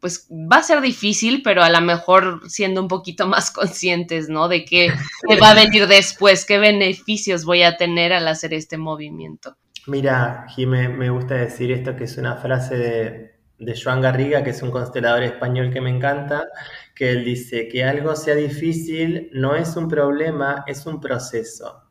pues 0.00 0.28
va 0.30 0.58
a 0.58 0.62
ser 0.62 0.80
difícil, 0.80 1.42
pero 1.42 1.64
a 1.64 1.70
lo 1.70 1.80
mejor 1.80 2.42
siendo 2.48 2.80
un 2.80 2.88
poquito 2.88 3.26
más 3.26 3.50
conscientes, 3.52 4.28
¿no? 4.28 4.48
De 4.48 4.64
qué, 4.64 4.92
qué 5.26 5.36
va 5.40 5.50
a 5.50 5.54
venir 5.54 5.88
después, 5.88 6.44
qué 6.44 6.58
beneficios 6.58 7.44
voy 7.44 7.62
a 7.62 7.76
tener 7.76 8.12
al 8.12 8.28
hacer 8.28 8.54
este 8.54 8.76
movimiento. 8.76 9.56
Mira, 9.86 10.46
Jimé, 10.50 10.88
me 10.90 11.08
gusta 11.08 11.34
decir 11.34 11.72
esto 11.72 11.96
que 11.96 12.04
es 12.04 12.18
una 12.18 12.36
frase 12.36 12.76
de, 12.76 13.37
de 13.58 13.74
Joan 13.80 14.00
Garriga, 14.00 14.44
que 14.44 14.50
es 14.50 14.62
un 14.62 14.70
constelador 14.70 15.22
español 15.22 15.72
que 15.72 15.80
me 15.80 15.90
encanta, 15.90 16.46
que 16.94 17.10
él 17.10 17.24
dice 17.24 17.68
que 17.68 17.84
algo 17.84 18.14
sea 18.16 18.34
difícil 18.34 19.30
no 19.32 19.54
es 19.56 19.76
un 19.76 19.88
problema, 19.88 20.64
es 20.66 20.86
un 20.86 21.00
proceso. 21.00 21.82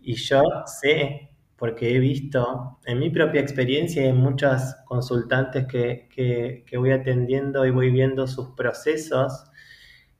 Y 0.00 0.14
yo 0.14 0.42
sé, 0.66 1.30
porque 1.56 1.94
he 1.94 1.98
visto 1.98 2.78
en 2.86 2.98
mi 2.98 3.10
propia 3.10 3.40
experiencia 3.40 4.02
y 4.02 4.08
en 4.08 4.16
muchas 4.16 4.76
consultantes 4.86 5.66
que, 5.66 6.08
que 6.66 6.76
voy 6.78 6.92
atendiendo 6.92 7.66
y 7.66 7.70
voy 7.70 7.90
viendo 7.90 8.26
sus 8.26 8.50
procesos, 8.50 9.44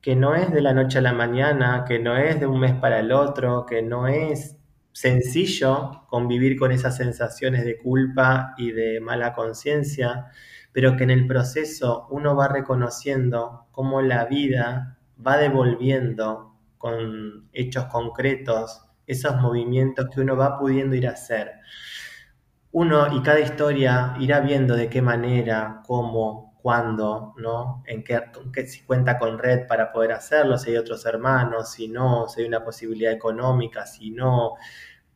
que 0.00 0.16
no 0.16 0.34
es 0.34 0.52
de 0.52 0.60
la 0.60 0.74
noche 0.74 0.98
a 0.98 1.02
la 1.02 1.12
mañana, 1.12 1.84
que 1.86 2.00
no 2.00 2.16
es 2.16 2.40
de 2.40 2.46
un 2.46 2.58
mes 2.60 2.74
para 2.74 2.98
el 2.98 3.12
otro, 3.12 3.64
que 3.66 3.82
no 3.82 4.08
es 4.08 4.56
sencillo 4.92 6.02
convivir 6.08 6.58
con 6.58 6.72
esas 6.72 6.96
sensaciones 6.96 7.64
de 7.64 7.78
culpa 7.78 8.54
y 8.58 8.72
de 8.72 9.00
mala 9.00 9.32
conciencia, 9.32 10.26
pero 10.72 10.96
que 10.96 11.04
en 11.04 11.10
el 11.10 11.26
proceso 11.26 12.06
uno 12.10 12.34
va 12.34 12.48
reconociendo 12.48 13.66
cómo 13.72 14.02
la 14.02 14.24
vida 14.24 14.98
va 15.24 15.36
devolviendo 15.36 16.56
con 16.78 17.48
hechos 17.52 17.84
concretos 17.86 18.84
esos 19.06 19.40
movimientos 19.40 20.08
que 20.12 20.20
uno 20.20 20.36
va 20.36 20.58
pudiendo 20.58 20.96
ir 20.96 21.06
a 21.06 21.12
hacer. 21.12 21.52
Uno 22.72 23.14
y 23.14 23.22
cada 23.22 23.40
historia 23.40 24.14
irá 24.18 24.40
viendo 24.40 24.74
de 24.74 24.88
qué 24.88 25.02
manera, 25.02 25.82
cómo, 25.86 26.52
cuándo, 26.62 27.34
¿no? 27.36 27.82
En 27.86 28.02
qué, 28.02 28.22
si 28.66 28.82
cuenta 28.84 29.18
con 29.18 29.38
red 29.38 29.66
para 29.66 29.92
poder 29.92 30.12
hacerlo, 30.12 30.56
si 30.56 30.70
hay 30.70 30.76
otros 30.76 31.04
hermanos, 31.04 31.72
si 31.72 31.88
no, 31.88 32.28
si 32.28 32.40
hay 32.40 32.46
una 32.48 32.64
posibilidad 32.64 33.12
económica, 33.12 33.84
si 33.84 34.10
no, 34.10 34.54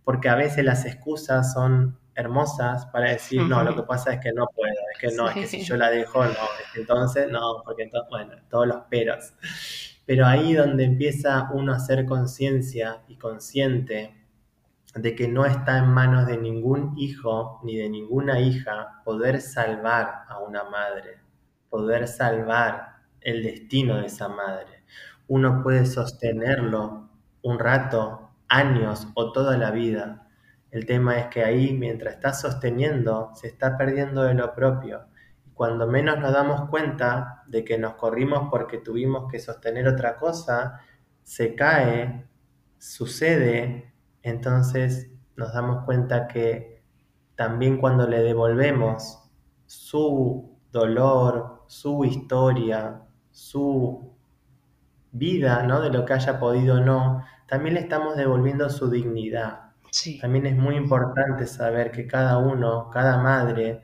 porque 0.05 0.29
a 0.29 0.35
veces 0.35 0.65
las 0.65 0.85
excusas 0.85 1.53
son 1.53 1.99
hermosas 2.17 2.87
para 2.87 3.11
decir, 3.11 3.43
no, 3.43 3.63
lo 3.63 3.77
que 3.77 3.83
pasa 3.83 4.15
es 4.15 4.21
que 4.21 4.33
no 4.33 4.47
puedo, 4.55 4.73
es 4.95 4.99
que 4.99 5.17
no, 5.17 5.29
es 5.29 5.35
que 5.35 5.47
si 5.47 5.63
yo 5.63 5.77
la 5.77 5.91
dejo, 5.91 6.25
no, 6.25 6.33
entonces 6.75 7.31
no, 7.31 7.63
porque 7.65 7.85
entonces, 7.85 8.09
bueno, 8.11 8.33
todos 8.49 8.67
los 8.67 8.81
peros. 8.85 9.35
Pero 10.07 10.27
ahí 10.27 10.55
donde 10.55 10.85
empieza 10.85 11.51
uno 11.53 11.73
a 11.73 11.79
ser 11.79 12.07
conciencia 12.07 13.03
y 13.09 13.17
consciente 13.17 14.17
de 14.95 15.15
que 15.15 15.29
no 15.29 15.45
está 15.45 15.79
en 15.79 15.89
manos 15.89 16.27
de 16.27 16.39
ningún 16.39 16.95
hijo 16.97 17.61
ni 17.63 17.77
de 17.77 17.91
ninguna 17.91 18.41
hija 18.41 19.03
poder 19.05 19.41
salvar 19.43 20.23
a 20.29 20.39
una 20.39 20.65
madre, 20.65 21.19
poder 21.69 22.09
salvar 22.09 22.97
el 23.21 23.43
destino 23.43 23.99
de 23.99 24.07
esa 24.07 24.29
madre. 24.29 24.85
Uno 25.29 25.63
puede 25.63 25.85
sostenerlo 25.85 27.11
un 27.43 27.59
rato, 27.59 28.31
años 28.49 29.09
o 29.15 29.33
toda 29.33 29.59
la 29.59 29.71
vida, 29.71 30.26
el 30.71 30.87
tema 30.87 31.19
es 31.19 31.27
que 31.29 31.45
ahí, 31.45 31.73
mientras 31.73 32.15
está 32.15 32.33
sosteniendo, 32.33 33.31
se 33.35 33.49
está 33.49 33.77
perdiendo 33.77 34.23
de 34.25 34.35
lo 34.35 34.55
propio. 34.55 35.07
Cuando 35.55 35.87
menos 35.87 36.19
nos 36.19 36.33
damos 36.33 36.69
cuenta 36.69 37.43
de 37.47 37.65
que 37.65 37.79
nos 37.79 37.95
corrimos 37.95 38.49
porque 38.51 38.79
tuvimos 38.79 39.31
que 39.31 39.39
sostener 39.39 39.89
otra 39.89 40.17
cosa, 40.17 40.81
se 41.23 41.55
cae, 41.55 42.27
sucede, 42.79 43.95
entonces 44.23 45.11
nos 45.37 45.53
damos 45.53 45.85
cuenta 45.85 46.29
que 46.29 46.83
también 47.37 47.79
cuando 47.79 48.07
le 48.07 48.23
devolvemos 48.23 49.31
su 49.67 50.59
dolor, 50.73 51.65
su 51.67 52.05
historia, 52.05 53.03
su 53.31 54.15
vida, 55.13 55.63
¿no? 55.63 55.81
De 55.81 55.91
lo 55.91 56.05
que 56.05 56.15
haya 56.15 56.39
podido 56.39 56.77
o 56.77 56.81
no, 56.81 57.25
también 57.47 57.75
le 57.75 57.81
estamos 57.81 58.17
devolviendo 58.17 58.69
su 58.69 58.91
dignidad. 58.91 59.66
También 60.21 60.47
es 60.47 60.57
muy 60.57 60.77
importante 60.77 61.47
saber 61.47 61.91
que 61.91 62.07
cada 62.07 62.39
uno, 62.39 62.91
cada 62.91 63.19
madre, 63.19 63.83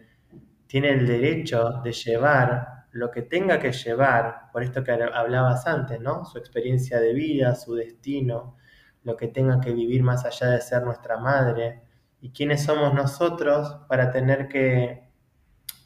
tiene 0.66 0.90
el 0.90 1.06
derecho 1.06 1.80
de 1.82 1.92
llevar 1.92 2.72
lo 2.92 3.10
que 3.10 3.22
tenga 3.22 3.58
que 3.58 3.72
llevar, 3.72 4.50
por 4.52 4.62
esto 4.62 4.84
que 4.84 4.92
hablabas 4.92 5.66
antes, 5.66 5.98
¿no? 6.00 6.24
Su 6.24 6.38
experiencia 6.38 7.00
de 7.00 7.14
vida, 7.14 7.54
su 7.54 7.74
destino, 7.74 8.56
lo 9.02 9.16
que 9.16 9.28
tenga 9.28 9.60
que 9.60 9.72
vivir 9.72 10.02
más 10.02 10.24
allá 10.24 10.48
de 10.50 10.60
ser 10.60 10.82
nuestra 10.82 11.16
madre. 11.16 11.82
¿Y 12.20 12.30
quiénes 12.32 12.62
somos 12.64 12.92
nosotros 12.94 13.80
para 13.88 14.10
tener 14.10 14.46
que, 14.48 15.08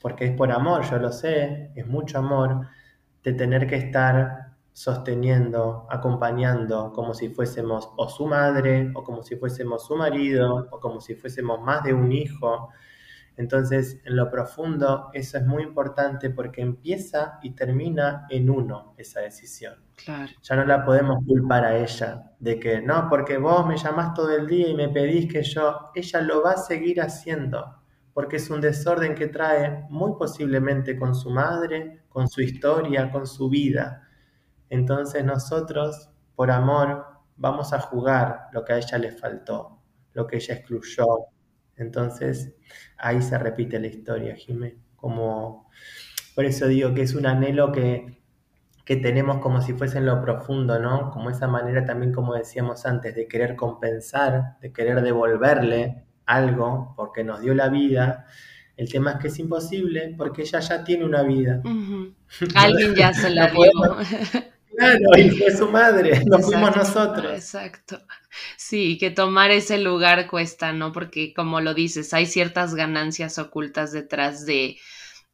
porque 0.03 0.27
es 0.27 0.33
por 0.33 0.51
amor, 0.51 0.83
yo 0.91 0.99
lo 0.99 1.13
sé, 1.13 1.71
es 1.77 1.87
mucho 1.87 2.19
amor, 2.19 2.67
de 3.23 3.33
tener 3.33 3.67
que 3.67 3.77
estar 3.77 4.46
sosteniendo, 4.77 5.87
acompañando, 5.89 6.93
como 6.93 7.15
si 7.15 7.31
fuésemos 7.31 7.89
o 7.97 8.11
su 8.11 8.27
madre, 8.27 8.93
o 8.95 9.03
como 9.03 9.23
si 9.23 9.35
fuésemos 9.37 9.87
su 9.87 9.97
marido, 9.97 10.69
o 10.71 10.79
como 10.81 11.01
si 11.01 11.15
fuésemos 11.15 11.63
más 11.63 11.83
de 11.83 11.95
un 11.95 12.13
hijo. 12.13 12.69
Entonces, 13.39 14.03
en 14.05 14.17
lo 14.17 14.31
profundo, 14.31 15.09
eso 15.15 15.39
es 15.39 15.47
muy 15.47 15.63
importante 15.63 16.29
porque 16.29 16.61
empieza 16.61 17.39
y 17.43 17.53
termina 17.53 18.27
en 18.29 18.51
uno 18.51 18.93
esa 18.99 19.21
decisión. 19.21 19.83
Claro. 19.97 20.31
Ya 20.43 20.57
no 20.57 20.67
la 20.67 20.85
podemos 20.85 21.25
culpar 21.25 21.65
a 21.65 21.79
ella 21.79 22.33
de 22.39 22.61
que 22.61 22.83
no, 22.83 23.09
porque 23.09 23.39
vos 23.39 23.67
me 23.67 23.79
llamás 23.79 24.13
todo 24.13 24.37
el 24.37 24.47
día 24.47 24.69
y 24.69 24.75
me 24.75 24.91
pedís 24.91 25.33
que 25.33 25.43
yo, 25.43 25.91
ella 25.95 26.21
lo 26.21 26.43
va 26.43 26.53
a 26.53 26.59
seguir 26.59 27.01
haciendo, 27.01 27.77
porque 28.13 28.37
es 28.37 28.51
un 28.51 28.61
desorden 28.61 29.15
que 29.15 29.29
trae 29.29 29.87
muy 29.89 30.13
posiblemente 30.19 30.99
con 30.99 31.15
su 31.15 31.31
madre, 31.31 32.03
con 32.11 32.29
su 32.29 32.43
historia, 32.43 33.11
con 33.11 33.27
su 33.27 33.49
vida. 33.49 34.06
Entonces 34.71 35.25
nosotros, 35.25 36.11
por 36.35 36.51
amor, 36.51 37.05
vamos 37.37 37.73
a 37.73 37.81
jugar 37.81 38.49
lo 38.53 38.65
que 38.65 38.73
a 38.73 38.79
ella 38.79 38.99
le 38.99 39.13
faltó, 39.13 39.81
lo 40.13 40.27
que 40.27 40.37
ella 40.37 40.55
excluyó. 40.55 41.07
Entonces 41.77 42.55
ahí 42.97 43.23
se 43.23 43.39
repite 43.39 43.79
la 43.79 43.87
historia, 43.87 44.35
Jimé. 44.35 44.77
Como, 44.97 45.69
por 46.35 46.45
eso 46.45 46.67
digo 46.67 46.95
que 46.95 47.03
es 47.03 47.15
un 47.15 47.27
anhelo 47.27 47.71
que, 47.71 48.23
que 48.85 48.97
tenemos 48.97 49.39
como 49.39 49.61
si 49.61 49.75
fuese 49.75 49.99
en 49.99 50.07
lo 50.07 50.21
profundo, 50.23 50.79
¿no? 50.79 51.11
Como 51.11 51.31
esa 51.31 51.47
manera 51.47 51.85
también, 51.85 52.13
como 52.13 52.35
decíamos 52.35 52.87
antes, 52.87 53.15
de 53.15 53.29
querer 53.29 53.57
compensar, 53.57 54.59
de 54.61 54.73
querer 54.73 55.03
devolverle 55.03 56.07
algo 56.25 56.95
porque 56.97 57.25
nos 57.25 57.41
dio 57.41 57.55
la 57.55 57.69
vida. 57.69 58.27
El 58.77 58.91
tema 58.91 59.13
es 59.13 59.19
que 59.19 59.29
es 59.29 59.39
imposible 59.39 60.15
porque 60.17 60.43
ella 60.43 60.61
ya 60.61 60.85
tiene 60.85 61.05
una 61.05 61.23
vida. 61.23 61.63
Alguien 62.55 62.95
ya 62.95 63.13
se 63.13 63.31
la 63.31 63.49
dio. 63.49 63.71
Claro, 64.77 65.01
y 65.17 65.31
fue 65.31 65.51
su 65.51 65.69
madre, 65.69 66.23
no 66.27 66.39
fuimos 66.39 66.77
nosotros. 66.77 67.33
Exacto. 67.33 68.01
Sí, 68.57 68.99
que 68.99 69.11
tomar 69.11 69.51
ese 69.51 69.79
lugar 69.79 70.29
cuesta, 70.29 70.73
¿no? 70.73 70.93
Porque 70.93 71.33
como 71.33 71.61
lo 71.61 71.73
dices, 71.73 72.13
hay 72.13 72.27
ciertas 72.27 72.75
ganancias 72.75 73.39
ocultas 73.39 73.93
detrás 73.93 74.45
de, 74.45 74.77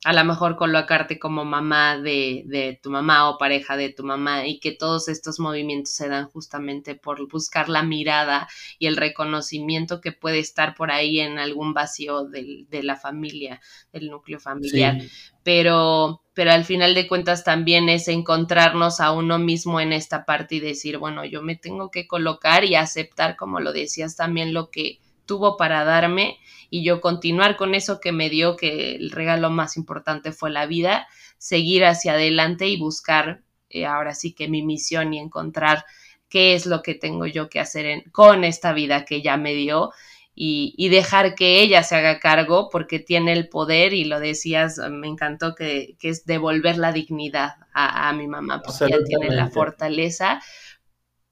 a 0.04 0.12
lo 0.12 0.24
mejor 0.24 0.56
colocarte 0.56 1.18
como 1.18 1.44
mamá 1.44 1.98
de, 1.98 2.44
de, 2.46 2.78
tu 2.80 2.90
mamá 2.90 3.28
o 3.28 3.38
pareja 3.38 3.76
de 3.76 3.90
tu 3.90 4.04
mamá 4.04 4.46
y 4.46 4.60
que 4.60 4.72
todos 4.72 5.08
estos 5.08 5.40
movimientos 5.40 5.92
se 5.94 6.08
dan 6.08 6.26
justamente 6.28 6.94
por 6.94 7.28
buscar 7.28 7.68
la 7.68 7.82
mirada 7.82 8.48
y 8.78 8.86
el 8.86 8.96
reconocimiento 8.96 10.00
que 10.00 10.12
puede 10.12 10.38
estar 10.38 10.74
por 10.74 10.92
ahí 10.92 11.18
en 11.20 11.38
algún 11.38 11.74
vacío 11.74 12.24
del, 12.24 12.68
de 12.68 12.82
la 12.82 12.96
familia, 12.96 13.60
del 13.92 14.10
núcleo 14.10 14.38
familiar. 14.38 14.98
Pero, 15.42 16.21
pero 16.34 16.52
al 16.52 16.64
final 16.64 16.94
de 16.94 17.06
cuentas 17.06 17.44
también 17.44 17.88
es 17.88 18.08
encontrarnos 18.08 19.00
a 19.00 19.12
uno 19.12 19.38
mismo 19.38 19.80
en 19.80 19.92
esta 19.92 20.24
parte 20.24 20.56
y 20.56 20.60
decir, 20.60 20.98
bueno, 20.98 21.24
yo 21.24 21.42
me 21.42 21.56
tengo 21.56 21.90
que 21.90 22.06
colocar 22.06 22.64
y 22.64 22.74
aceptar, 22.74 23.36
como 23.36 23.60
lo 23.60 23.72
decías 23.72 24.16
también, 24.16 24.54
lo 24.54 24.70
que 24.70 24.98
tuvo 25.26 25.56
para 25.56 25.84
darme 25.84 26.38
y 26.70 26.84
yo 26.84 27.00
continuar 27.00 27.56
con 27.56 27.74
eso 27.74 28.00
que 28.00 28.12
me 28.12 28.30
dio, 28.30 28.56
que 28.56 28.96
el 28.96 29.10
regalo 29.10 29.50
más 29.50 29.76
importante 29.76 30.32
fue 30.32 30.50
la 30.50 30.66
vida, 30.66 31.06
seguir 31.36 31.84
hacia 31.84 32.14
adelante 32.14 32.66
y 32.68 32.78
buscar 32.78 33.42
eh, 33.68 33.86
ahora 33.86 34.14
sí 34.14 34.32
que 34.32 34.48
mi 34.48 34.62
misión 34.62 35.12
y 35.12 35.18
encontrar 35.18 35.84
qué 36.28 36.54
es 36.54 36.64
lo 36.64 36.82
que 36.82 36.94
tengo 36.94 37.26
yo 37.26 37.50
que 37.50 37.60
hacer 37.60 38.10
con 38.10 38.44
esta 38.44 38.72
vida 38.72 39.04
que 39.04 39.20
ya 39.20 39.36
me 39.36 39.52
dio 39.52 39.90
y, 40.34 40.88
dejar 40.88 41.34
que 41.34 41.60
ella 41.60 41.82
se 41.82 41.94
haga 41.94 42.18
cargo 42.18 42.68
porque 42.70 42.98
tiene 42.98 43.32
el 43.32 43.48
poder 43.48 43.92
y 43.92 44.04
lo 44.04 44.18
decías, 44.18 44.78
me 44.90 45.06
encantó 45.06 45.54
que, 45.54 45.96
es 46.00 46.24
devolver 46.24 46.78
la 46.78 46.92
dignidad 46.92 47.56
a, 47.74 48.12
mi 48.12 48.26
mamá 48.26 48.62
porque 48.62 48.86
ella 48.86 49.04
tiene 49.04 49.34
la 49.34 49.48
fortaleza 49.48 50.40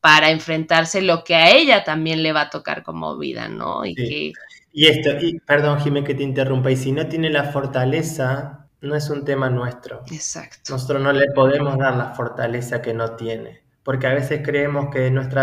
para 0.00 0.30
enfrentarse 0.30 1.02
lo 1.02 1.24
que 1.24 1.34
a 1.34 1.50
ella 1.50 1.84
también 1.84 2.22
le 2.22 2.32
va 2.32 2.42
a 2.42 2.50
tocar 2.50 2.82
como 2.82 3.18
vida, 3.18 3.48
¿no? 3.48 3.84
Y 3.84 3.94
que... 3.94 4.32
Y 4.72 4.86
esto, 4.86 5.10
y 5.20 5.40
perdón 5.40 5.80
Jiménez 5.80 6.06
que 6.06 6.14
te 6.14 6.22
interrumpa, 6.22 6.70
y 6.70 6.76
si 6.76 6.92
no 6.92 7.06
tiene 7.08 7.28
la 7.28 7.44
fortaleza, 7.44 8.68
no 8.80 8.94
es 8.94 9.10
un 9.10 9.24
tema 9.24 9.50
nuestro. 9.50 10.02
Exacto. 10.10 10.72
Nosotros 10.72 11.02
no 11.02 11.12
le 11.12 11.26
podemos 11.32 11.76
dar 11.76 11.96
la 11.96 12.14
fortaleza 12.14 12.80
que 12.80 12.94
no 12.94 13.16
tiene, 13.16 13.62
porque 13.82 14.06
a 14.06 14.14
veces 14.14 14.42
creemos 14.44 14.88
que 14.92 15.10
nuestro 15.10 15.42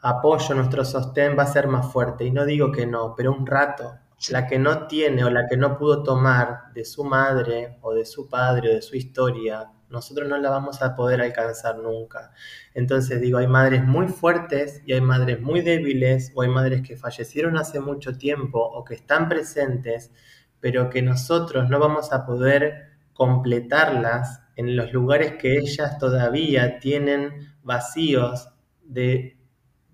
apoyo, 0.00 0.54
nuestro 0.54 0.84
sostén 0.84 1.36
va 1.38 1.44
a 1.44 1.46
ser 1.46 1.66
más 1.66 1.92
fuerte, 1.92 2.24
y 2.24 2.30
no 2.30 2.44
digo 2.44 2.72
que 2.72 2.86
no, 2.86 3.14
pero 3.16 3.32
un 3.32 3.46
rato, 3.46 3.98
la 4.30 4.46
que 4.46 4.58
no 4.58 4.86
tiene 4.86 5.24
o 5.24 5.30
la 5.30 5.46
que 5.46 5.56
no 5.56 5.78
pudo 5.78 6.02
tomar 6.02 6.72
de 6.74 6.84
su 6.84 7.04
madre 7.04 7.78
o 7.82 7.94
de 7.94 8.04
su 8.04 8.28
padre 8.28 8.70
o 8.70 8.74
de 8.74 8.82
su 8.82 8.96
historia, 8.96 9.70
nosotros 9.90 10.28
no 10.28 10.36
la 10.38 10.50
vamos 10.50 10.82
a 10.82 10.94
poder 10.94 11.20
alcanzar 11.20 11.78
nunca. 11.78 12.32
Entonces 12.74 13.20
digo, 13.20 13.38
hay 13.38 13.46
madres 13.46 13.84
muy 13.84 14.08
fuertes 14.08 14.82
y 14.84 14.92
hay 14.92 15.00
madres 15.00 15.40
muy 15.40 15.62
débiles 15.62 16.32
o 16.34 16.42
hay 16.42 16.48
madres 16.48 16.82
que 16.82 16.96
fallecieron 16.96 17.56
hace 17.56 17.80
mucho 17.80 18.18
tiempo 18.18 18.60
o 18.60 18.84
que 18.84 18.94
están 18.94 19.28
presentes, 19.28 20.12
pero 20.60 20.90
que 20.90 21.00
nosotros 21.00 21.70
no 21.70 21.78
vamos 21.78 22.12
a 22.12 22.26
poder 22.26 22.98
completarlas 23.14 24.42
en 24.56 24.76
los 24.76 24.92
lugares 24.92 25.34
que 25.38 25.58
ellas 25.58 25.98
todavía 25.98 26.80
tienen 26.80 27.54
vacíos 27.62 28.50
de 28.82 29.37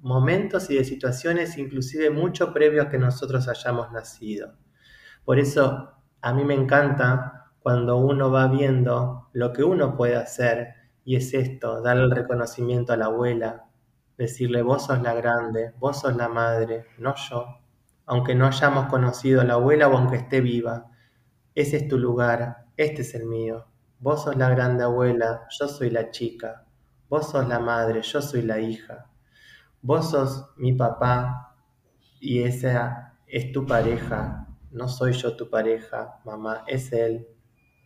momentos 0.05 0.69
y 0.69 0.77
de 0.77 0.85
situaciones 0.85 1.57
inclusive 1.57 2.11
mucho 2.11 2.53
previos 2.53 2.87
a 2.87 2.91
que 2.91 2.99
nosotros 2.99 3.49
hayamos 3.49 3.91
nacido. 3.91 4.53
Por 5.25 5.39
eso 5.39 5.95
a 6.21 6.35
mí 6.35 6.45
me 6.45 6.53
encanta 6.53 7.47
cuando 7.61 7.97
uno 7.97 8.31
va 8.31 8.47
viendo 8.49 9.31
lo 9.33 9.55
que 9.55 9.65
uno 9.65 9.97
puede 9.97 10.17
hacer, 10.17 10.75
y 11.07 11.17
es 11.17 11.33
esto, 11.33 11.81
darle 11.81 12.05
el 12.05 12.11
reconocimiento 12.11 12.93
a 12.93 12.99
la 12.99 13.07
abuela, 13.07 13.65
decirle, 14.19 14.61
vos 14.61 14.85
sos 14.85 15.01
la 15.01 15.15
grande, 15.15 15.73
vos 15.79 16.01
sos 16.01 16.15
la 16.15 16.29
madre, 16.29 16.85
no 16.99 17.15
yo, 17.15 17.61
aunque 18.05 18.35
no 18.35 18.47
hayamos 18.47 18.89
conocido 18.89 19.41
a 19.41 19.45
la 19.45 19.55
abuela 19.55 19.89
o 19.89 19.97
aunque 19.97 20.17
esté 20.17 20.43
viva, 20.43 20.91
ese 21.55 21.79
es 21.79 21.89
tu 21.89 21.97
lugar, 21.97 22.67
este 22.77 23.01
es 23.01 23.15
el 23.15 23.25
mío, 23.25 23.69
vos 24.01 24.25
sos 24.25 24.37
la 24.37 24.51
grande 24.51 24.85
abuela, 24.85 25.47
yo 25.49 25.67
soy 25.67 25.89
la 25.89 26.11
chica, 26.11 26.67
vos 27.09 27.31
sos 27.31 27.49
la 27.49 27.59
madre, 27.59 28.03
yo 28.03 28.21
soy 28.21 28.43
la 28.43 28.61
hija, 28.61 29.09
vos 29.85 30.11
sos 30.11 30.47
mi 30.57 30.73
papá 30.73 31.55
y 32.19 32.43
esa 32.43 33.19
es 33.27 33.53
tu 33.53 33.67
pareja, 33.67 34.49
no 34.71 34.89
soy 34.89 35.13
yo 35.13 35.37
tu 35.37 35.51
pareja, 35.51 36.21
mamá, 36.25 36.65
es 36.67 36.91
él, 36.95 37.29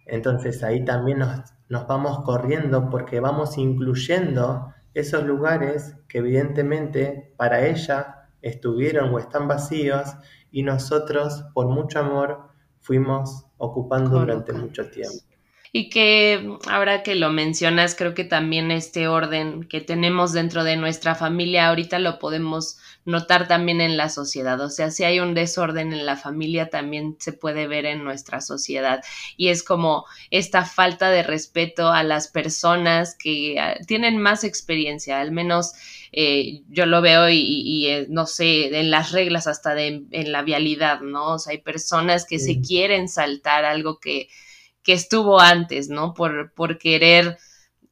entonces 0.06 0.62
ahí 0.62 0.84
también 0.84 1.18
nos, 1.18 1.86
vamos 1.88 2.22
corriendo 2.24 2.88
porque 2.88 3.18
vamos 3.18 3.58
incluyendo 3.58 4.72
esos 4.94 5.24
lugares 5.24 5.96
que 6.06 6.18
evidentemente 6.18 7.34
para 7.36 7.66
ella 7.66 8.28
estuvieron 8.42 9.12
o 9.12 9.18
están 9.18 9.48
vacíos 9.48 10.14
y 10.52 10.62
nosotros 10.62 11.46
por 11.52 11.66
mucho 11.66 11.98
amor 11.98 12.50
fuimos 12.78 13.46
ocupando 13.56 14.20
durante 14.20 14.52
mucho 14.52 14.88
tiempo. 14.88 15.27
Y 15.72 15.90
que 15.90 16.56
ahora 16.68 17.02
que 17.02 17.14
lo 17.14 17.30
mencionas, 17.30 17.94
creo 17.94 18.14
que 18.14 18.24
también 18.24 18.70
este 18.70 19.08
orden 19.08 19.64
que 19.64 19.80
tenemos 19.80 20.32
dentro 20.32 20.64
de 20.64 20.76
nuestra 20.76 21.14
familia 21.14 21.68
ahorita 21.68 21.98
lo 21.98 22.18
podemos 22.18 22.78
notar 23.04 23.48
también 23.48 23.80
en 23.80 23.96
la 23.96 24.08
sociedad. 24.08 24.60
O 24.60 24.68
sea, 24.68 24.90
si 24.90 25.04
hay 25.04 25.20
un 25.20 25.34
desorden 25.34 25.92
en 25.92 26.06
la 26.06 26.16
familia, 26.16 26.68
también 26.68 27.16
se 27.18 27.32
puede 27.32 27.66
ver 27.66 27.86
en 27.86 28.04
nuestra 28.04 28.40
sociedad. 28.40 29.02
Y 29.36 29.48
es 29.48 29.62
como 29.62 30.04
esta 30.30 30.64
falta 30.64 31.10
de 31.10 31.22
respeto 31.22 31.90
a 31.90 32.02
las 32.02 32.28
personas 32.28 33.16
que 33.16 33.58
ah, 33.58 33.76
tienen 33.86 34.18
más 34.18 34.44
experiencia, 34.44 35.20
al 35.20 35.32
menos 35.32 35.72
eh, 36.12 36.62
yo 36.68 36.86
lo 36.86 37.00
veo 37.00 37.28
y, 37.30 37.86
eh, 37.86 38.06
no 38.08 38.26
sé, 38.26 38.78
en 38.78 38.90
las 38.90 39.12
reglas 39.12 39.46
hasta 39.46 39.74
de, 39.74 40.04
en 40.10 40.32
la 40.32 40.42
vialidad, 40.42 41.00
¿no? 41.00 41.34
O 41.34 41.38
sea, 41.38 41.52
hay 41.52 41.58
personas 41.58 42.24
que 42.26 42.38
se 42.38 42.60
quieren 42.60 43.08
saltar 43.08 43.64
algo 43.64 43.98
que, 43.98 44.28
que 44.82 44.92
estuvo 44.92 45.40
antes, 45.40 45.88
¿no? 45.88 46.14
Por, 46.14 46.52
por 46.54 46.78
querer 46.78 47.38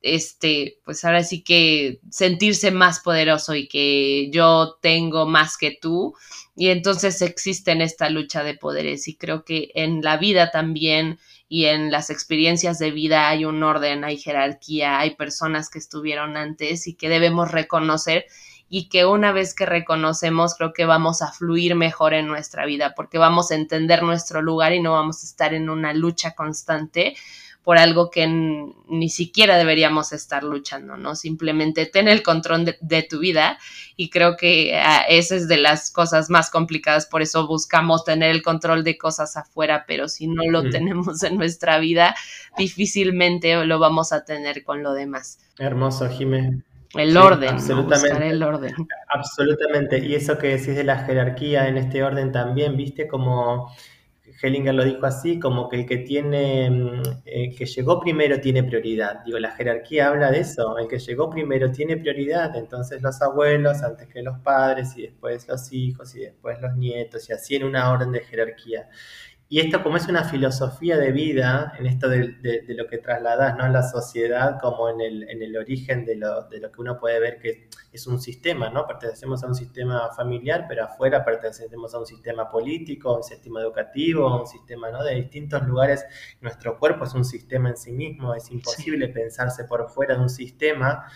este, 0.07 0.79
pues 0.85 1.05
ahora 1.05 1.25
sí 1.25 1.43
que 1.43 2.01
sentirse 2.11 2.71
más 2.71 3.01
poderoso 3.01 3.55
y 3.55 3.67
que 3.67 4.31
yo 4.31 4.79
tengo 4.81 5.27
más 5.27 5.57
que 5.57 5.77
tú. 5.81 6.15
Y 6.55 6.69
entonces 6.69 7.21
existe 7.23 7.73
en 7.73 7.83
esta 7.83 8.09
lucha 8.09 8.45
de 8.45 8.55
poderes 8.55 9.09
y 9.09 9.17
creo 9.17 9.45
que 9.45 9.71
en 9.75 10.03
la 10.03 10.17
vida 10.17 10.51
también 10.51 11.19
y 11.49 11.67
en 11.67 11.91
las 11.91 12.11
experiencias 12.11 12.79
de 12.79 12.93
vida 12.93 13.29
hay 13.29 13.45
un 13.45 13.63
orden, 13.63 14.05
hay 14.05 14.17
jerarquía, 14.17 14.99
hay 14.99 15.17
personas 15.17 15.71
que 15.71 15.79
estuvieron 15.79 16.37
antes 16.37 16.87
y 16.87 16.95
que 16.95 17.09
debemos 17.09 17.51
reconocer 17.51 18.27
y 18.69 18.89
que 18.89 19.07
una 19.07 19.33
vez 19.33 19.55
que 19.55 19.67
reconocemos 19.67 20.55
creo 20.55 20.73
que 20.73 20.85
vamos 20.85 21.23
a 21.23 21.33
fluir 21.33 21.75
mejor 21.75 22.15
en 22.15 22.27
nuestra 22.27 22.67
vida 22.67 22.95
porque 22.97 23.19
vamos 23.19 23.51
a 23.51 23.55
entender 23.55 24.03
nuestro 24.03 24.43
lugar 24.43 24.73
y 24.73 24.81
no 24.81 24.93
vamos 24.93 25.23
a 25.23 25.27
estar 25.27 25.55
en 25.55 25.71
una 25.71 25.93
lucha 25.93 26.35
constante 26.35 27.15
por 27.67 27.79
algo 27.79 28.13
que 28.13 28.29
ni 28.29 29.09
siquiera 29.09 29.59
deberíamos 29.59 30.13
estar 30.13 30.45
luchando, 30.45 30.97
¿no? 30.97 31.17
Simplemente 31.17 31.85
ten 31.87 32.07
el 32.07 32.23
control 32.23 32.77
de, 32.81 33.03
tu 33.03 33.19
vida 33.19 33.59
y 33.97 34.09
creo 34.09 34.37
que 34.37 34.79
ah, 34.79 35.03
esa 35.09 35.35
es 35.35 35.49
de 35.49 35.57
las 35.57 35.91
cosas 35.91 36.31
más 36.31 36.49
complicadas, 36.49 37.07
por 37.07 37.23
eso 37.23 37.49
buscamos 37.49 38.05
tener 38.05 38.31
el 38.31 38.43
control 38.43 38.85
de 38.85 38.97
cosas 38.97 39.37
afuera, 39.37 39.85
pero 39.85 40.09
si 40.09 40.29
no 40.29 40.45
lo 40.49 40.71
tenemos 40.71 41.25
en 41.25 41.39
nuestra 41.39 41.81
vida, 41.81 42.15
difícilmente 42.57 43.57
lo 43.67 43.81
vamos 43.81 44.13
a 44.13 44.25
tener 44.25 44.63
con 44.63 44.85
lo 44.85 44.93
demás. 44.93 45.41
Hermoso, 45.59 46.09
Jiménez. 46.09 46.63
El 46.99 47.17
orden, 47.17 47.51
absolutamente, 47.51 48.29
el 48.29 48.43
orden. 48.43 48.75
Absolutamente. 49.09 49.99
Y 49.99 50.15
eso 50.15 50.39
que 50.39 50.57
decís 50.57 50.75
de 50.75 50.85
la 50.85 51.05
jerarquía 51.05 51.69
en 51.69 51.79
este 51.79 52.03
orden 52.03 52.33
también, 52.33 52.77
viste, 52.77 53.07
como 53.07 53.71
Hellinger 54.43 54.75
lo 54.75 54.85
dijo 54.85 55.07
así, 55.07 55.39
como 55.39 55.69
que 55.69 55.77
el 55.77 55.87
que 55.87 55.99
tiene, 55.99 56.71
mm, 56.71 57.03
el 57.25 57.57
que 57.57 57.67
llegó 57.67 58.01
primero 58.01 58.41
tiene 58.41 58.63
prioridad. 58.65 59.25
Digo, 59.25 59.39
la 59.39 59.53
jerarquía 59.53 60.09
habla 60.09 60.31
de 60.31 60.41
eso, 60.41 60.79
el 60.79 60.89
que 60.89 60.99
llegó 60.99 61.31
primero 61.31 61.71
tiene 61.71 61.97
prioridad, 61.97 62.55
entonces 62.57 63.03
los 63.03 63.21
abuelos 63.23 63.83
antes 63.83 64.09
que 64.09 64.23
los 64.23 64.39
padres 64.41 64.97
y 64.97 65.03
después 65.03 65.49
los 65.49 65.73
hijos 65.73 66.15
y 66.17 66.21
después 66.21 66.61
los 66.61 66.77
nietos 66.77 67.29
y 67.29 67.33
así 67.33 67.57
en 67.57 67.65
una 67.65 67.91
orden 67.91 68.13
de 68.13 68.21
jerarquía. 68.21 68.89
Y 69.49 69.61
esto 69.61 69.81
como 69.81 69.97
es 69.97 70.09
una 70.09 70.25
filosofía 70.25 70.97
de 70.97 71.13
vida, 71.13 71.73
en 71.79 71.87
esto 71.87 72.09
de, 72.09 72.65
lo 72.69 72.89
que 72.89 72.99
trasladas 72.99 73.57
¿no? 73.57 73.63
a 73.63 73.69
la 73.69 73.85
sociedad 73.85 74.59
como 74.61 74.89
en 74.89 75.01
el, 75.01 75.31
en 75.31 75.41
el 75.41 75.57
origen 75.57 76.05
de 76.05 76.17
lo, 76.17 76.49
de 76.49 76.59
lo, 76.59 76.73
que 76.73 76.81
uno 76.81 76.99
puede 76.99 77.21
ver 77.21 77.39
que 77.39 77.69
es 77.93 78.09
un 78.09 78.21
sistema, 78.21 78.71
¿no? 78.71 78.89
Pertenecemos 78.89 79.45
a 79.45 79.47
un 79.47 79.55
sistema 79.55 80.11
familiar, 80.17 80.67
pero 80.69 80.85
afuera 80.85 81.25
pertenecemos 81.25 81.95
a 81.95 82.01
un 82.01 82.07
sistema 82.07 82.51
político, 82.51 83.11
a 83.11 83.19
un 83.19 83.23
sistema 83.23 83.61
educativo, 83.61 84.27
a 84.27 84.41
un 84.41 84.49
sistema 84.49 84.91
¿no? 84.91 85.05
de 85.05 85.15
distintos 85.15 85.65
lugares. 85.65 86.05
Nuestro 86.41 86.77
cuerpo 86.77 87.05
es 87.05 87.15
un 87.15 87.25
sistema 87.25 87.69
en 87.69 87.77
sí 87.77 87.93
mismo, 87.93 88.35
es 88.35 88.51
imposible 88.51 89.07
pensarse 89.09 89.63
por 89.65 89.89
fuera 89.89 90.17
de 90.17 90.23
un 90.23 90.29
sistema. 90.29 91.07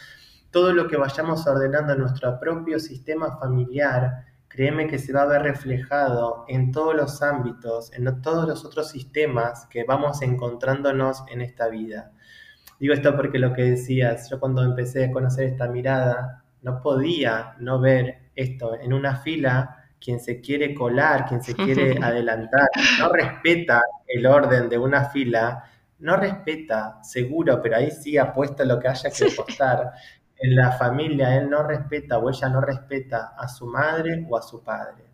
Todo 0.53 0.73
lo 0.73 0.87
que 0.87 0.97
vayamos 0.97 1.45
ordenando 1.49 1.95
en 1.95 1.99
nuestro 1.99 2.39
propio 2.39 2.79
sistema 2.79 3.37
familiar, 3.39 4.30
créeme 4.51 4.89
que 4.89 4.99
se 4.99 5.13
va 5.13 5.23
a 5.23 5.27
ver 5.27 5.43
reflejado 5.43 6.45
en 6.49 6.73
todos 6.73 6.95
los 6.95 7.23
ámbitos, 7.23 7.93
en 7.93 8.21
todos 8.21 8.47
los 8.49 8.65
otros 8.65 8.91
sistemas 8.91 9.67
que 9.71 9.85
vamos 9.85 10.21
encontrándonos 10.23 11.23
en 11.31 11.41
esta 11.41 11.69
vida. 11.69 12.11
Digo 12.81 12.93
esto 12.93 13.17
porque 13.17 13.39
lo 13.39 13.55
que 13.55 13.63
decías, 13.63 14.29
yo 14.29 14.41
cuando 14.41 14.65
empecé 14.65 15.05
a 15.05 15.13
conocer 15.13 15.45
esta 15.45 15.69
mirada, 15.69 16.45
no 16.63 16.83
podía 16.83 17.55
no 17.61 17.81
ver 17.81 18.31
esto 18.35 18.79
en 18.79 18.93
una 18.93 19.17
fila 19.17 19.77
quien 20.01 20.19
se 20.19 20.41
quiere 20.41 20.75
colar, 20.75 21.27
quien 21.27 21.43
se 21.43 21.55
quiere 21.55 21.97
adelantar, 22.03 22.69
no 22.99 23.13
respeta 23.13 23.83
el 24.09 24.27
orden 24.27 24.69
de 24.69 24.79
una 24.79 25.05
fila, 25.11 25.65
no 26.01 26.17
respeta, 26.17 26.99
seguro, 27.03 27.61
pero 27.63 27.77
ahí 27.77 27.93
sí 27.93 28.19
apuesta 28.19 28.65
lo 28.65 28.81
que 28.81 28.89
haya 28.89 29.11
que 29.11 29.27
apostar. 29.27 29.93
En 30.43 30.57
la 30.57 30.73
familia 30.73 31.37
él 31.37 31.51
no 31.51 31.63
respeta 31.63 32.19
o 32.19 32.31
ella 32.31 32.49
no 32.49 32.63
respeta 32.63 33.35
a 33.39 33.47
su 33.47 33.67
madre 33.67 34.27
o 34.29 34.39
a 34.39 34.43
su 34.43 34.65
padre. 34.65 35.05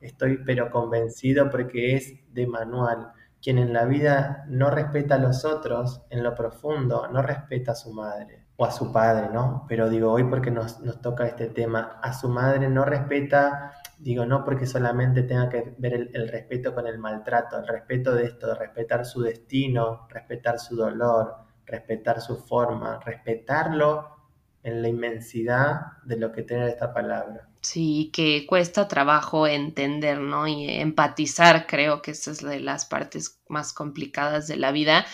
Estoy 0.00 0.38
pero 0.44 0.68
convencido 0.68 1.48
porque 1.48 1.94
es 1.94 2.12
de 2.34 2.48
manual. 2.48 3.12
Quien 3.40 3.58
en 3.58 3.72
la 3.72 3.84
vida 3.84 4.44
no 4.48 4.70
respeta 4.70 5.14
a 5.14 5.18
los 5.18 5.44
otros, 5.44 6.02
en 6.10 6.24
lo 6.24 6.34
profundo, 6.34 7.06
no 7.06 7.22
respeta 7.22 7.72
a 7.72 7.76
su 7.76 7.92
madre 7.92 8.46
o 8.56 8.64
a 8.64 8.72
su 8.72 8.92
padre, 8.92 9.28
¿no? 9.32 9.64
Pero 9.68 9.88
digo, 9.88 10.10
hoy 10.10 10.24
porque 10.24 10.50
nos, 10.50 10.80
toca 11.00 11.26
este 11.26 11.46
tema, 11.46 12.00
a 12.02 12.12
su 12.12 12.28
madre 12.28 12.68
no 12.68 12.84
respeta 12.84 13.72
Digo, 13.96 14.26
no 14.26 14.44
porque 14.44 14.66
solamente 14.66 15.22
tenga 15.22 15.48
que 15.48 15.74
ver 15.78 16.10
el, 16.12 16.28
respeto 16.28 16.74
con 16.74 16.86
el 16.86 16.98
maltrato, 16.98 17.58
el 17.58 17.66
respeto 17.66 18.12
de 18.12 18.24
esto, 18.24 18.52
respetar 18.54 19.06
su 19.06 19.22
destino, 19.22 20.06
respetar 20.10 20.58
su 20.58 20.76
dolor, 20.76 21.36
respetar 21.64 22.20
su 22.20 22.36
forma, 22.36 22.98
respetarlo 23.02 24.13
en 24.64 24.82
la 24.82 24.88
inmensidad 24.88 25.82
de 26.04 26.16
lo 26.16 26.32
que 26.32 26.42
tiene 26.42 26.68
esta 26.68 26.92
palabra. 26.92 27.48
Sí, 27.60 28.10
que 28.12 28.46
cuesta 28.46 28.88
trabajo 28.88 29.46
entender, 29.46 30.18
¿no? 30.18 30.46
Y 30.46 30.68
empatizar, 30.68 31.66
creo 31.66 32.02
que 32.02 32.10
esa 32.10 32.30
es 32.30 32.42
de 32.42 32.60
las 32.60 32.84
partes 32.86 33.40
más 33.48 33.72
complicadas 33.72 34.48
de 34.48 34.56
la 34.56 34.72
vida. 34.72 35.06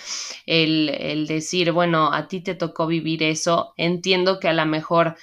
El, 0.46 0.88
el 0.88 1.26
decir, 1.26 1.72
bueno, 1.72 2.12
a 2.12 2.28
ti 2.28 2.40
te 2.40 2.54
tocó 2.54 2.86
vivir 2.86 3.22
eso, 3.22 3.74
entiendo 3.76 4.40
que 4.40 4.48
a 4.48 4.52
lo 4.54 4.66
mejor... 4.66 5.16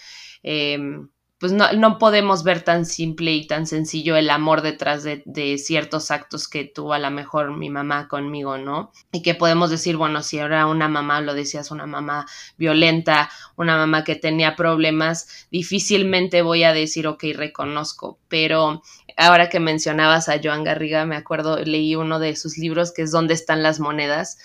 Em, 0.44 1.10
pues 1.40 1.52
no, 1.52 1.72
no, 1.74 2.00
podemos 2.00 2.44
ver 2.44 2.62
tan 2.62 2.86
simple 2.86 3.32
y 3.34 3.46
tan 3.46 3.68
sencillo 3.68 4.16
el 4.16 4.30
amor 4.30 4.62
detrás 4.62 5.04
de, 5.04 5.22
de, 5.26 5.58
ciertos 5.60 6.10
actos 6.10 6.48
que 6.48 6.66
tuvo 6.66 6.94
a 6.94 7.00
lo 7.00 7.12
mejor 7.12 7.56
mi 7.56 7.70
mamá 7.70 8.08
conmigo, 8.08 8.58
¿no? 8.58 8.92
Y 9.12 9.22
que 9.22 9.36
podemos 9.36 9.70
decir, 9.70 9.98
bueno, 9.98 10.24
si 10.24 10.40
ahora 10.40 10.66
una 10.66 10.88
mamá, 10.88 11.22
lo 11.22 11.36
decías, 11.36 11.70
una 11.70 11.86
mamá 11.86 12.26
violenta, 12.58 13.30
una 13.56 13.78
mamá 13.78 14.04
que 14.04 14.16
tenía 14.16 14.56
problemas, 14.56 15.48
difícilmente 15.52 16.42
voy 16.42 16.64
a 16.64 16.74
decir, 16.74 17.08
ok, 17.08 17.24
reconozco, 17.36 18.18
pero 18.28 18.82
ahora 19.16 19.50
que 19.50 19.60
mencionabas 19.60 20.30
a 20.30 20.40
Joan 20.44 20.64
Garriga, 20.64 21.06
me 21.06 21.16
acuerdo, 21.16 21.58
leí 21.58 21.96
uno 21.96 22.20
de 22.20 22.36
sus 22.36 22.58
libros 22.58 22.92
que 22.92 23.04
es 23.04 23.12
¿Dónde 23.12 23.36
están 23.36 23.62
las 23.62 23.80
monedas? 23.80 24.38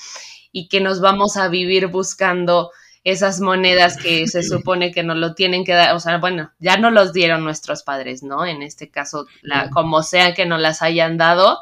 y 0.52 0.68
que 0.68 0.80
nos 0.80 1.00
vamos 1.00 1.36
a 1.36 1.48
vivir 1.48 1.86
buscando 1.86 2.70
esas 3.04 3.40
monedas 3.40 3.96
que 3.96 4.26
se 4.28 4.42
supone 4.42 4.92
que 4.92 5.02
nos 5.02 5.16
lo 5.16 5.34
tienen 5.34 5.64
que 5.64 5.72
dar, 5.72 5.94
o 5.94 6.00
sea, 6.00 6.18
bueno, 6.18 6.52
ya 6.60 6.76
no 6.76 6.90
los 6.90 7.12
dieron 7.12 7.42
nuestros 7.42 7.82
padres, 7.82 8.22
¿no? 8.22 8.46
En 8.46 8.62
este 8.62 8.90
caso, 8.90 9.26
la, 9.42 9.70
como 9.70 10.02
sea 10.02 10.34
que 10.34 10.46
nos 10.46 10.60
las 10.60 10.82
hayan 10.82 11.18
dado, 11.18 11.58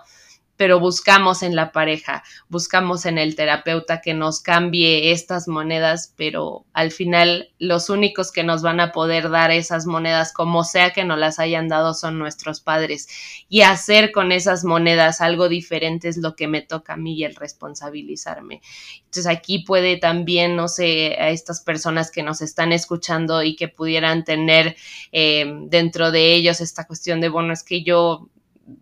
pero 0.60 0.78
buscamos 0.78 1.42
en 1.42 1.56
la 1.56 1.72
pareja, 1.72 2.22
buscamos 2.50 3.06
en 3.06 3.16
el 3.16 3.34
terapeuta 3.34 4.02
que 4.02 4.12
nos 4.12 4.42
cambie 4.42 5.10
estas 5.10 5.48
monedas, 5.48 6.12
pero 6.18 6.66
al 6.74 6.90
final 6.90 7.48
los 7.58 7.88
únicos 7.88 8.30
que 8.30 8.44
nos 8.44 8.60
van 8.60 8.78
a 8.78 8.92
poder 8.92 9.30
dar 9.30 9.52
esas 9.52 9.86
monedas, 9.86 10.34
como 10.34 10.62
sea 10.64 10.90
que 10.90 11.02
nos 11.02 11.18
las 11.18 11.38
hayan 11.38 11.68
dado, 11.68 11.94
son 11.94 12.18
nuestros 12.18 12.60
padres. 12.60 13.08
Y 13.48 13.62
hacer 13.62 14.12
con 14.12 14.32
esas 14.32 14.62
monedas 14.62 15.22
algo 15.22 15.48
diferente 15.48 16.08
es 16.08 16.18
lo 16.18 16.36
que 16.36 16.46
me 16.46 16.60
toca 16.60 16.92
a 16.92 16.98
mí 16.98 17.14
y 17.14 17.24
el 17.24 17.36
responsabilizarme. 17.36 18.60
Entonces 18.98 19.28
aquí 19.28 19.60
puede 19.60 19.96
también, 19.96 20.56
no 20.56 20.68
sé, 20.68 21.16
a 21.18 21.30
estas 21.30 21.62
personas 21.62 22.10
que 22.10 22.22
nos 22.22 22.42
están 22.42 22.72
escuchando 22.72 23.42
y 23.42 23.56
que 23.56 23.68
pudieran 23.68 24.24
tener 24.24 24.76
eh, 25.10 25.50
dentro 25.68 26.10
de 26.10 26.34
ellos 26.34 26.60
esta 26.60 26.86
cuestión 26.86 27.22
de, 27.22 27.30
bueno, 27.30 27.54
es 27.54 27.62
que 27.62 27.82
yo 27.82 28.28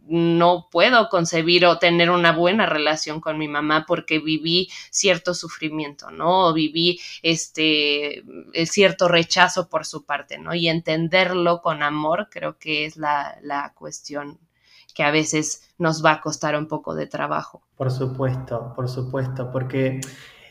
no 0.07 0.69
puedo 0.71 1.09
concebir 1.09 1.67
o 1.67 1.79
tener 1.79 2.11
una 2.11 2.33
buena 2.33 2.67
relación 2.67 3.21
con 3.21 3.39
mi 3.39 3.49
mamá 3.49 3.85
porque 3.87 4.19
viví 4.19 4.69
cierto 4.91 5.35
sufrimiento, 5.35 6.11
¿no? 6.11 6.49
O 6.49 6.53
viví 6.53 7.01
este 7.23 8.25
cierto 8.67 9.09
rechazo 9.09 9.69
por 9.69 9.85
su 9.85 10.05
parte, 10.05 10.39
¿no? 10.39 10.55
Y 10.55 10.69
entenderlo 10.69 11.61
con 11.63 11.83
amor 11.83 12.29
creo 12.31 12.59
que 12.59 12.85
es 12.85 12.97
la, 12.97 13.39
la 13.43 13.73
cuestión 13.75 14.39
que 14.95 15.05
a 15.05 15.11
veces 15.11 15.71
nos 15.79 16.05
va 16.05 16.13
a 16.13 16.21
costar 16.21 16.57
un 16.57 16.67
poco 16.67 16.95
de 16.95 17.07
trabajo. 17.07 17.63
Por 17.77 17.91
supuesto, 17.91 18.73
por 18.75 18.89
supuesto, 18.89 19.53
porque 19.53 20.01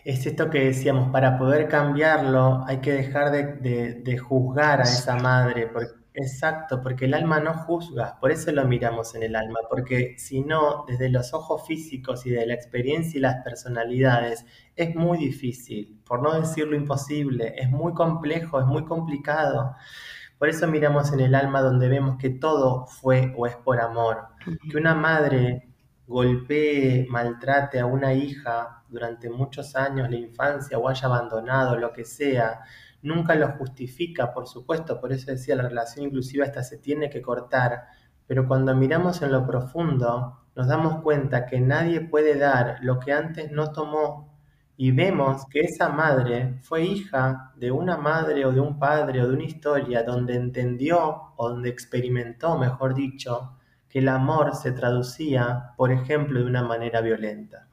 es 0.05 0.25
esto 0.25 0.49
que 0.49 0.59
decíamos, 0.59 1.11
para 1.11 1.37
poder 1.37 1.67
cambiarlo 1.67 2.63
hay 2.65 2.77
que 2.77 2.93
dejar 2.93 3.31
de, 3.31 3.95
de 3.95 4.17
juzgar 4.17 4.79
a 4.79 4.83
esa 4.83 5.17
madre, 5.17 5.67
porque 5.67 5.96
Exacto, 6.19 6.81
porque 6.81 7.05
el 7.05 7.13
alma 7.13 7.39
no 7.39 7.53
juzga, 7.53 8.17
por 8.19 8.31
eso 8.31 8.51
lo 8.51 8.65
miramos 8.65 9.13
en 9.13 9.21
el 9.21 9.35
alma, 9.35 9.59
porque 9.69 10.15
si 10.17 10.41
no, 10.41 10.83
desde 10.87 11.09
los 11.09 11.31
ojos 11.35 11.67
físicos 11.67 12.25
y 12.25 12.31
de 12.31 12.43
la 12.47 12.55
experiencia 12.55 13.19
y 13.19 13.21
las 13.21 13.43
personalidades, 13.43 14.43
es 14.75 14.95
muy 14.95 15.19
difícil, 15.19 16.01
por 16.03 16.23
no 16.23 16.33
decirlo 16.33 16.75
imposible, 16.75 17.53
es 17.55 17.69
muy 17.69 17.93
complejo, 17.93 18.59
es 18.59 18.65
muy 18.65 18.83
complicado. 18.83 19.75
Por 20.39 20.49
eso 20.49 20.67
miramos 20.67 21.13
en 21.13 21.19
el 21.19 21.35
alma 21.35 21.61
donde 21.61 21.87
vemos 21.87 22.17
que 22.17 22.31
todo 22.31 22.87
fue 22.87 23.31
o 23.37 23.45
es 23.45 23.55
por 23.55 23.79
amor. 23.79 24.29
Que 24.71 24.77
una 24.77 24.95
madre 24.95 25.69
golpee, 26.07 27.05
maltrate 27.09 27.79
a 27.79 27.85
una 27.85 28.13
hija 28.15 28.83
durante 28.89 29.29
muchos 29.29 29.75
años, 29.75 30.09
la 30.09 30.15
infancia, 30.15 30.79
o 30.79 30.89
haya 30.89 31.05
abandonado, 31.05 31.77
lo 31.77 31.93
que 31.93 32.05
sea, 32.05 32.61
nunca 33.07 33.35
lo 33.35 33.49
justifica, 33.53 34.33
por 34.33 34.47
supuesto, 34.47 34.99
por 34.99 35.13
eso 35.13 35.31
decía, 35.31 35.55
la 35.55 35.67
relación 35.67 36.05
inclusiva 36.05 36.45
esta 36.45 36.63
se 36.63 36.77
tiene 36.77 37.09
que 37.09 37.21
cortar, 37.21 37.85
pero 38.27 38.47
cuando 38.47 38.75
miramos 38.75 39.21
en 39.21 39.31
lo 39.31 39.47
profundo, 39.47 40.37
nos 40.55 40.67
damos 40.67 41.01
cuenta 41.01 41.45
que 41.45 41.59
nadie 41.59 42.01
puede 42.01 42.37
dar 42.37 42.77
lo 42.81 42.99
que 42.99 43.13
antes 43.13 43.51
no 43.51 43.71
tomó 43.71 44.37
y 44.75 44.91
vemos 44.91 45.45
que 45.49 45.61
esa 45.61 45.89
madre 45.89 46.59
fue 46.61 46.83
hija 46.83 47.51
de 47.55 47.71
una 47.71 47.97
madre 47.97 48.45
o 48.45 48.51
de 48.51 48.59
un 48.59 48.77
padre 48.77 49.23
o 49.23 49.27
de 49.27 49.33
una 49.33 49.43
historia 49.43 50.03
donde 50.03 50.35
entendió 50.35 51.33
o 51.35 51.49
donde 51.49 51.69
experimentó, 51.69 52.57
mejor 52.59 52.93
dicho, 52.93 53.57
que 53.89 53.99
el 53.99 54.09
amor 54.09 54.53
se 54.55 54.71
traducía, 54.73 55.73
por 55.77 55.91
ejemplo, 55.91 56.39
de 56.39 56.45
una 56.45 56.63
manera 56.63 57.01
violenta. 57.01 57.67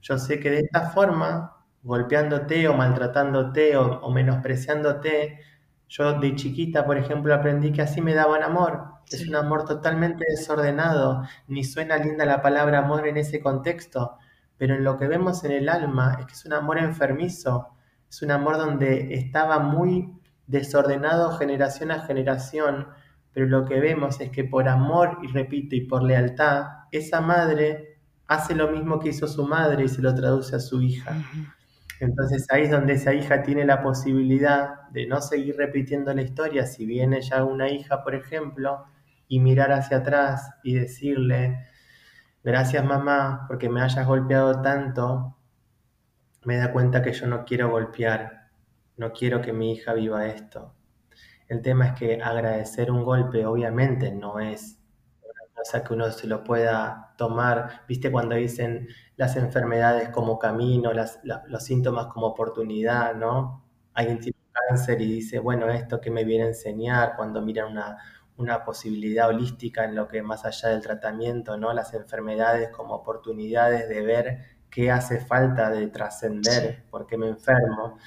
Yo 0.00 0.18
sé 0.18 0.38
que 0.38 0.50
de 0.50 0.60
esta 0.60 0.90
forma 0.90 1.63
golpeándote 1.84 2.66
o 2.66 2.74
maltratándote 2.74 3.76
o, 3.76 4.10
menospreciándote. 4.10 5.38
Yo 5.86 6.18
de 6.18 6.34
chiquita, 6.34 6.84
por 6.86 6.96
ejemplo, 6.96 7.34
aprendí 7.34 7.72
que 7.72 7.82
así 7.82 8.00
me 8.00 8.14
daban 8.14 8.42
amor. 8.42 8.86
Es 9.08 9.28
un 9.28 9.36
amor 9.36 9.66
totalmente 9.66 10.24
desordenado. 10.28 11.22
Ni 11.46 11.62
suena 11.62 11.98
linda 11.98 12.24
la 12.24 12.42
palabra 12.42 12.78
amor 12.78 13.06
en 13.06 13.18
ese 13.18 13.40
contexto. 13.40 14.16
Pero 14.56 14.74
en 14.74 14.82
lo 14.82 14.96
que 14.96 15.06
vemos 15.06 15.44
en 15.44 15.52
el 15.52 15.68
alma 15.68 16.16
es 16.18 16.26
que 16.26 16.32
es 16.32 16.44
un 16.46 16.54
amor 16.54 16.78
enfermizo. 16.78 17.68
Es 18.08 18.22
un 18.22 18.30
amor 18.30 18.56
donde 18.56 19.14
estaba 19.14 19.58
muy 19.58 20.12
desordenado 20.46 21.36
generación 21.36 21.90
a 21.90 22.00
generación. 22.00 22.88
Pero 23.32 23.46
lo 23.46 23.66
que 23.66 23.78
vemos 23.78 24.20
es 24.20 24.30
que 24.30 24.44
por 24.44 24.68
amor, 24.68 25.18
y 25.22 25.26
repito, 25.26 25.76
y 25.76 25.82
por 25.82 26.02
lealtad, 26.02 26.64
esa 26.92 27.20
madre 27.20 27.98
hace 28.26 28.54
lo 28.54 28.70
mismo 28.70 28.98
que 29.00 29.10
hizo 29.10 29.28
su 29.28 29.46
madre 29.46 29.84
y 29.84 29.88
se 29.88 30.00
lo 30.00 30.14
traduce 30.14 30.56
a 30.56 30.60
su 30.60 30.80
hija. 30.80 31.14
Entonces 32.00 32.46
ahí 32.50 32.62
es 32.64 32.70
donde 32.70 32.94
esa 32.94 33.14
hija 33.14 33.42
tiene 33.42 33.64
la 33.64 33.82
posibilidad 33.82 34.88
de 34.90 35.06
no 35.06 35.20
seguir 35.20 35.56
repitiendo 35.56 36.12
la 36.12 36.22
historia, 36.22 36.66
si 36.66 36.86
viene 36.86 37.20
ya 37.22 37.44
una 37.44 37.70
hija, 37.70 38.02
por 38.02 38.14
ejemplo, 38.14 38.84
y 39.28 39.40
mirar 39.40 39.72
hacia 39.72 39.98
atrás 39.98 40.50
y 40.62 40.74
decirle, 40.74 41.66
gracias 42.42 42.84
mamá 42.84 43.44
porque 43.48 43.68
me 43.68 43.80
hayas 43.82 44.06
golpeado 44.06 44.60
tanto, 44.60 45.36
me 46.44 46.56
da 46.56 46.72
cuenta 46.72 47.02
que 47.02 47.12
yo 47.12 47.26
no 47.26 47.44
quiero 47.44 47.70
golpear, 47.70 48.50
no 48.96 49.12
quiero 49.12 49.40
que 49.40 49.52
mi 49.52 49.72
hija 49.72 49.94
viva 49.94 50.26
esto. 50.26 50.74
El 51.48 51.62
tema 51.62 51.88
es 51.88 51.92
que 51.94 52.22
agradecer 52.22 52.90
un 52.90 53.04
golpe 53.04 53.46
obviamente 53.46 54.10
no 54.12 54.40
es 54.40 54.83
sea, 55.62 55.84
que 55.84 55.92
uno 55.94 56.10
se 56.10 56.26
lo 56.26 56.42
pueda 56.42 57.14
tomar, 57.16 57.82
viste 57.88 58.10
cuando 58.10 58.34
dicen 58.34 58.88
las 59.16 59.36
enfermedades 59.36 60.08
como 60.08 60.38
camino, 60.38 60.92
los 60.92 61.64
síntomas 61.64 62.06
como 62.06 62.26
oportunidad, 62.26 63.14
¿no? 63.14 63.64
Alguien 63.94 64.18
tiene 64.18 64.38
cáncer 64.68 65.00
y 65.00 65.06
dice, 65.06 65.38
bueno, 65.38 65.70
esto 65.70 66.00
que 66.00 66.10
me 66.10 66.24
viene 66.24 66.44
a 66.44 66.48
enseñar 66.48 67.14
cuando 67.16 67.40
mira 67.42 67.66
una, 67.66 67.98
una 68.36 68.64
posibilidad 68.64 69.28
holística 69.28 69.84
en 69.84 69.94
lo 69.94 70.08
que 70.08 70.22
más 70.22 70.44
allá 70.44 70.70
del 70.70 70.82
tratamiento, 70.82 71.56
¿no? 71.56 71.72
Las 71.72 71.94
enfermedades 71.94 72.70
como 72.70 72.94
oportunidades 72.94 73.88
de 73.88 74.02
ver 74.02 74.38
qué 74.70 74.90
hace 74.90 75.20
falta 75.20 75.70
de 75.70 75.86
trascender, 75.88 76.84
porque 76.90 77.16
me 77.16 77.28
enfermo. 77.28 77.98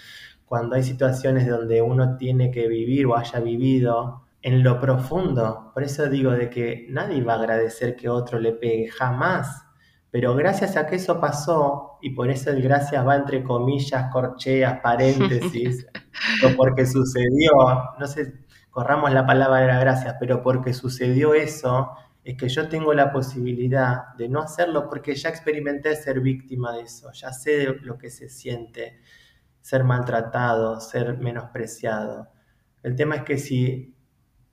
Cuando 0.45 0.76
hay 0.76 0.84
situaciones 0.84 1.48
donde 1.48 1.82
uno 1.82 2.18
tiene 2.18 2.52
que 2.52 2.68
vivir 2.68 3.06
o 3.06 3.16
haya 3.16 3.39
vivido 3.39 4.26
en 4.48 4.64
lo 4.64 4.80
profundo. 4.80 5.72
Por 5.74 5.84
eso 5.84 6.08
digo 6.08 6.32
de 6.32 6.50
que 6.50 6.88
nadie 6.89 7.22
va 7.22 7.34
a 7.34 7.39
agradecer 7.39 7.98
que 7.98 8.08
otro 8.08 8.39
le 8.39 8.54
pegue, 8.54 8.88
jamás. 8.88 9.66
Pero 10.10 10.36
gracias 10.36 10.78
a 10.78 10.88
que 10.88 10.95
eso 10.95 11.20
pasó, 11.20 11.98
y 12.02 12.12
por 12.12 12.30
eso 12.30 12.52
el 12.52 12.62
gracias 12.62 13.06
va 13.06 13.18
entre 13.18 13.43
comillas, 13.43 14.10
corcheas, 14.10 14.80
paréntesis, 14.80 15.86
o 16.45 16.56
porque 16.56 16.86
sucedió, 16.86 17.52
no 18.00 18.08
sé, 18.08 18.36
corramos 18.70 19.12
la 19.12 19.26
palabra 19.26 19.82
gracias, 19.82 20.16
pero 20.18 20.41
porque 20.41 20.74
sucedió 20.74 21.34
eso, 21.34 21.89
es 22.24 22.38
que 22.38 22.48
yo 22.48 22.70
tengo 22.70 22.93
la 22.93 23.12
posibilidad 23.12 24.14
de 24.18 24.30
no 24.30 24.39
hacerlo 24.39 24.88
porque 24.88 25.14
ya 25.14 25.28
experimenté 25.28 25.93
ser 25.98 26.22
víctima 26.22 26.72
de 26.72 26.84
eso, 26.84 27.12
ya 27.12 27.34
sé 27.34 27.66
lo 27.82 27.98
que 27.98 28.10
se 28.10 28.30
siente 28.30 29.02
ser 29.60 29.84
maltratado, 29.84 30.80
ser 30.80 31.18
menospreciado. 31.18 32.30
El 32.82 32.95
tema 32.95 33.16
es 33.18 33.24
que 33.24 33.38
si 33.38 33.97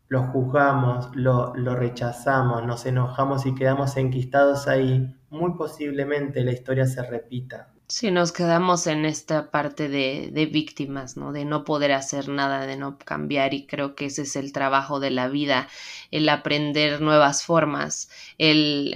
lo 0.08 0.24
juzgamos, 0.24 1.10
lo, 1.14 1.54
lo 1.56 1.74
rechazamos, 1.76 2.64
nos 2.64 2.86
enojamos 2.86 3.46
y 3.46 3.54
quedamos 3.54 3.96
enquistados 3.96 4.68
ahí, 4.68 5.14
muy 5.30 5.54
posiblemente 5.54 6.42
la 6.42 6.52
historia 6.52 6.86
se 6.86 7.02
repita. 7.02 7.72
Si 7.86 8.10
nos 8.10 8.32
quedamos 8.32 8.86
en 8.86 9.04
esta 9.04 9.50
parte 9.50 9.90
de, 9.90 10.30
de, 10.32 10.46
víctimas, 10.46 11.18
¿no? 11.18 11.32
De 11.32 11.44
no 11.44 11.64
poder 11.64 11.92
hacer 11.92 12.30
nada, 12.30 12.66
de 12.66 12.76
no 12.78 12.98
cambiar, 12.98 13.52
y 13.52 13.66
creo 13.66 13.94
que 13.94 14.06
ese 14.06 14.22
es 14.22 14.36
el 14.36 14.52
trabajo 14.54 15.00
de 15.00 15.10
la 15.10 15.28
vida, 15.28 15.68
el 16.10 16.26
aprender 16.30 17.02
nuevas 17.02 17.44
formas, 17.44 18.08
el, 18.38 18.94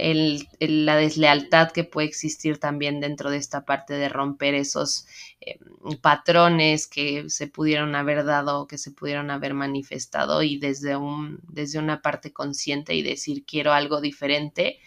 el, 0.59 0.85
la 0.85 0.95
deslealtad 0.95 1.71
que 1.71 1.83
puede 1.83 2.07
existir 2.07 2.57
también 2.57 2.99
dentro 2.99 3.29
de 3.29 3.37
esta 3.37 3.63
parte 3.63 3.93
de 3.93 4.09
romper 4.09 4.55
esos 4.55 5.05
eh, 5.41 5.59
patrones 6.01 6.87
que 6.87 7.29
se 7.29 7.45
pudieron 7.47 7.93
haber 7.93 8.25
dado, 8.25 8.65
que 8.65 8.79
se 8.79 8.89
pudieron 8.89 9.29
haber 9.29 9.53
manifestado, 9.53 10.41
y 10.41 10.57
desde, 10.57 10.95
un, 10.95 11.39
desde 11.47 11.77
una 11.77 12.01
parte 12.01 12.33
consciente 12.33 12.95
y 12.95 13.03
decir 13.03 13.45
quiero 13.45 13.71
algo 13.71 14.01
diferente 14.01 14.79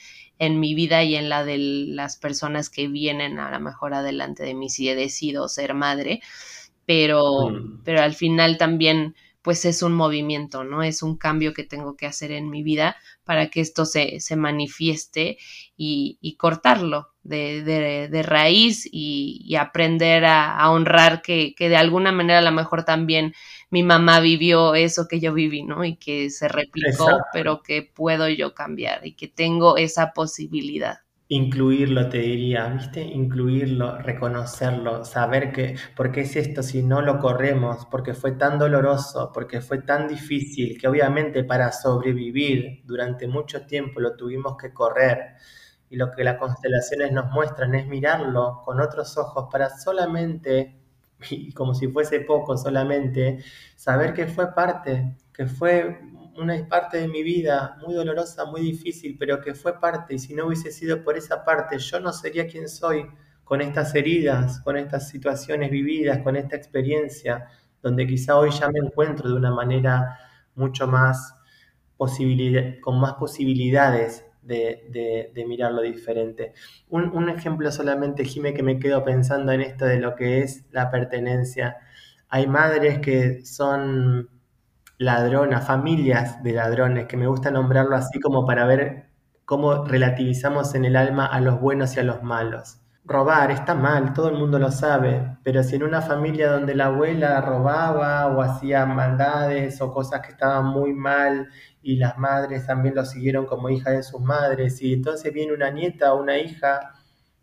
en 0.43 0.59
mi 0.59 0.75
vida 0.75 1.05
y 1.05 1.15
en 1.15 1.29
la 1.29 1.45
de 1.45 1.57
las 1.57 2.17
personas 2.17 2.69
que 2.69 2.89
vienen 2.89 3.39
a 3.39 3.53
lo 3.53 3.61
mejor 3.61 3.95
adelante 3.95 4.43
de 4.43 4.55
mí 4.55 4.69
si 4.69 4.89
he 4.89 4.97
decidido 4.97 5.47
ser 5.47 5.73
madre, 5.73 6.21
pero, 6.85 7.49
mm. 7.49 7.83
pero 7.85 8.03
al 8.03 8.13
final 8.13 8.59
también 8.59 9.15
pues 9.43 9.65
es 9.65 9.83
un 9.83 9.93
movimiento, 9.95 10.65
¿no? 10.65 10.83
Es 10.83 11.03
un 11.03 11.17
cambio 11.17 11.53
que 11.55 11.65
tengo 11.65 11.97
que 11.97 12.07
hacer 12.07 12.33
en 12.33 12.49
mi 12.51 12.63
vida 12.63 12.97
para 13.25 13.51
que 13.51 13.61
esto 13.61 13.85
se, 13.85 14.21
se 14.21 14.37
manifieste 14.37 15.39
y, 15.77 16.19
y 16.21 16.37
cortarlo 16.37 17.09
de, 17.23 17.63
de, 17.63 18.09
de 18.09 18.23
raíz 18.23 18.87
y, 18.91 19.43
y 19.45 19.57
aprender 19.57 20.25
a, 20.25 20.57
a 20.57 20.71
honrar 20.71 21.23
que, 21.23 21.55
que, 21.55 21.69
de 21.69 21.77
alguna 21.77 22.13
manera 22.13 22.39
a 22.39 22.43
lo 22.43 22.53
mejor 22.53 22.85
también 22.85 23.35
mi 23.71 23.83
mamá 23.83 24.21
vivió 24.21 24.75
eso 24.75 25.07
que 25.09 25.21
yo 25.21 25.33
viví, 25.33 25.63
¿no? 25.63 25.85
Y 25.85 25.97
que 25.97 26.31
se 26.31 26.49
replicó, 26.49 27.09
Exacto. 27.09 27.25
pero 27.33 27.63
que 27.63 27.83
puedo 27.83 28.29
yo 28.29 28.55
cambiar 28.55 29.07
y 29.07 29.15
que 29.15 29.29
tengo 29.29 29.77
esa 29.77 30.13
posibilidad. 30.13 31.01
Incluirlo, 31.35 32.11
te 32.11 32.19
diría, 32.19 32.67
¿viste? 32.69 33.01
Incluirlo, 33.03 33.99
reconocerlo, 33.99 35.03
saber 35.07 35.51
que, 35.51 35.77
¿por 35.97 36.13
qué 36.13 36.21
es 36.23 36.37
esto 36.37 36.63
si 36.63 36.83
no 36.83 37.01
lo 37.01 37.19
corremos? 37.21 37.87
Porque 37.87 38.13
fue 38.13 38.33
tan 38.33 38.59
doloroso, 38.59 39.31
porque 39.33 39.63
fue 39.63 39.79
tan 39.79 40.09
difícil, 40.09 40.79
que 40.79 40.89
obviamente 40.89 41.43
para 41.45 41.73
sobrevivir 41.73 42.83
durante 42.85 43.27
mucho 43.29 43.65
tiempo 43.67 43.99
lo 44.01 44.15
tuvimos 44.15 44.57
que 44.59 44.75
correr. 44.75 45.37
Y 45.89 45.97
lo 45.97 46.11
que 46.11 46.23
las 46.23 46.37
constelaciones 46.39 47.13
nos 47.13 47.31
muestran 47.31 47.75
es 47.77 47.87
mirarlo 47.87 48.61
con 48.63 48.81
otros 48.81 49.17
ojos 49.17 49.49
para 49.51 49.71
solamente, 49.71 50.83
y 51.31 51.53
como 51.53 51.73
si 51.75 51.89
fuese 51.89 52.21
poco 52.21 52.59
solamente, 52.59 53.43
saber 53.77 54.13
que 54.13 54.27
fue 54.27 54.53
parte, 54.55 55.17
que 55.33 55.47
fue 55.47 55.99
una 56.37 56.67
parte 56.69 56.99
de 56.99 57.09
mi 57.09 57.23
vida 57.23 57.77
muy 57.85 57.95
dolorosa, 57.95 58.45
muy 58.45 58.63
difícil, 58.63 59.17
pero 59.19 59.41
que 59.41 59.55
fue 59.55 59.79
parte, 59.79 60.15
y 60.15 60.19
si 60.19 60.35
no 60.35 60.47
hubiese 60.47 60.71
sido 60.71 61.03
por 61.03 61.17
esa 61.17 61.45
parte, 61.45 61.79
yo 61.79 62.01
no 62.01 62.13
sería 62.13 62.47
quien 62.47 62.69
soy 62.69 63.07
con 63.45 63.61
estas 63.61 63.95
heridas, 63.95 64.61
con 64.61 64.77
estas 64.77 65.09
situaciones 65.09 65.71
vividas, 65.71 66.19
con 66.19 66.37
esta 66.37 66.57
experiencia, 66.57 67.49
donde 67.83 68.07
quizá 68.07 68.39
hoy 68.39 68.51
ya 68.51 68.69
me 68.71 68.79
encuentro 68.79 69.29
de 69.29 69.35
una 69.35 69.51
manera 69.51 70.19
mucho 70.55 70.87
más 70.87 71.35
con 72.81 73.01
más 73.01 73.15
posibilidades 73.15 74.25
de, 74.43 74.89
de, 74.91 75.31
de 75.33 75.47
mirarlo 75.47 75.83
diferente. 75.83 76.53
Un, 76.89 77.05
un, 77.17 77.29
ejemplo 77.29 77.71
solamente, 77.71 78.25
Jime, 78.25 78.55
que 78.55 78.63
me 78.63 78.79
quedo 78.79 79.05
pensando 79.05 79.53
en 79.53 79.61
esto 79.61 79.85
de 79.85 79.99
lo 79.99 80.17
que 80.17 80.41
es 80.41 80.65
la 80.73 80.91
pertenencia. 80.91 81.77
Hay 82.29 82.47
madres 82.47 82.99
que 82.99 83.45
son 83.47 84.29
ladronas, 85.03 85.67
familias 85.67 86.43
de 86.43 86.53
ladrones, 86.53 87.07
que 87.07 87.17
me 87.17 87.27
gusta 87.27 87.51
nombrarlo 87.51 87.97
así 87.97 88.21
como 88.21 88.47
para 88.47 88.67
ver 88.67 89.11
cómo 89.45 89.85
relativizamos 89.85 90.75
en 90.75 90.85
el 90.85 90.97
alma 90.97 91.27
a 91.27 91.41
los 91.41 91.61
buenos 91.61 91.97
y 91.97 92.01
a 92.01 92.05
los 92.05 92.23
malos. 92.23 92.79
Robar 93.05 93.51
está 93.51 93.75
mal, 93.75 94.15
todo 94.15 94.29
el 94.29 94.39
mundo 94.39 94.61
lo 94.61 94.71
sabe, 94.71 95.37
pero 95.43 95.65
si 95.65 95.75
en 95.75 95.83
una 95.83 96.03
familia 96.03 96.53
donde 96.53 96.77
la 96.77 96.87
abuela 96.87 97.41
robaba 97.41 98.29
o 98.29 98.41
hacía 98.43 98.87
maldades 98.87 99.81
o 99.81 99.93
cosas 99.93 100.21
que 100.21 100.31
estaban 100.31 100.67
muy 100.67 100.95
mal 100.95 101.49
y 101.83 101.97
las 101.97 102.17
madres 102.17 102.65
también 102.65 102.95
lo 102.95 103.05
siguieron 103.05 103.45
como 103.45 103.69
hija 103.71 103.91
de 103.91 104.05
sus 104.05 104.21
madres 104.21 104.81
y 104.83 104.93
entonces 104.95 105.33
viene 105.33 105.53
una 105.53 105.71
nieta 105.71 106.15
o 106.15 106.23
una 106.23 106.39
hija 106.39 106.93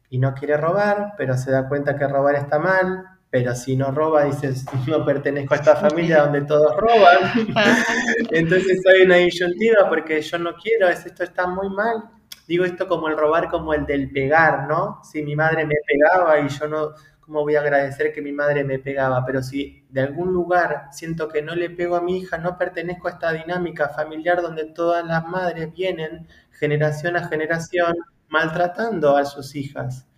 y 0.10 0.18
no 0.18 0.34
quiere 0.34 0.56
robar, 0.56 1.14
pero 1.18 1.36
se 1.38 1.52
da 1.52 1.68
cuenta 1.68 1.98
que 1.98 2.08
robar 2.08 2.36
está 2.36 2.58
mal, 2.58 3.19
pero 3.30 3.54
si 3.56 3.76
no 3.76 3.92
roba, 3.92 4.26
dices, 4.26 4.66
no 4.88 5.06
pertenezco 5.06 5.54
a 5.54 5.58
esta 5.58 5.76
familia 5.88 6.24
donde 6.24 6.42
todos 6.42 6.76
roban. 6.78 7.48
Entonces 8.32 8.82
hay 8.88 9.04
una 9.04 9.18
disyuntiva 9.18 9.88
porque 9.88 10.22
yo 10.22 10.40
no 10.40 10.56
quiero, 10.56 10.88
esto 10.88 11.24
está 11.24 11.48
muy 11.48 11.70
mal. 11.70 12.10
Digo 12.48 12.66
esto 12.66 12.88
como 12.88 13.08
el 13.08 13.18
robar, 13.18 13.50
como 13.50 13.76
el 13.76 13.86
del 13.86 14.12
pegar, 14.12 14.68
¿no? 14.68 15.02
Si 15.04 15.22
mi 15.22 15.36
madre 15.36 15.66
me 15.68 15.76
pegaba 15.86 16.40
y 16.40 16.50
yo 16.50 16.68
no, 16.68 16.94
¿cómo 17.20 17.42
voy 17.42 17.56
a 17.56 17.60
agradecer 17.60 18.12
que 18.12 18.24
mi 18.24 18.32
madre 18.32 18.64
me 18.64 18.80
pegaba? 18.80 19.24
Pero 19.24 19.44
si 19.44 19.86
de 19.90 20.02
algún 20.02 20.34
lugar 20.34 20.88
siento 20.92 21.28
que 21.28 21.44
no 21.44 21.54
le 21.54 21.70
pego 21.70 21.96
a 21.96 22.02
mi 22.02 22.18
hija, 22.18 22.40
no 22.40 22.58
pertenezco 22.58 23.08
a 23.08 23.12
esta 23.12 23.32
dinámica 23.32 23.90
familiar 23.90 24.42
donde 24.42 24.66
todas 24.66 25.06
las 25.06 25.28
madres 25.28 25.72
vienen 25.72 26.28
generación 26.50 27.16
a 27.18 27.28
generación 27.28 27.94
maltratando 28.30 29.16
a 29.16 29.26
sus 29.26 29.56
hijas. 29.56 30.09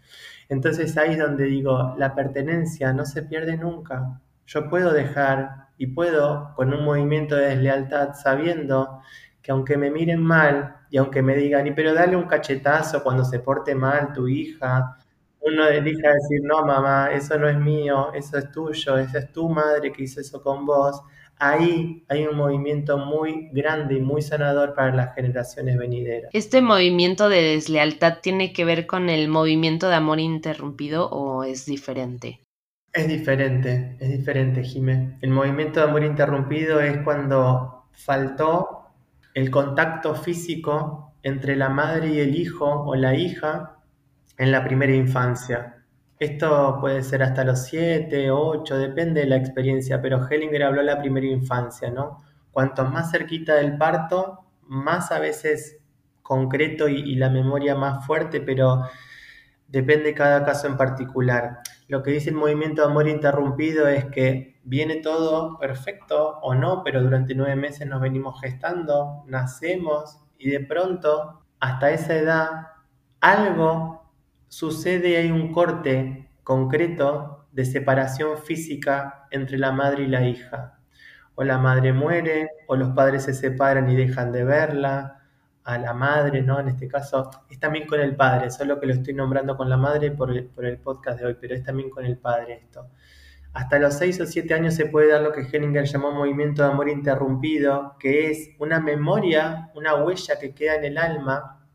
Entonces 0.52 0.98
ahí 0.98 1.12
es 1.12 1.18
donde 1.18 1.46
digo, 1.46 1.96
la 1.98 2.14
pertenencia 2.14 2.92
no 2.92 3.06
se 3.06 3.24
pierde 3.24 3.56
nunca. 3.56 4.20
Yo 4.46 4.70
puedo 4.70 4.92
dejar 4.92 5.70
y 5.78 5.88
puedo, 5.88 6.54
con 6.58 6.74
un 6.74 6.84
movimiento 6.84 7.38
de 7.38 7.56
deslealtad, 7.56 8.16
sabiendo 8.16 9.00
que 9.42 9.54
aunque 9.54 9.78
me 9.78 9.90
miren 9.90 10.22
mal 10.22 10.76
y 10.90 10.98
aunque 10.98 11.22
me 11.22 11.38
digan, 11.38 11.68
y 11.68 11.72
pero 11.72 11.94
dale 11.94 12.18
un 12.18 12.26
cachetazo 12.26 13.02
cuando 13.02 13.24
se 13.24 13.40
porte 13.40 13.76
mal 13.76 14.12
tu 14.12 14.28
hija, 14.28 14.98
uno 15.40 15.68
elija 15.70 16.10
decir, 16.10 16.42
no 16.44 16.66
mamá, 16.66 17.12
eso 17.14 17.40
no 17.40 17.48
es 17.48 17.58
mío, 17.58 18.12
eso 18.14 18.38
es 18.38 18.52
tuyo, 18.52 18.98
esa 18.98 19.20
es 19.20 19.32
tu 19.32 19.48
madre 19.48 19.94
que 19.94 20.04
hizo 20.04 20.20
eso 20.20 20.44
con 20.44 20.66
vos, 20.66 21.02
ahí 21.42 22.06
hay 22.08 22.28
un 22.28 22.38
movimiento 22.38 23.00
muy 23.00 23.50
grande 23.52 23.96
y 23.96 24.00
muy 24.00 24.22
sanador 24.22 24.76
para 24.76 24.96
las 24.96 25.16
generaciones 25.16 25.78
venideras. 25.78 26.30
¿Este 26.34 26.62
movimiento 26.62 27.30
de 27.30 27.42
deslealtad 27.42 28.20
tiene 28.22 28.54
que 28.54 28.64
ver 28.64 28.86
con 28.86 29.10
el 29.10 29.28
movimiento 29.28 29.90
de 29.90 29.96
amor 29.96 30.20
interrumpido 30.20 31.10
o 31.10 31.44
es 31.44 31.66
diferente? 31.66 32.42
Es 32.94 33.08
diferente, 33.08 33.98
es 34.00 34.10
diferente, 34.10 34.64
Jimé. 34.64 35.18
El 35.22 35.32
movimiento 35.32 35.80
de 35.80 35.88
amor 35.88 36.04
interrumpido 36.04 36.80
es 36.80 37.00
cuando 37.00 37.86
faltó 37.92 38.90
el 39.34 39.50
contacto 39.50 40.14
físico 40.14 41.16
entre 41.24 41.56
la 41.56 41.70
madre 41.70 42.10
y 42.10 42.20
el 42.20 42.36
hijo 42.36 42.66
o 42.68 42.96
la 42.96 43.16
hija 43.16 43.78
en 44.38 44.52
la 44.52 44.64
primera 44.64 44.94
infancia. 44.94 45.81
Esto 46.22 46.78
puede 46.80 47.02
ser 47.02 47.24
hasta 47.24 47.44
los 47.44 47.64
7, 47.64 48.30
8, 48.30 48.78
depende 48.78 49.22
de 49.22 49.26
la 49.26 49.38
experiencia, 49.38 50.04
pero 50.04 50.24
Hellinger 50.30 50.62
habló 50.62 50.82
de 50.82 50.86
la 50.86 51.00
primera 51.00 51.26
infancia, 51.26 51.90
¿no? 51.90 52.22
Cuanto 52.52 52.86
más 52.86 53.10
cerquita 53.10 53.56
del 53.56 53.76
parto, 53.76 54.46
más 54.62 55.12
a 55.12 55.18
veces 55.18 55.80
concreto 56.22 56.88
y, 56.88 57.00
y 57.00 57.16
la 57.16 57.32
memoria 57.32 57.74
más 57.74 58.06
fuerte, 58.06 58.40
pero 58.40 58.84
depende 59.68 60.14
cada 60.14 60.46
caso 60.46 60.68
en 60.68 60.78
particular. 60.78 61.62
Lo 61.88 62.04
que 62.04 62.12
dice 62.12 62.30
el 62.30 62.36
movimiento 62.36 62.84
de 62.84 62.92
amor 62.92 63.08
interrumpido 63.08 63.88
es 63.88 64.06
que 64.06 64.60
viene 64.64 64.98
todo 64.98 65.58
perfecto 65.58 66.38
o 66.44 66.54
no, 66.54 66.84
pero 66.84 67.02
durante 67.02 67.34
nueve 67.34 67.56
meses 67.56 67.88
nos 67.88 68.00
venimos 68.00 68.40
gestando, 68.42 69.24
nacemos 69.26 70.20
y 70.38 70.52
de 70.52 70.60
pronto, 70.60 71.42
hasta 71.60 71.90
esa 71.90 72.16
edad, 72.16 72.68
algo 73.22 74.01
sucede 74.52 75.16
hay 75.16 75.32
un 75.32 75.54
corte 75.54 76.28
concreto 76.44 77.46
de 77.54 77.64
separación 77.64 78.38
física 78.38 79.28
entre 79.32 79.58
la 79.58 79.72
madre 79.72 80.04
y 80.04 80.08
la 80.08 80.28
hija. 80.28 80.78
O 81.36 81.46
la 81.46 81.58
madre 81.58 81.94
muere, 81.94 82.50
o 82.68 82.76
los 82.76 82.90
padres 82.90 83.24
se 83.24 83.34
separan 83.34 83.90
y 83.90 83.96
dejan 83.96 84.34
de 84.34 84.44
verla, 84.44 85.22
a 85.64 85.78
la 85.78 85.94
madre, 85.94 86.42
¿no? 86.42 86.60
En 86.60 86.68
este 86.68 86.90
caso, 86.90 87.32
es 87.50 87.60
también 87.62 87.88
con 87.88 88.02
el 88.02 88.18
padre, 88.18 88.52
solo 88.52 88.78
que 88.78 88.88
lo 88.88 88.94
estoy 88.94 89.14
nombrando 89.14 89.56
con 89.56 89.70
la 89.70 89.78
madre 89.78 90.12
por 90.12 90.36
el, 90.36 90.78
podcast 90.80 91.20
de 91.20 91.28
hoy, 91.28 91.38
pero 91.40 91.56
es 91.56 91.64
también 91.64 91.90
con 91.90 92.04
el 92.06 92.18
padre 92.18 92.56
esto. 92.56 92.90
Hasta 93.54 93.80
los 93.80 93.94
6 93.94 94.20
o 94.20 94.26
7 94.26 94.54
años 94.54 94.76
se 94.76 94.88
puede 94.88 95.12
dar 95.12 95.22
lo 95.22 95.32
que 95.32 95.44
Hellinger 95.44 95.86
llamó 95.86 96.12
movimiento 96.12 96.62
de 96.62 96.70
amor 96.72 96.90
interrumpido, 96.90 97.96
que 98.00 98.32
es 98.32 98.50
una 98.60 98.82
memoria, 98.82 99.72
una 99.76 99.96
huella 99.96 100.38
que 100.40 100.54
queda 100.54 100.76
en 100.76 100.84
el 100.84 100.98
alma, 100.98 101.66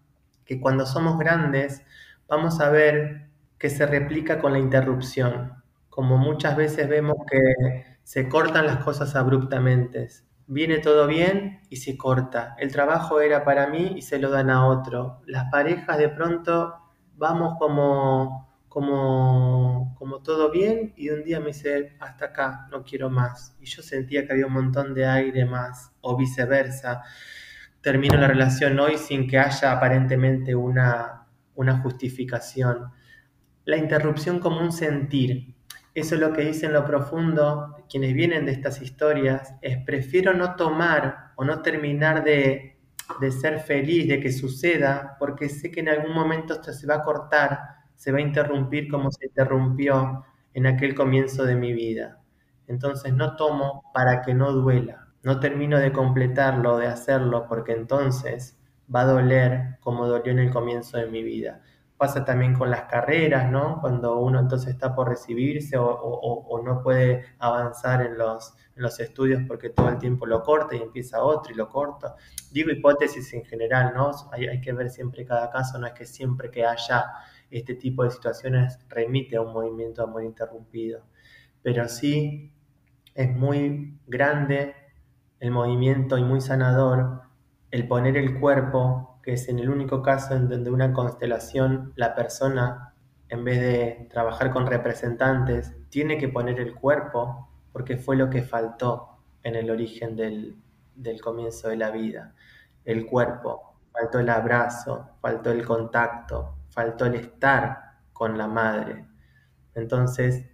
que 0.44 0.60
cuando 0.60 0.84
somos 0.84 1.18
grandes 1.18 1.85
vamos 2.28 2.60
a 2.60 2.70
ver 2.70 3.28
que 3.58 3.70
se 3.70 3.86
replica 3.86 4.38
con 4.40 4.52
la 4.52 4.58
interrupción, 4.58 5.62
como 5.88 6.18
muchas 6.18 6.56
veces 6.56 6.88
vemos 6.88 7.16
que 7.30 7.96
se 8.02 8.28
cortan 8.28 8.66
las 8.66 8.78
cosas 8.84 9.16
abruptamente. 9.16 10.08
viene 10.48 10.78
todo 10.78 11.06
bien 11.08 11.60
y 11.70 11.76
se 11.76 11.96
corta. 11.96 12.54
El 12.58 12.70
trabajo 12.70 13.20
era 13.20 13.44
para 13.44 13.66
mí 13.66 13.94
y 13.96 14.02
se 14.02 14.18
lo 14.18 14.30
dan 14.30 14.50
a 14.50 14.66
otro. 14.66 15.20
Las 15.26 15.50
parejas 15.50 15.98
de 15.98 16.08
pronto 16.08 16.74
vamos 17.16 17.56
como, 17.58 18.48
como, 18.68 19.94
como 19.98 20.22
todo 20.22 20.50
bien 20.50 20.92
y 20.96 21.10
un 21.10 21.24
día 21.24 21.40
me 21.40 21.46
dice, 21.48 21.96
hasta 21.98 22.26
acá, 22.26 22.68
no 22.70 22.84
quiero 22.84 23.10
más. 23.10 23.56
Y 23.60 23.66
yo 23.66 23.82
sentía 23.82 24.26
que 24.26 24.34
había 24.34 24.46
un 24.46 24.52
montón 24.52 24.94
de 24.94 25.06
aire 25.06 25.44
más 25.46 25.90
o 26.00 26.16
viceversa. 26.16 27.02
Termino 27.80 28.16
la 28.18 28.28
relación 28.28 28.78
hoy 28.78 28.98
sin 28.98 29.26
que 29.28 29.38
haya 29.38 29.72
aparentemente 29.72 30.54
una, 30.54 31.25
una 31.56 31.80
justificación. 31.80 32.90
La 33.64 33.76
interrupción 33.76 34.38
como 34.38 34.60
un 34.60 34.72
sentir, 34.72 35.54
eso 35.94 36.14
es 36.14 36.20
lo 36.20 36.32
que 36.32 36.42
dicen 36.42 36.68
en 36.68 36.74
lo 36.74 36.84
profundo 36.84 37.84
quienes 37.88 38.12
vienen 38.14 38.46
de 38.46 38.52
estas 38.52 38.82
historias, 38.82 39.54
es 39.62 39.78
prefiero 39.78 40.34
no 40.34 40.54
tomar 40.54 41.32
o 41.36 41.44
no 41.44 41.62
terminar 41.62 42.22
de, 42.22 42.78
de 43.20 43.30
ser 43.30 43.60
feliz, 43.60 44.08
de 44.08 44.20
que 44.20 44.30
suceda, 44.30 45.16
porque 45.18 45.48
sé 45.48 45.70
que 45.70 45.80
en 45.80 45.88
algún 45.88 46.14
momento 46.14 46.54
esto 46.54 46.72
se 46.72 46.86
va 46.86 46.96
a 46.96 47.02
cortar, 47.02 47.60
se 47.94 48.12
va 48.12 48.18
a 48.18 48.22
interrumpir 48.22 48.90
como 48.90 49.10
se 49.10 49.26
interrumpió 49.26 50.24
en 50.52 50.66
aquel 50.66 50.94
comienzo 50.94 51.44
de 51.44 51.54
mi 51.54 51.72
vida. 51.72 52.20
Entonces 52.66 53.12
no 53.14 53.36
tomo 53.36 53.90
para 53.94 54.22
que 54.22 54.34
no 54.34 54.52
duela, 54.52 55.08
no 55.22 55.40
termino 55.40 55.78
de 55.78 55.92
completarlo, 55.92 56.78
de 56.78 56.88
hacerlo, 56.88 57.46
porque 57.48 57.72
entonces 57.72 58.58
va 58.94 59.02
a 59.02 59.06
doler 59.06 59.78
como 59.80 60.06
dolió 60.06 60.32
en 60.32 60.38
el 60.40 60.50
comienzo 60.50 60.98
de 60.98 61.06
mi 61.06 61.22
vida 61.22 61.62
pasa 61.96 62.24
también 62.24 62.54
con 62.54 62.70
las 62.70 62.82
carreras, 62.82 63.50
¿no? 63.50 63.80
Cuando 63.80 64.18
uno 64.18 64.40
entonces 64.40 64.70
está 64.70 64.94
por 64.94 65.08
recibirse 65.08 65.76
o, 65.78 66.62
no 66.64 66.82
puede 66.82 67.24
avanzar 67.38 68.02
en 68.02 68.18
los, 68.18 68.54
en 68.76 68.82
los, 68.82 68.98
estudios 69.00 69.42
porque 69.46 69.70
todo 69.70 69.88
el 69.88 69.98
tiempo 69.98 70.26
lo 70.26 70.42
corta 70.42 70.74
y 70.74 70.82
empieza 70.82 71.22
otro 71.22 71.52
y 71.52 71.56
lo 71.56 71.68
corta. 71.68 72.16
Digo 72.50 72.70
hipótesis 72.70 73.32
en 73.34 73.44
general, 73.44 73.92
¿no? 73.94 74.10
Hay, 74.32 74.46
hay 74.46 74.60
que 74.60 74.72
ver 74.72 74.90
siempre 74.90 75.24
cada 75.24 75.50
caso, 75.50 75.78
no 75.78 75.86
es 75.86 75.92
que 75.92 76.06
siempre 76.06 76.50
que 76.50 76.66
haya 76.66 77.06
este 77.50 77.74
tipo 77.74 78.04
de 78.04 78.10
situaciones 78.10 78.78
remite 78.88 79.36
a 79.36 79.42
un 79.42 79.52
movimiento 79.52 80.02
de 80.02 80.08
amor 80.08 80.24
interrumpido, 80.24 81.02
pero 81.62 81.88
sí 81.88 82.52
es 83.14 83.34
muy 83.34 83.98
grande 84.06 84.74
el 85.40 85.50
movimiento 85.50 86.18
y 86.18 86.24
muy 86.24 86.40
sanador 86.40 87.25
el 87.70 87.88
poner 87.88 88.16
el 88.16 88.38
cuerpo 88.38 89.16
que 89.26 89.32
es 89.32 89.48
en 89.48 89.58
el 89.58 89.68
único 89.68 90.02
caso 90.02 90.34
en 90.34 90.48
donde 90.48 90.70
una 90.70 90.92
constelación, 90.92 91.92
la 91.96 92.14
persona, 92.14 92.94
en 93.28 93.42
vez 93.42 93.60
de 93.60 94.06
trabajar 94.08 94.52
con 94.52 94.68
representantes, 94.68 95.74
tiene 95.88 96.16
que 96.16 96.28
poner 96.28 96.60
el 96.60 96.76
cuerpo, 96.76 97.50
porque 97.72 97.96
fue 97.96 98.14
lo 98.14 98.30
que 98.30 98.42
faltó 98.42 99.18
en 99.42 99.56
el 99.56 99.68
origen 99.68 100.14
del, 100.14 100.62
comienzo 101.20 101.68
de 101.68 101.76
la 101.76 101.90
vida. 101.90 102.36
El 102.84 103.04
cuerpo, 103.04 103.80
faltó 103.90 104.20
el 104.20 104.28
abrazo, 104.30 105.10
faltó 105.20 105.50
el 105.50 105.66
contacto, 105.66 106.58
faltó 106.68 107.06
el 107.06 107.16
estar 107.16 107.96
con 108.12 108.38
la 108.38 108.46
madre. 108.46 109.08
Entonces 109.74 110.46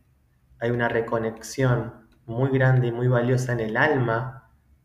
hay 0.60 0.70
una 0.70 0.88
reconexión 0.88 2.08
muy 2.24 2.48
grande 2.50 2.86
y 2.86 2.92
muy 2.92 3.08
valiosa 3.08 3.52
en 3.52 3.60
el 3.60 3.76
alma 3.76 4.41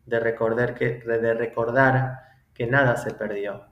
de 0.08 0.20
recordar 0.20 0.74
que, 0.74 1.00
de 1.00 1.34
recordar 1.34 2.20
que 2.54 2.66
nada 2.66 2.96
se 2.96 3.12
perdió, 3.12 3.66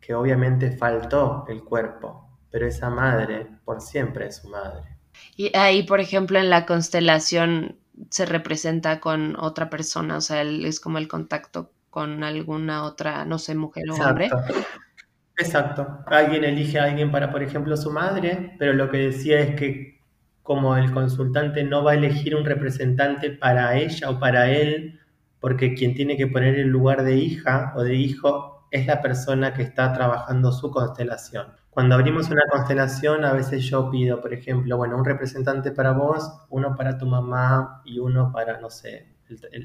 que 0.00 0.14
obviamente 0.14 0.76
faltó 0.76 1.44
el 1.48 1.62
cuerpo, 1.62 2.38
pero 2.50 2.66
esa 2.66 2.90
madre 2.90 3.46
por 3.64 3.80
siempre 3.80 4.26
es 4.26 4.36
su 4.36 4.48
madre. 4.48 4.96
Y 5.36 5.56
ahí, 5.56 5.82
por 5.82 6.00
ejemplo, 6.00 6.38
en 6.38 6.50
la 6.50 6.66
constelación 6.66 7.78
se 8.10 8.26
representa 8.26 9.00
con 9.00 9.36
otra 9.38 9.70
persona, 9.70 10.16
o 10.16 10.20
sea, 10.20 10.42
es 10.42 10.80
como 10.80 10.98
el 10.98 11.08
contacto 11.08 11.72
con 11.90 12.22
alguna 12.22 12.84
otra, 12.84 13.24
no 13.24 13.38
sé, 13.38 13.54
mujer 13.54 13.90
o 13.90 13.94
hombre. 13.94 14.30
Exacto. 15.36 16.02
Alguien 16.06 16.44
elige 16.44 16.78
a 16.78 16.84
alguien 16.84 17.10
para, 17.10 17.30
por 17.30 17.42
ejemplo, 17.42 17.76
su 17.76 17.90
madre, 17.90 18.54
pero 18.58 18.72
lo 18.72 18.90
que 18.90 18.98
decía 18.98 19.40
es 19.40 19.54
que 19.54 19.98
como 20.42 20.76
el 20.76 20.90
consultante 20.92 21.62
no 21.62 21.84
va 21.84 21.92
a 21.92 21.94
elegir 21.94 22.34
un 22.34 22.44
representante 22.44 23.30
para 23.30 23.76
ella 23.76 24.10
o 24.10 24.18
para 24.18 24.50
él, 24.50 24.98
porque 25.40 25.74
quien 25.74 25.94
tiene 25.94 26.16
que 26.16 26.26
poner 26.26 26.58
el 26.58 26.68
lugar 26.68 27.04
de 27.04 27.16
hija 27.16 27.72
o 27.76 27.82
de 27.82 27.94
hijo 27.94 28.66
es 28.70 28.86
la 28.86 29.00
persona 29.00 29.54
que 29.54 29.62
está 29.62 29.92
trabajando 29.92 30.52
su 30.52 30.70
constelación. 30.70 31.46
Cuando 31.70 31.94
abrimos 31.94 32.28
una 32.30 32.42
constelación, 32.50 33.24
a 33.24 33.32
veces 33.32 33.64
yo 33.64 33.90
pido, 33.90 34.20
por 34.20 34.32
ejemplo, 34.32 34.76
bueno, 34.76 34.96
un 34.96 35.04
representante 35.04 35.70
para 35.70 35.92
vos, 35.92 36.28
uno 36.50 36.74
para 36.74 36.98
tu 36.98 37.06
mamá 37.06 37.82
y 37.84 37.98
uno 37.98 38.32
para, 38.32 38.60
no 38.60 38.68
sé, 38.68 39.14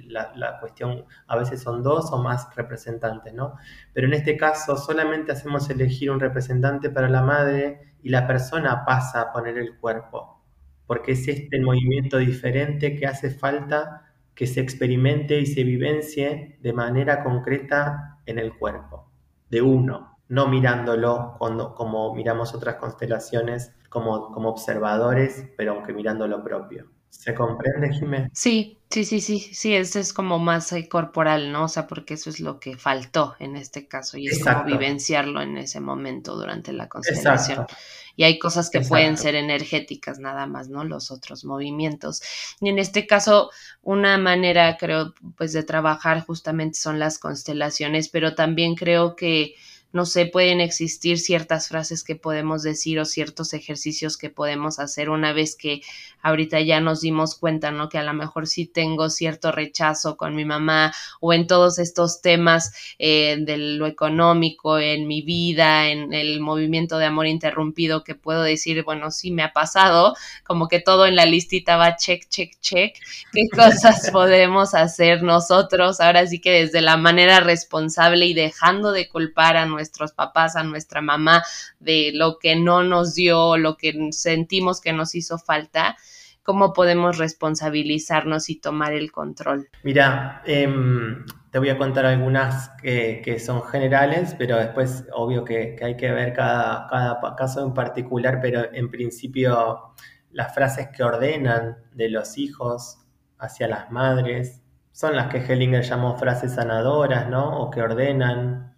la, 0.08 0.60
cuestión, 0.60 1.06
a 1.28 1.38
veces 1.38 1.62
son 1.62 1.82
dos 1.84 2.12
o 2.12 2.22
más 2.22 2.54
representantes, 2.56 3.34
¿no? 3.34 3.56
Pero 3.94 4.08
en 4.08 4.14
este 4.14 4.38
caso 4.38 4.78
solamente 4.78 5.32
hacemos 5.32 5.70
elegir 5.70 6.12
un 6.12 6.20
representante 6.20 6.90
para 6.90 7.10
la 7.10 7.22
madre 7.22 7.96
y 8.02 8.10
la 8.10 8.28
persona 8.28 8.84
pasa 8.86 9.22
a 9.22 9.32
poner 9.32 9.58
el 9.58 9.78
cuerpo, 9.78 10.42
porque 10.86 11.14
es 11.14 11.28
este 11.28 11.60
movimiento 11.62 12.18
diferente 12.18 12.96
que 12.96 13.08
hace 13.08 13.32
falta 13.32 14.13
que 14.36 14.48
se 14.48 14.62
experimente 14.62 15.40
y 15.40 15.46
se 15.46 15.64
vivencie 15.64 16.58
de 16.62 16.74
manera 16.74 17.24
concreta 17.24 18.20
en 18.26 18.40
el 18.40 18.58
cuerpo, 18.58 19.12
de 19.50 19.62
uno, 19.62 20.18
no 20.30 20.48
mirándolo 20.48 21.36
cuando, 21.38 21.76
como 21.76 22.14
miramos 22.16 22.54
otras 22.54 22.76
constelaciones, 22.76 23.74
como, 23.90 24.32
como 24.32 24.50
observadores, 24.50 25.48
pero 25.56 25.74
aunque 25.74 25.94
mirando 25.94 26.28
lo 26.28 26.44
propio. 26.44 26.90
¿Se 27.10 27.36
comprende, 27.36 27.94
Jiménez? 27.94 28.32
Sí, 28.34 28.80
sí, 28.90 29.06
sí, 29.06 29.22
sí, 29.22 29.40
sí, 29.40 29.76
eso 29.76 30.00
es 30.00 30.14
como 30.14 30.40
más 30.40 30.74
corporal, 30.90 31.52
¿no? 31.52 31.66
O 31.66 31.68
sea, 31.68 31.86
porque 31.86 32.16
eso 32.16 32.32
es 32.32 32.40
lo 32.40 32.60
que 32.60 32.76
faltó 32.76 33.36
en 33.38 33.56
este 33.56 33.88
caso 33.88 34.18
y 34.18 34.28
es 34.28 34.44
como 34.44 34.64
vivenciarlo 34.64 35.42
en 35.42 35.58
ese 35.58 35.80
momento 35.80 36.36
durante 36.36 36.74
la 36.74 36.90
constelación. 36.90 37.68
Y 38.16 38.24
hay 38.24 38.38
cosas 38.40 38.70
que 38.70 38.82
pueden 38.82 39.18
ser 39.18 39.36
energéticas 39.36 40.20
nada 40.20 40.46
más, 40.46 40.70
¿no? 40.70 40.84
Los 40.84 41.12
otros 41.12 41.46
movimientos. 41.46 42.22
Y 42.62 42.70
en 42.70 42.80
este 42.80 43.08
caso, 43.08 43.50
una 43.82 44.18
manera, 44.18 44.78
creo, 44.78 45.14
pues 45.36 45.54
de 45.54 45.64
trabajar 45.64 46.26
justamente 46.26 46.78
son 46.78 47.00
las 47.00 47.18
constelaciones, 47.20 48.10
pero 48.10 48.36
también 48.36 48.76
creo 48.76 49.16
que 49.16 49.56
no 49.94 50.08
sé, 50.08 50.26
pueden 50.26 50.60
existir 50.60 51.20
ciertas 51.20 51.68
frases 51.68 52.04
que 52.04 52.16
podemos 52.16 52.64
decir 52.64 53.00
o 53.00 53.06
ciertos 53.06 53.54
ejercicios 53.54 54.18
que 54.18 54.32
podemos 54.32 54.80
hacer 54.80 55.12
una 55.12 55.34
vez 55.34 55.56
que 55.56 55.82
ahorita 56.24 56.62
ya 56.62 56.80
nos 56.80 57.02
dimos 57.02 57.36
cuenta, 57.36 57.70
¿no? 57.70 57.90
Que 57.90 58.00
a 58.00 58.04
lo 58.04 58.14
mejor 58.14 58.48
sí 58.48 58.66
tengo 58.66 59.12
cierto 59.12 59.52
rechazo 59.52 60.18
con 60.18 60.36
mi 60.36 60.46
mamá 60.46 60.92
o 61.22 61.32
en 61.32 61.46
todos 61.46 61.78
estos 61.78 62.22
temas 62.22 62.74
eh, 62.98 63.38
de 63.40 63.58
lo 63.58 63.86
económico, 63.86 64.80
en 64.80 65.06
mi 65.08 65.22
vida, 65.22 65.90
en 65.90 66.12
el 66.12 66.40
movimiento 66.40 66.98
de 66.98 67.06
amor 67.06 67.28
interrumpido, 67.28 68.04
que 68.04 68.16
puedo 68.16 68.42
decir, 68.42 68.84
bueno, 68.84 69.12
sí 69.12 69.30
me 69.30 69.44
ha 69.44 69.54
pasado, 69.54 70.16
como 70.44 70.70
que 70.70 70.80
todo 70.80 71.06
en 71.06 71.16
la 71.16 71.28
listita 71.28 71.78
va 71.78 71.98
check, 71.98 72.28
check, 72.30 72.60
check. 72.62 72.96
¿Qué 73.32 73.48
cosas 73.56 74.10
podemos 74.12 74.74
hacer 74.74 75.22
nosotros? 75.22 76.00
Ahora 76.00 76.26
sí 76.26 76.42
que 76.42 76.52
desde 76.52 76.82
la 76.82 76.98
manera 76.98 77.42
responsable 77.42 78.26
y 78.26 78.34
dejando 78.34 78.92
de 78.92 79.08
culpar 79.08 79.56
a 79.56 79.68
nuestra 79.68 79.83
nuestros 79.84 80.14
papás, 80.14 80.56
a 80.56 80.64
nuestra 80.64 81.02
mamá, 81.02 81.44
de 81.80 82.12
lo 82.14 82.40
que 82.40 82.56
no 82.56 82.84
nos 82.84 83.16
dio, 83.16 83.58
lo 83.58 83.76
que 83.76 84.10
sentimos 84.12 84.80
que 84.80 84.94
nos 84.94 85.14
hizo 85.14 85.38
falta, 85.38 85.98
¿cómo 86.42 86.72
podemos 86.72 87.18
responsabilizarnos 87.18 88.50
y 88.50 88.62
tomar 88.62 88.94
el 88.94 89.12
control? 89.12 89.68
Mira, 89.84 90.42
em, 90.46 91.26
te 91.52 91.60
voy 91.60 91.70
a 91.70 91.78
contar 91.78 92.06
algunas 92.06 92.70
que, 92.82 93.38
son 93.46 93.62
generales, 93.64 94.36
pero 94.38 94.56
después 94.56 95.04
obvio 95.14 95.44
que, 95.44 95.78
hay 95.84 95.98
que 95.98 96.12
ver 96.12 96.32
cada, 96.32 96.88
cada 96.88 97.36
caso 97.36 97.62
en 97.66 97.74
particular, 97.74 98.40
pero 98.42 98.74
en 98.74 98.90
principio 98.90 99.94
las 100.32 100.56
frases 100.56 100.88
que 100.96 101.04
ordenan 101.04 101.78
de 101.92 102.10
los 102.10 102.38
hijos 102.38 103.00
hacia 103.38 103.68
las 103.68 103.92
madres 103.92 104.64
son 104.94 105.16
las 105.16 105.28
que 105.28 105.40
Hellinger 105.40 105.84
llamó 105.84 106.18
frases 106.18 106.54
sanadoras, 106.54 107.28
¿no? 107.28 107.60
O 107.60 107.72
que 107.72 107.82
ordenan 107.82 108.73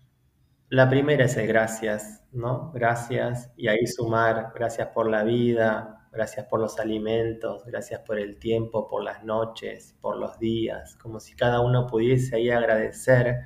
la 0.75 0.89
primera 0.89 1.23
es 1.23 1.37
el 1.37 1.47
gracias, 1.47 2.21
¿no? 2.33 2.69
Gracias 2.73 3.49
y 3.55 3.69
ahí 3.69 3.87
sumar, 3.87 4.51
gracias 4.53 4.89
por 4.89 5.09
la 5.09 5.23
vida, 5.23 6.05
gracias 6.11 6.47
por 6.47 6.59
los 6.59 6.77
alimentos, 6.79 7.63
gracias 7.65 8.01
por 8.01 8.19
el 8.19 8.37
tiempo, 8.39 8.85
por 8.89 9.01
las 9.01 9.23
noches, 9.23 9.95
por 10.01 10.17
los 10.17 10.37
días, 10.37 10.97
como 10.97 11.21
si 11.21 11.33
cada 11.33 11.61
uno 11.61 11.87
pudiese 11.87 12.35
ahí 12.35 12.49
agradecer 12.49 13.37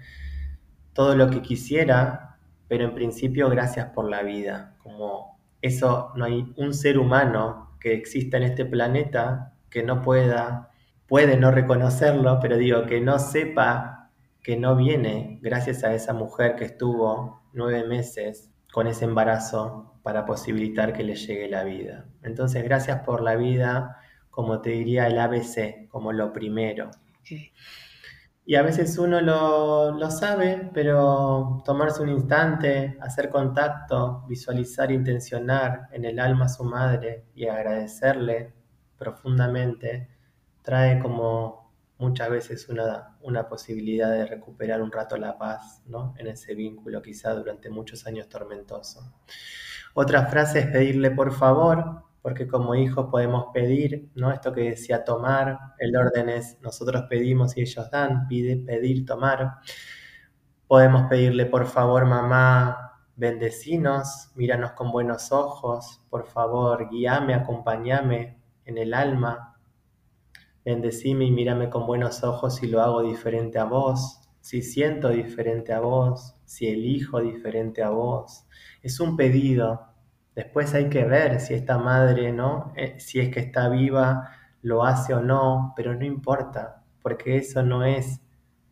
todo 0.94 1.16
lo 1.16 1.30
que 1.30 1.44
quisiera, 1.44 2.40
pero 2.68 2.86
en 2.86 2.96
principio 2.96 3.48
gracias 3.48 3.92
por 3.92 4.10
la 4.10 4.24
vida, 4.24 4.76
como 4.82 5.40
eso 5.62 6.12
no 6.16 6.26
hay 6.26 6.52
un 6.58 6.74
ser 6.74 6.98
humano 6.98 7.78
que 7.80 7.94
exista 7.94 8.38
en 8.38 8.44
este 8.44 8.66
planeta 8.66 9.54
que 9.70 9.84
no 9.84 10.02
pueda, 10.02 10.72
puede 11.06 11.38
no 11.38 11.52
reconocerlo, 11.52 12.40
pero 12.42 12.58
digo, 12.58 12.88
que 12.88 13.00
no 13.02 13.20
sepa 13.20 13.99
que 14.50 14.58
no 14.58 14.76
viene 14.76 15.38
gracias 15.44 15.84
a 15.84 15.94
esa 15.94 16.12
mujer 16.12 16.56
que 16.56 16.66
estuvo 16.66 17.44
nueve 17.54 17.86
meses 17.86 18.50
con 18.74 18.88
ese 18.88 19.06
embarazo 19.06 19.94
para 20.02 20.26
posibilitar 20.26 20.92
que 20.92 21.04
le 21.04 21.14
llegue 21.14 21.48
la 21.48 21.64
vida. 21.64 22.08
Entonces, 22.24 22.64
gracias 22.64 23.04
por 23.04 23.22
la 23.22 23.36
vida, 23.36 23.98
como 24.32 24.60
te 24.60 24.72
diría 24.72 25.06
el 25.06 25.20
ABC, 25.20 25.88
como 25.90 26.14
lo 26.14 26.34
primero. 26.34 26.90
Y 28.44 28.56
a 28.56 28.64
veces 28.64 28.98
uno 28.98 29.22
lo, 29.22 29.92
lo, 29.92 30.10
sabe, 30.10 30.72
pero 30.74 31.62
tomarse 31.64 32.02
un 32.02 32.10
instante, 32.10 32.98
hacer 33.02 33.30
contacto, 33.30 34.26
visualizar, 34.28 34.92
intencionar 34.92 35.90
en 35.92 36.06
el 36.06 36.20
alma 36.20 36.46
a 36.46 36.50
su 36.50 36.64
madre 36.64 37.26
y 37.36 37.46
agradecerle 37.46 38.56
profundamente, 38.98 40.10
trae 40.64 40.98
como 40.98 41.59
muchas 42.00 42.30
veces 42.30 42.70
una, 42.70 43.18
una 43.22 43.48
posibilidad 43.48 44.12
de 44.12 44.26
recuperar 44.26 44.82
un 44.82 44.92
rato 44.92 45.18
la 45.18 45.38
paz 45.38 45.84
¿no? 45.86 46.16
en 46.18 46.28
ese 46.28 46.56
vínculo, 46.56 47.02
quizá 47.02 47.34
durante 47.36 47.70
muchos 47.70 48.08
años 48.08 48.28
tormentoso. 48.30 49.14
Otra 49.94 50.26
frase 50.28 50.60
es 50.60 50.68
pedirle 50.68 51.12
por 51.12 51.34
favor, 51.34 52.04
porque 52.22 52.48
como 52.48 52.74
hijos 52.76 53.08
podemos 53.10 53.48
pedir, 53.54 54.10
¿no? 54.16 54.32
Esto 54.32 54.54
que 54.54 54.70
decía 54.70 55.04
tomar, 55.04 55.58
el 55.78 55.96
orden 55.96 56.30
es 56.30 56.58
nosotros 56.62 57.04
pedimos 57.10 57.58
y 57.58 57.62
ellos 57.62 57.90
dan, 57.90 58.28
pide, 58.28 58.58
pedir, 58.58 59.06
tomar. 59.06 59.56
Podemos 60.68 61.10
pedirle 61.10 61.46
por 61.46 61.66
favor, 61.66 62.06
mamá, 62.06 63.02
bendecinos, 63.16 64.32
míranos 64.36 64.72
con 64.72 64.92
buenos 64.92 65.32
ojos, 65.32 66.02
por 66.10 66.28
favor, 66.28 66.90
guíame, 66.90 67.34
acompáñame 67.34 68.38
en 68.66 68.78
el 68.78 68.94
alma, 68.94 69.49
bendecime 70.66 71.26
y 71.26 71.32
mírame 71.32 71.70
con 71.70 71.86
buenos 71.86 72.24
ojos 72.24 72.56
si 72.58 72.68
lo 72.68 72.82
hago 72.82 73.02
diferente 73.02 73.60
a 73.60 73.66
vos, 73.66 74.22
si 74.42 74.62
siento 74.62 75.10
diferente 75.10 75.74
a 75.74 75.80
vos, 75.80 76.36
si 76.46 76.68
elijo 76.68 77.22
diferente 77.22 77.84
a 77.84 77.90
vos. 77.90 78.46
Es 78.82 79.00
un 79.00 79.18
pedido, 79.18 79.90
Después 80.40 80.74
hay 80.74 80.88
que 80.88 81.04
ver 81.04 81.42
si 81.42 81.54
esta 81.54 81.78
madre, 81.78 82.32
¿no? 82.32 82.72
Eh, 82.78 82.98
si 82.98 83.20
es 83.20 83.28
que 83.30 83.42
está 83.42 83.68
viva, 83.68 84.32
lo 84.62 84.86
hace 84.86 85.14
o 85.14 85.22
no, 85.22 85.74
pero 85.76 85.94
no 85.96 86.06
importa, 86.06 86.82
porque 87.02 87.36
eso 87.36 87.62
no 87.62 87.84
es 87.84 88.22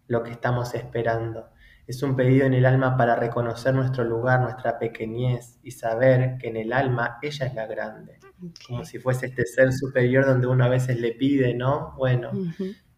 lo 0.08 0.24
que 0.24 0.32
estamos 0.32 0.74
esperando. 0.76 1.50
Es 1.88 2.04
un 2.04 2.18
pedido 2.18 2.46
en 2.46 2.54
el 2.54 2.66
alma 2.66 2.98
para 2.98 3.16
reconocer 3.16 3.74
nuestro 3.74 4.04
lugar, 4.04 4.42
nuestra 4.42 4.78
pequeñez 4.78 5.58
y 5.64 5.72
saber 5.72 6.38
que 6.38 6.50
en 6.50 6.58
el 6.58 6.74
alma 6.74 7.18
ella 7.22 7.46
es 7.46 7.56
la 7.56 7.66
grande. 7.66 8.20
Como 8.68 8.84
si 8.84 9.00
fuese 9.00 9.28
este 9.28 9.46
ser 9.46 9.72
superior 9.72 10.26
donde 10.26 10.48
uno 10.48 10.66
a 10.66 10.70
veces 10.70 11.00
le 11.00 11.14
pide, 11.14 11.54
¿no? 11.54 11.94
Bueno, 11.96 12.32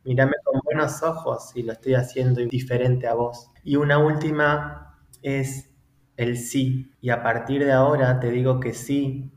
mírame 0.04 0.34
con 0.44 0.60
buenos 0.66 1.04
ojos 1.04 1.52
si 1.52 1.62
lo 1.62 1.74
estoy 1.74 1.94
haciendo 1.94 2.42
diferente 2.42 3.08
a 3.08 3.14
vos. 3.14 3.52
Y 3.64 3.76
una 3.76 4.00
última 4.00 4.98
es 5.22 5.70
el 6.18 6.36
sí. 6.36 6.92
Y 7.00 7.12
a 7.12 7.22
partir 7.22 7.64
de 7.64 7.72
ahora 7.72 8.20
te 8.20 8.32
digo 8.32 8.60
que 8.60 8.74
sí 8.74 9.32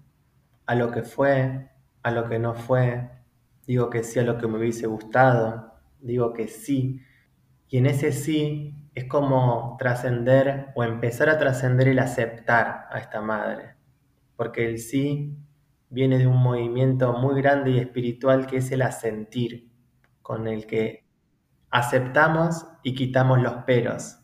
a 0.65 0.75
lo 0.75 0.91
que 0.91 1.03
fue, 1.03 1.69
a 2.03 2.11
lo 2.11 2.27
que 2.27 2.39
no 2.39 2.55
fue. 2.55 3.11
Digo 3.67 3.91
que 3.91 4.03
sí 4.03 4.19
a 4.19 4.23
lo 4.23 4.39
que 4.39 4.49
me 4.49 4.57
hubiese 4.57 4.87
gustado. 4.87 5.75
Digo 6.01 6.33
que 6.33 6.49
sí. 6.49 7.03
Y 7.69 7.77
en 7.77 7.87
ese 7.87 8.13
sí 8.13 8.82
es 8.95 9.05
como 9.05 9.77
trascender 9.79 10.69
o 10.75 10.85
empezar 10.85 11.29
a 11.29 11.39
trascender 11.39 11.89
el 11.89 11.99
aceptar 11.99 12.87
a 12.91 12.99
esta 12.99 13.21
madre. 13.21 13.77
Porque 14.37 14.67
el 14.67 14.79
sí 14.79 15.37
viene 15.89 16.19
de 16.19 16.27
un 16.27 16.43
movimiento 16.43 17.13
muy 17.15 17.41
grande 17.41 17.73
y 17.73 17.79
espiritual 17.79 18.47
que 18.47 18.59
es 18.59 18.71
el 18.73 18.83
asentir, 18.83 19.71
con 20.23 20.49
el 20.49 20.67
que 20.67 21.05
aceptamos 21.71 22.67
y 22.83 22.95
quitamos 22.95 23.41
los 23.41 23.65
peros 23.65 24.19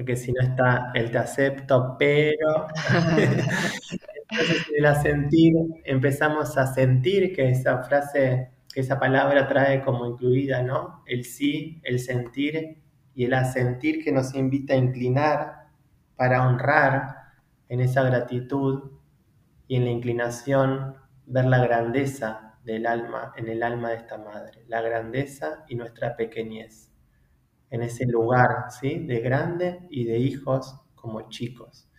porque 0.00 0.16
si 0.16 0.32
no 0.32 0.40
está 0.40 0.92
el 0.94 1.10
te 1.10 1.18
acepto, 1.18 1.96
pero... 1.98 2.68
Entonces, 4.30 4.66
el 4.74 4.86
asentir, 4.86 5.54
empezamos 5.84 6.56
a 6.56 6.72
sentir 6.72 7.34
que 7.34 7.50
esa 7.50 7.82
frase, 7.82 8.48
que 8.72 8.80
esa 8.80 8.98
palabra 8.98 9.46
trae 9.46 9.82
como 9.82 10.06
incluida, 10.06 10.62
¿no? 10.62 11.02
El 11.04 11.26
sí, 11.26 11.82
el 11.84 12.00
sentir 12.00 12.80
y 13.20 13.26
el 13.26 13.34
asentir 13.34 14.02
que 14.02 14.12
nos 14.12 14.34
invita 14.34 14.72
a 14.72 14.78
inclinar 14.78 15.66
para 16.16 16.48
honrar 16.48 17.16
en 17.68 17.80
esa 17.80 18.02
gratitud 18.02 18.92
y 19.68 19.76
en 19.76 19.84
la 19.84 19.90
inclinación 19.90 20.96
ver 21.26 21.44
la 21.44 21.58
grandeza 21.58 22.54
del 22.64 22.86
alma, 22.86 23.34
en 23.36 23.50
el 23.50 23.62
alma 23.62 23.90
de 23.90 23.96
esta 23.96 24.16
madre, 24.16 24.64
la 24.68 24.80
grandeza 24.80 25.66
y 25.68 25.74
nuestra 25.74 26.16
pequeñez 26.16 26.90
en 27.68 27.82
ese 27.82 28.06
lugar, 28.06 28.70
¿sí? 28.70 29.00
De 29.00 29.20
grande 29.20 29.80
y 29.90 30.04
de 30.04 30.16
hijos 30.16 30.80
como 30.94 31.28
chicos. 31.28 31.90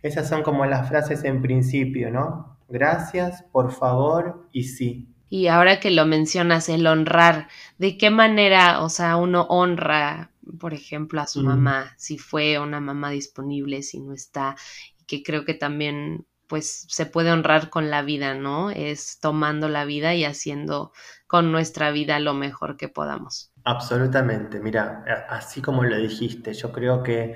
Esas 0.00 0.30
son 0.30 0.42
como 0.42 0.64
las 0.64 0.88
frases 0.88 1.24
en 1.24 1.42
principio, 1.42 2.10
¿no? 2.10 2.56
Gracias, 2.70 3.42
por 3.52 3.70
favor 3.70 4.48
y 4.52 4.62
sí. 4.62 5.14
Y 5.28 5.48
ahora 5.48 5.78
que 5.78 5.90
lo 5.90 6.06
mencionas, 6.06 6.70
el 6.70 6.86
honrar, 6.86 7.48
¿de 7.76 7.98
qué 7.98 8.08
manera, 8.08 8.82
o 8.82 8.88
sea, 8.88 9.18
uno 9.18 9.42
honra, 9.50 10.30
por 10.58 10.74
ejemplo, 10.74 11.20
a 11.20 11.26
su 11.26 11.42
mamá, 11.42 11.94
si 11.96 12.18
fue 12.18 12.58
una 12.58 12.80
mamá 12.80 13.10
disponible, 13.10 13.82
si 13.82 14.00
no 14.00 14.12
está, 14.12 14.56
y 14.98 15.04
que 15.04 15.22
creo 15.22 15.44
que 15.44 15.54
también, 15.54 16.26
pues, 16.46 16.86
se 16.88 17.06
puede 17.06 17.30
honrar 17.30 17.70
con 17.70 17.90
la 17.90 18.02
vida, 18.02 18.34
¿no? 18.34 18.70
Es 18.70 19.18
tomando 19.20 19.68
la 19.68 19.84
vida 19.84 20.14
y 20.14 20.24
haciendo 20.24 20.92
con 21.26 21.52
nuestra 21.52 21.90
vida 21.90 22.18
lo 22.20 22.34
mejor 22.34 22.76
que 22.76 22.88
podamos. 22.88 23.52
Absolutamente, 23.64 24.60
mira, 24.60 25.04
así 25.28 25.60
como 25.60 25.84
lo 25.84 25.96
dijiste, 25.98 26.54
yo 26.54 26.72
creo 26.72 27.02
que 27.02 27.34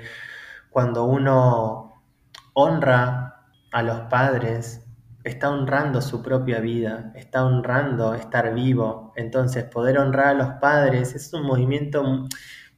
cuando 0.69 1.03
uno 1.05 2.03
honra 2.53 3.45
a 3.71 3.83
los 3.83 4.01
padres, 4.01 4.83
está 5.23 5.49
honrando 5.49 6.01
su 6.01 6.21
propia 6.21 6.59
vida, 6.59 7.11
está 7.15 7.45
honrando 7.45 8.13
estar 8.13 8.53
vivo. 8.53 9.13
Entonces, 9.15 9.63
poder 9.63 9.97
honrar 9.97 10.27
a 10.27 10.33
los 10.33 10.49
padres 10.59 11.15
es 11.15 11.33
un 11.33 11.43
movimiento 11.43 12.27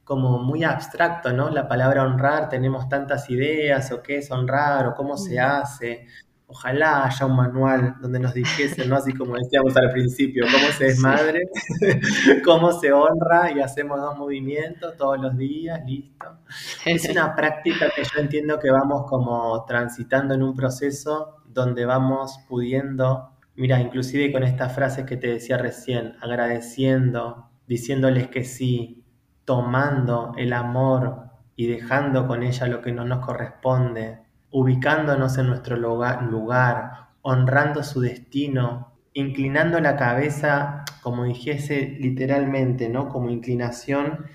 como 0.06 0.38
muy 0.38 0.64
abstracto, 0.64 1.34
¿no? 1.34 1.50
La 1.50 1.68
palabra 1.68 2.04
honrar, 2.04 2.48
tenemos 2.48 2.88
tantas 2.88 3.28
ideas, 3.28 3.92
o 3.92 4.02
qué 4.02 4.18
es 4.18 4.30
honrar, 4.30 4.86
o 4.86 4.94
cómo 4.94 5.18
se 5.18 5.38
hace, 5.38 6.06
Ojalá 6.48 7.04
haya 7.04 7.26
un 7.26 7.34
manual 7.34 7.96
donde 8.00 8.20
nos 8.20 8.32
dijesen, 8.32 8.88
¿no? 8.88 8.96
Así 8.96 9.12
como 9.12 9.34
decíamos 9.34 9.76
al 9.76 9.90
principio, 9.90 10.44
cómo 10.44 10.68
se 10.68 10.84
desmadre, 10.84 11.42
cómo 12.44 12.70
se 12.70 12.92
honra 12.92 13.50
y 13.50 13.58
hacemos 13.58 14.00
dos 14.00 14.16
movimientos 14.16 14.96
todos 14.96 15.18
los 15.18 15.36
días, 15.36 15.80
listo. 15.84 16.38
Es 16.84 17.08
una 17.08 17.34
práctica 17.36 17.90
que 17.94 18.04
yo 18.04 18.20
entiendo 18.20 18.60
que 18.60 18.70
vamos 18.70 19.06
como 19.08 19.64
transitando 19.64 20.34
en 20.34 20.44
un 20.44 20.54
proceso 20.54 21.38
donde 21.48 21.84
vamos 21.84 22.38
pudiendo, 22.48 23.32
mira, 23.56 23.80
inclusive 23.80 24.30
con 24.30 24.44
estas 24.44 24.72
frases 24.72 25.04
que 25.04 25.16
te 25.16 25.26
decía 25.26 25.58
recién, 25.58 26.14
agradeciendo, 26.20 27.50
diciéndoles 27.66 28.28
que 28.28 28.44
sí, 28.44 29.02
tomando 29.46 30.34
el 30.36 30.52
amor 30.52 31.30
y 31.54 31.66
dejando 31.68 32.26
con 32.26 32.42
ella 32.42 32.66
lo 32.66 32.82
que 32.82 32.92
no 32.92 33.06
nos 33.06 33.24
corresponde, 33.24 34.18
ubicándonos 34.50 35.38
en 35.38 35.46
nuestro 35.46 35.76
lugar, 35.76 37.08
honrando 37.22 37.82
su 37.82 38.00
destino, 38.02 38.92
inclinando 39.14 39.80
la 39.80 39.96
cabeza, 39.96 40.84
como 41.00 41.24
dijese 41.24 41.96
literalmente, 41.98 42.90
¿no? 42.90 43.08
Como 43.08 43.30
inclinación, 43.30 44.26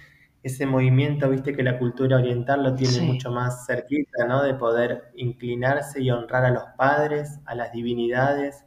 ese 0.41 0.65
movimiento, 0.65 1.29
viste 1.29 1.53
que 1.53 1.61
la 1.61 1.77
cultura 1.77 2.17
oriental 2.17 2.63
lo 2.63 2.73
tiene 2.73 3.01
mucho 3.01 3.31
más 3.31 3.67
cerquita, 3.67 4.25
¿no? 4.25 4.41
De 4.41 4.55
poder 4.55 5.11
inclinarse 5.15 6.01
y 6.01 6.09
honrar 6.09 6.45
a 6.45 6.49
los 6.49 6.63
padres, 6.77 7.39
a 7.45 7.53
las 7.53 7.71
divinidades. 7.71 8.65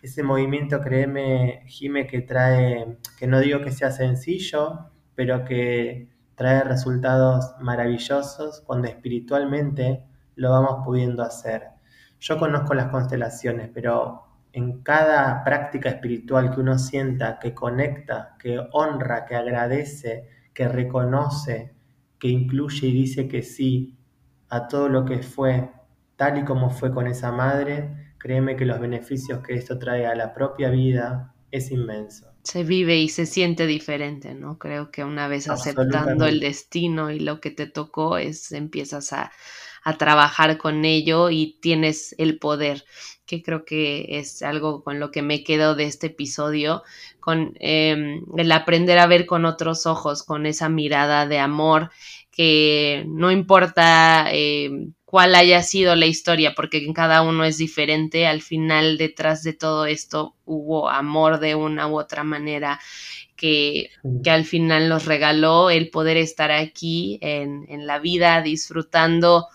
Ese 0.00 0.22
movimiento, 0.22 0.80
créeme, 0.80 1.64
Jime, 1.66 2.06
que 2.06 2.22
trae, 2.22 2.96
que 3.18 3.26
no 3.26 3.40
digo 3.40 3.60
que 3.60 3.72
sea 3.72 3.90
sencillo, 3.90 4.91
pero 5.22 5.44
que 5.44 6.08
trae 6.34 6.64
resultados 6.64 7.54
maravillosos 7.60 8.60
cuando 8.62 8.88
espiritualmente 8.88 10.02
lo 10.34 10.50
vamos 10.50 10.84
pudiendo 10.84 11.22
hacer. 11.22 11.62
Yo 12.18 12.40
conozco 12.40 12.74
las 12.74 12.88
constelaciones, 12.88 13.70
pero 13.72 14.24
en 14.52 14.82
cada 14.82 15.44
práctica 15.44 15.90
espiritual 15.90 16.52
que 16.52 16.58
uno 16.58 16.76
sienta, 16.76 17.38
que 17.38 17.54
conecta, 17.54 18.34
que 18.36 18.66
honra, 18.72 19.24
que 19.24 19.36
agradece, 19.36 20.28
que 20.52 20.66
reconoce, 20.66 21.72
que 22.18 22.26
incluye 22.26 22.88
y 22.88 22.92
dice 22.92 23.28
que 23.28 23.42
sí 23.44 23.96
a 24.48 24.66
todo 24.66 24.88
lo 24.88 25.04
que 25.04 25.22
fue, 25.22 25.70
tal 26.16 26.38
y 26.38 26.44
como 26.44 26.70
fue 26.70 26.90
con 26.90 27.06
esa 27.06 27.30
madre, 27.30 28.14
créeme 28.18 28.56
que 28.56 28.66
los 28.66 28.80
beneficios 28.80 29.38
que 29.38 29.54
esto 29.54 29.78
trae 29.78 30.04
a 30.04 30.16
la 30.16 30.34
propia 30.34 30.68
vida 30.70 31.32
es 31.52 31.70
inmenso. 31.70 32.31
Se 32.42 32.64
vive 32.64 32.98
y 32.98 33.08
se 33.08 33.26
siente 33.26 33.66
diferente, 33.66 34.34
¿no? 34.34 34.58
Creo 34.58 34.90
que 34.90 35.04
una 35.04 35.28
vez 35.28 35.48
aceptando 35.48 36.26
el 36.26 36.40
destino 36.40 37.10
y 37.10 37.20
lo 37.20 37.40
que 37.40 37.50
te 37.50 37.66
tocó, 37.66 38.16
es 38.16 38.50
empiezas 38.50 39.12
a, 39.12 39.30
a 39.84 39.98
trabajar 39.98 40.58
con 40.58 40.84
ello 40.84 41.30
y 41.30 41.58
tienes 41.60 42.14
el 42.18 42.38
poder, 42.38 42.84
que 43.26 43.42
creo 43.42 43.64
que 43.64 44.18
es 44.18 44.42
algo 44.42 44.82
con 44.82 45.00
lo 45.00 45.10
que 45.10 45.22
me 45.22 45.42
quedo 45.44 45.74
de 45.74 45.84
este 45.84 46.08
episodio, 46.08 46.82
con 47.20 47.54
em, 47.60 48.24
el 48.36 48.52
aprender 48.52 48.98
a 48.98 49.06
ver 49.06 49.26
con 49.26 49.44
otros 49.44 49.86
ojos, 49.86 50.22
con 50.22 50.46
esa 50.46 50.68
mirada 50.68 51.26
de 51.26 51.38
amor 51.38 51.90
que 52.32 53.04
no 53.06 53.30
importa 53.30 54.26
eh, 54.32 54.88
cuál 55.04 55.34
haya 55.34 55.62
sido 55.62 55.94
la 55.94 56.06
historia, 56.06 56.54
porque 56.56 56.78
en 56.78 56.94
cada 56.94 57.20
uno 57.22 57.44
es 57.44 57.58
diferente, 57.58 58.26
al 58.26 58.40
final 58.40 58.96
detrás 58.96 59.42
de 59.42 59.52
todo 59.52 59.84
esto 59.84 60.34
hubo 60.46 60.88
amor 60.88 61.38
de 61.38 61.54
una 61.54 61.86
u 61.86 61.98
otra 61.98 62.24
manera 62.24 62.80
que, 63.36 63.90
que 64.24 64.30
al 64.30 64.46
final 64.46 64.88
nos 64.88 65.04
regaló 65.04 65.68
el 65.68 65.90
poder 65.90 66.16
estar 66.16 66.50
aquí 66.50 67.18
en, 67.20 67.66
en 67.68 67.86
la 67.86 67.98
vida 67.98 68.40
disfrutando 68.40 69.48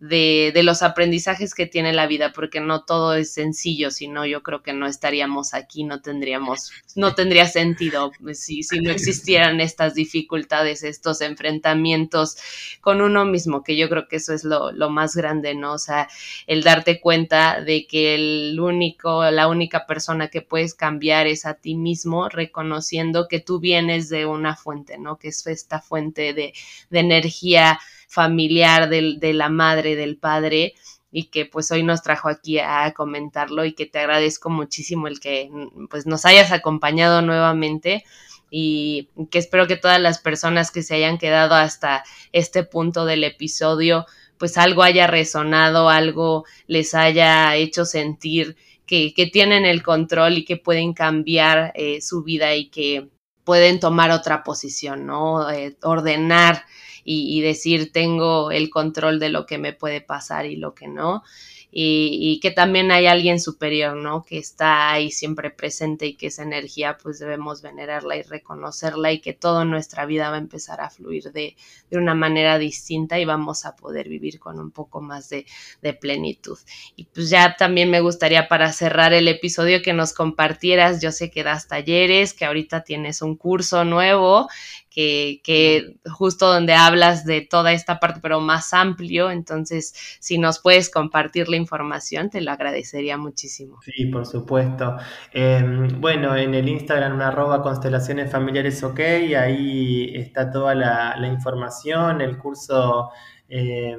de, 0.00 0.52
de, 0.54 0.62
los 0.62 0.82
aprendizajes 0.82 1.54
que 1.54 1.66
tiene 1.66 1.92
la 1.92 2.06
vida, 2.06 2.32
porque 2.32 2.60
no 2.60 2.84
todo 2.84 3.14
es 3.14 3.32
sencillo, 3.32 3.90
sino 3.90 4.24
yo 4.24 4.42
creo 4.42 4.62
que 4.62 4.72
no 4.72 4.86
estaríamos 4.86 5.54
aquí, 5.54 5.82
no 5.82 6.00
tendríamos, 6.00 6.70
no 6.94 7.14
tendría 7.14 7.46
sentido 7.48 8.12
pues, 8.20 8.40
si, 8.40 8.62
si 8.62 8.80
no 8.80 8.92
existieran 8.92 9.60
estas 9.60 9.94
dificultades, 9.94 10.84
estos 10.84 11.20
enfrentamientos 11.20 12.36
con 12.80 13.00
uno 13.00 13.24
mismo, 13.24 13.64
que 13.64 13.76
yo 13.76 13.88
creo 13.88 14.06
que 14.06 14.16
eso 14.16 14.32
es 14.32 14.44
lo, 14.44 14.70
lo 14.70 14.88
más 14.88 15.16
grande, 15.16 15.54
¿no? 15.54 15.72
O 15.72 15.78
sea, 15.78 16.08
el 16.46 16.62
darte 16.62 17.00
cuenta 17.00 17.60
de 17.60 17.86
que 17.86 18.14
el 18.14 18.60
único, 18.60 19.28
la 19.30 19.48
única 19.48 19.86
persona 19.86 20.28
que 20.28 20.42
puedes 20.42 20.74
cambiar 20.74 21.26
es 21.26 21.44
a 21.44 21.54
ti 21.54 21.74
mismo, 21.74 22.28
reconociendo 22.28 23.26
que 23.28 23.40
tú 23.40 23.58
vienes 23.58 24.08
de 24.08 24.26
una 24.26 24.54
fuente, 24.54 24.96
¿no? 24.96 25.18
Que 25.18 25.28
es 25.28 25.44
esta 25.46 25.80
fuente 25.80 26.34
de, 26.34 26.52
de 26.90 26.98
energía 27.00 27.80
familiar 28.08 28.88
de 28.88 29.32
la 29.32 29.48
madre, 29.48 29.94
del 29.94 30.16
padre, 30.16 30.74
y 31.10 31.24
que 31.24 31.46
pues 31.46 31.70
hoy 31.70 31.82
nos 31.82 32.02
trajo 32.02 32.28
aquí 32.28 32.58
a 32.58 32.92
comentarlo 32.92 33.64
y 33.64 33.72
que 33.72 33.86
te 33.86 33.98
agradezco 33.98 34.50
muchísimo 34.50 35.06
el 35.06 35.20
que 35.20 35.50
pues 35.88 36.06
nos 36.06 36.24
hayas 36.26 36.52
acompañado 36.52 37.22
nuevamente 37.22 38.04
y 38.50 39.08
que 39.30 39.38
espero 39.38 39.66
que 39.66 39.76
todas 39.76 40.00
las 40.00 40.18
personas 40.18 40.70
que 40.70 40.82
se 40.82 40.94
hayan 40.96 41.18
quedado 41.18 41.54
hasta 41.54 42.04
este 42.32 42.62
punto 42.62 43.04
del 43.04 43.24
episodio 43.24 44.06
pues 44.38 44.56
algo 44.56 44.82
haya 44.82 45.06
resonado, 45.06 45.88
algo 45.88 46.44
les 46.66 46.94
haya 46.94 47.56
hecho 47.56 47.84
sentir 47.84 48.56
que, 48.86 49.12
que 49.12 49.26
tienen 49.26 49.64
el 49.64 49.82
control 49.82 50.38
y 50.38 50.44
que 50.44 50.56
pueden 50.56 50.92
cambiar 50.92 51.72
eh, 51.74 52.00
su 52.00 52.22
vida 52.22 52.54
y 52.54 52.68
que 52.68 53.08
pueden 53.44 53.80
tomar 53.80 54.10
otra 54.10 54.44
posición, 54.44 55.06
¿no? 55.06 55.50
Eh, 55.50 55.76
ordenar 55.82 56.64
y, 57.10 57.40
decir 57.40 57.90
tengo 57.90 58.50
el 58.50 58.68
control 58.68 59.18
de 59.18 59.30
lo 59.30 59.46
que 59.46 59.56
me 59.56 59.72
puede 59.72 60.02
pasar 60.02 60.44
y 60.44 60.56
lo 60.56 60.74
que 60.74 60.88
no 60.88 61.22
y, 61.70 62.40
que 62.40 62.50
también 62.50 62.90
hay 62.90 63.06
alguien 63.06 63.40
superior, 63.40 63.94
¿no? 63.94 64.24
Que 64.24 64.38
está 64.38 64.90
ahí 64.90 65.10
siempre 65.10 65.50
presente 65.50 66.06
y 66.06 66.14
que 66.14 66.28
esa 66.28 66.42
energía 66.42 66.96
pues 66.96 67.18
debemos 67.18 67.60
venerarla 67.60 68.16
y 68.16 68.22
reconocerla 68.22 69.12
y 69.12 69.20
que 69.20 69.34
toda 69.34 69.64
nuestra 69.66 70.06
vida 70.06 70.30
va 70.30 70.36
a 70.36 70.40
empezar 70.40 70.80
a 70.80 70.88
fluir 70.88 71.30
de, 71.32 71.56
de 71.90 71.98
una 71.98 72.14
manera 72.14 72.58
distinta 72.58 73.18
y 73.18 73.26
vamos 73.26 73.66
a 73.66 73.76
poder 73.76 74.08
vivir 74.08 74.38
con 74.38 74.58
un 74.58 74.70
poco 74.70 75.02
más 75.02 75.28
de, 75.28 75.44
de 75.82 75.92
plenitud. 75.92 76.58
Y 76.96 77.04
pues 77.04 77.28
ya 77.28 77.54
también 77.56 77.90
me 77.90 78.00
gustaría 78.00 78.48
para 78.48 78.72
cerrar 78.72 79.12
el 79.12 79.28
episodio 79.28 79.82
que 79.82 79.92
nos 79.92 80.14
compartieras, 80.14 81.02
yo 81.02 81.12
sé 81.12 81.30
que 81.30 81.44
das 81.44 81.68
talleres, 81.68 82.32
que 82.32 82.46
ahorita 82.46 82.82
tienes 82.82 83.20
un 83.20 83.36
curso 83.36 83.84
nuevo 83.84 84.48
que, 84.90 85.40
que, 85.44 85.96
justo 86.10 86.52
donde 86.52 86.72
hablas 86.72 87.24
de 87.24 87.42
toda 87.42 87.72
esta 87.72 88.00
parte, 88.00 88.20
pero 88.20 88.40
más 88.40 88.72
amplio. 88.74 89.30
Entonces, 89.30 89.94
si 90.18 90.38
nos 90.38 90.58
puedes 90.58 90.90
compartir 90.90 91.48
la 91.48 91.56
información, 91.58 92.30
te 92.30 92.40
lo 92.40 92.50
agradecería 92.50 93.18
muchísimo. 93.18 93.78
Sí, 93.82 94.06
por 94.06 94.24
supuesto. 94.24 94.96
Eh, 95.32 95.62
bueno, 95.98 96.34
en 96.36 96.54
el 96.54 96.68
Instagram, 96.68 97.20
arroba 97.20 97.62
constelaciones 97.62 98.30
familiares 98.30 98.82
ok, 98.82 99.00
ahí 99.36 100.12
está 100.14 100.50
toda 100.50 100.74
la, 100.74 101.26
información, 101.26 102.20
el 102.20 102.38
curso. 102.38 103.10
Eh, 103.50 103.96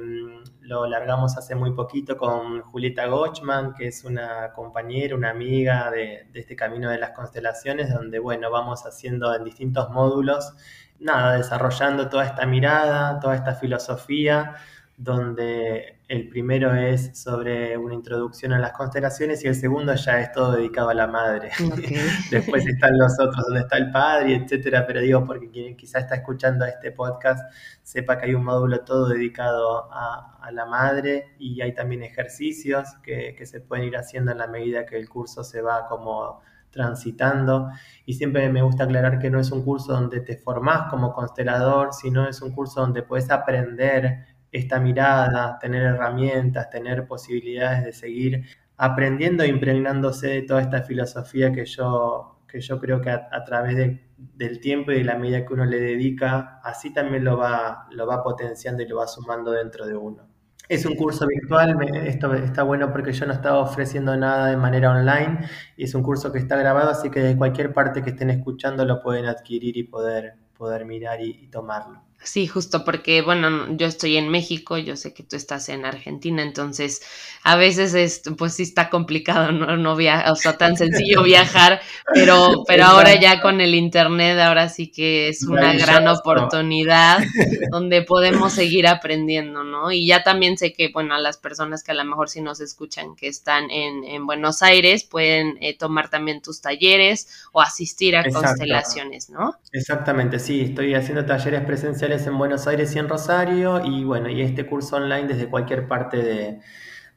lo 0.60 0.86
largamos 0.86 1.36
hace 1.36 1.56
muy 1.56 1.72
poquito 1.72 2.16
con 2.16 2.62
Julieta 2.62 3.06
Gochman, 3.06 3.74
que 3.74 3.88
es 3.88 4.04
una 4.04 4.52
compañera, 4.52 5.16
una 5.16 5.30
amiga 5.30 5.90
de, 5.90 6.28
de, 6.32 6.40
este 6.40 6.54
camino 6.54 6.88
de 6.90 6.98
las 6.98 7.10
constelaciones, 7.10 7.92
donde, 7.92 8.20
bueno, 8.20 8.50
vamos 8.50 8.86
haciendo 8.86 9.34
en 9.34 9.42
distintos 9.42 9.90
módulos, 9.90 10.54
nada, 11.00 11.36
desarrollando 11.36 12.08
toda 12.08 12.24
esta 12.24 12.46
mirada, 12.46 13.18
toda 13.18 13.34
esta 13.34 13.54
filosofía, 13.54 14.54
donde 15.02 16.00
el 16.08 16.28
primero 16.28 16.74
es 16.74 17.18
sobre 17.18 17.78
una 17.78 17.94
introducción 17.94 18.52
a 18.52 18.58
las 18.58 18.72
constelaciones 18.72 19.42
y 19.42 19.48
el 19.48 19.54
segundo 19.54 19.94
ya 19.94 20.20
es 20.20 20.30
todo 20.30 20.52
dedicado 20.52 20.90
a 20.90 20.94
la 20.94 21.06
madre. 21.06 21.52
Okay. 21.72 21.96
Después 22.30 22.66
están 22.66 22.98
los 22.98 23.18
otros 23.18 23.42
donde 23.46 23.60
está 23.60 23.78
el 23.78 23.90
padre, 23.90 24.34
etcétera, 24.34 24.86
pero 24.86 25.00
digo 25.00 25.24
porque 25.24 25.50
quien 25.50 25.74
quizá 25.74 26.00
está 26.00 26.16
escuchando 26.16 26.66
este 26.66 26.92
podcast 26.92 27.50
sepa 27.82 28.18
que 28.18 28.26
hay 28.26 28.34
un 28.34 28.44
módulo 28.44 28.80
todo 28.80 29.08
dedicado 29.08 29.90
a, 29.90 30.38
a 30.42 30.52
la 30.52 30.66
madre 30.66 31.34
y 31.38 31.62
hay 31.62 31.72
también 31.72 32.02
ejercicios 32.02 32.88
que, 33.02 33.34
que 33.38 33.46
se 33.46 33.62
pueden 33.62 33.86
ir 33.86 33.96
haciendo 33.96 34.32
en 34.32 34.38
la 34.38 34.48
medida 34.48 34.84
que 34.84 34.98
el 34.98 35.08
curso 35.08 35.44
se 35.44 35.62
va 35.62 35.86
como 35.88 36.42
transitando. 36.70 37.70
Y 38.04 38.14
siempre 38.14 38.50
me 38.50 38.60
gusta 38.60 38.84
aclarar 38.84 39.18
que 39.18 39.30
no 39.30 39.40
es 39.40 39.50
un 39.50 39.64
curso 39.64 39.94
donde 39.94 40.20
te 40.20 40.36
formás 40.36 40.90
como 40.90 41.14
constelador, 41.14 41.94
sino 41.94 42.28
es 42.28 42.42
un 42.42 42.52
curso 42.52 42.82
donde 42.82 43.02
puedes 43.02 43.30
aprender 43.30 44.39
esta 44.52 44.80
mirada, 44.80 45.58
tener 45.58 45.82
herramientas, 45.82 46.70
tener 46.70 47.06
posibilidades 47.06 47.84
de 47.84 47.92
seguir 47.92 48.44
aprendiendo 48.76 49.42
e 49.42 49.48
impregnándose 49.48 50.28
de 50.28 50.42
toda 50.42 50.62
esta 50.62 50.82
filosofía 50.82 51.52
que 51.52 51.66
yo, 51.66 52.40
que 52.48 52.60
yo 52.60 52.80
creo 52.80 53.00
que 53.00 53.10
a, 53.10 53.44
través 53.44 53.76
de, 53.76 54.08
del 54.16 54.60
tiempo 54.60 54.90
y 54.90 54.96
de 54.96 55.04
la 55.04 55.16
medida 55.16 55.44
que 55.44 55.52
uno 55.52 55.66
le 55.66 55.78
dedica, 55.80 56.60
así 56.64 56.92
también 56.92 57.24
lo 57.24 57.36
va, 57.36 57.86
lo 57.90 58.06
va 58.06 58.22
potenciando 58.22 58.82
y 58.82 58.88
lo 58.88 58.96
va 58.96 59.06
sumando 59.06 59.52
dentro 59.52 59.86
de 59.86 59.96
uno. 59.96 60.26
Es 60.68 60.86
un 60.86 60.94
curso 60.94 61.26
virtual, 61.26 61.76
esto 62.06 62.32
está 62.32 62.62
bueno 62.62 62.92
porque 62.92 63.12
yo 63.12 63.26
no 63.26 63.32
estaba 63.32 63.58
ofreciendo 63.58 64.16
nada 64.16 64.46
de 64.46 64.56
manera 64.56 64.92
online 64.92 65.40
y 65.76 65.84
es 65.84 65.94
un 65.94 66.02
curso 66.02 66.30
que 66.32 66.38
está 66.38 66.56
grabado, 66.56 66.90
así 66.90 67.10
que 67.10 67.20
de 67.20 67.36
cualquier 67.36 67.72
parte 67.72 68.02
que 68.02 68.10
estén 68.10 68.30
escuchando 68.30 68.84
lo 68.84 69.02
pueden 69.02 69.26
adquirir 69.26 69.76
y 69.76 69.82
poder, 69.82 70.36
poder 70.56 70.84
mirar 70.84 71.20
y 71.20 71.48
tomarlo. 71.48 72.09
Sí, 72.22 72.46
justo 72.46 72.84
porque, 72.84 73.22
bueno, 73.22 73.74
yo 73.78 73.86
estoy 73.86 74.18
en 74.18 74.28
México, 74.28 74.76
yo 74.76 74.94
sé 74.94 75.14
que 75.14 75.22
tú 75.22 75.36
estás 75.36 75.70
en 75.70 75.86
Argentina, 75.86 76.42
entonces 76.42 77.00
a 77.42 77.56
veces 77.56 77.94
es, 77.94 78.20
pues 78.36 78.52
sí 78.52 78.62
está 78.64 78.90
complicado, 78.90 79.52
no, 79.52 79.78
no 79.78 79.96
viajar, 79.96 80.30
o 80.30 80.36
sea, 80.36 80.58
tan 80.58 80.76
sencillo 80.76 81.22
viajar, 81.22 81.80
pero, 82.12 82.64
pero 82.68 82.84
ahora 82.84 83.18
ya 83.18 83.40
con 83.40 83.62
el 83.62 83.74
internet, 83.74 84.38
ahora 84.38 84.68
sí 84.68 84.90
que 84.90 85.28
es 85.28 85.44
una 85.44 85.72
gran 85.72 86.06
oportunidad 86.08 87.20
donde 87.70 88.02
podemos 88.02 88.52
seguir 88.52 88.86
aprendiendo, 88.86 89.64
¿no? 89.64 89.90
Y 89.90 90.06
ya 90.06 90.22
también 90.22 90.58
sé 90.58 90.74
que, 90.74 90.90
bueno, 90.92 91.14
a 91.14 91.18
las 91.18 91.38
personas 91.38 91.82
que 91.82 91.92
a 91.92 91.94
lo 91.94 92.04
mejor 92.04 92.28
sí 92.28 92.42
nos 92.42 92.60
escuchan 92.60 93.16
que 93.16 93.28
están 93.28 93.70
en, 93.70 94.04
en 94.04 94.26
Buenos 94.26 94.60
Aires 94.60 95.04
pueden 95.04 95.56
eh, 95.62 95.74
tomar 95.76 96.10
también 96.10 96.42
tus 96.42 96.60
talleres 96.60 97.46
o 97.52 97.62
asistir 97.62 98.14
a 98.14 98.20
Exacto. 98.20 98.46
constelaciones, 98.46 99.30
¿no? 99.30 99.54
Exactamente, 99.72 100.38
sí, 100.38 100.60
estoy 100.60 100.94
haciendo 100.94 101.24
talleres 101.24 101.62
presenciales 101.64 102.09
en 102.10 102.36
Buenos 102.36 102.66
Aires 102.66 102.94
y 102.96 102.98
en 102.98 103.08
Rosario, 103.08 103.84
y 103.84 104.04
bueno, 104.04 104.28
y 104.28 104.42
este 104.42 104.66
curso 104.66 104.96
online 104.96 105.28
desde 105.28 105.48
cualquier 105.48 105.86
parte 105.86 106.16
de, 106.16 106.60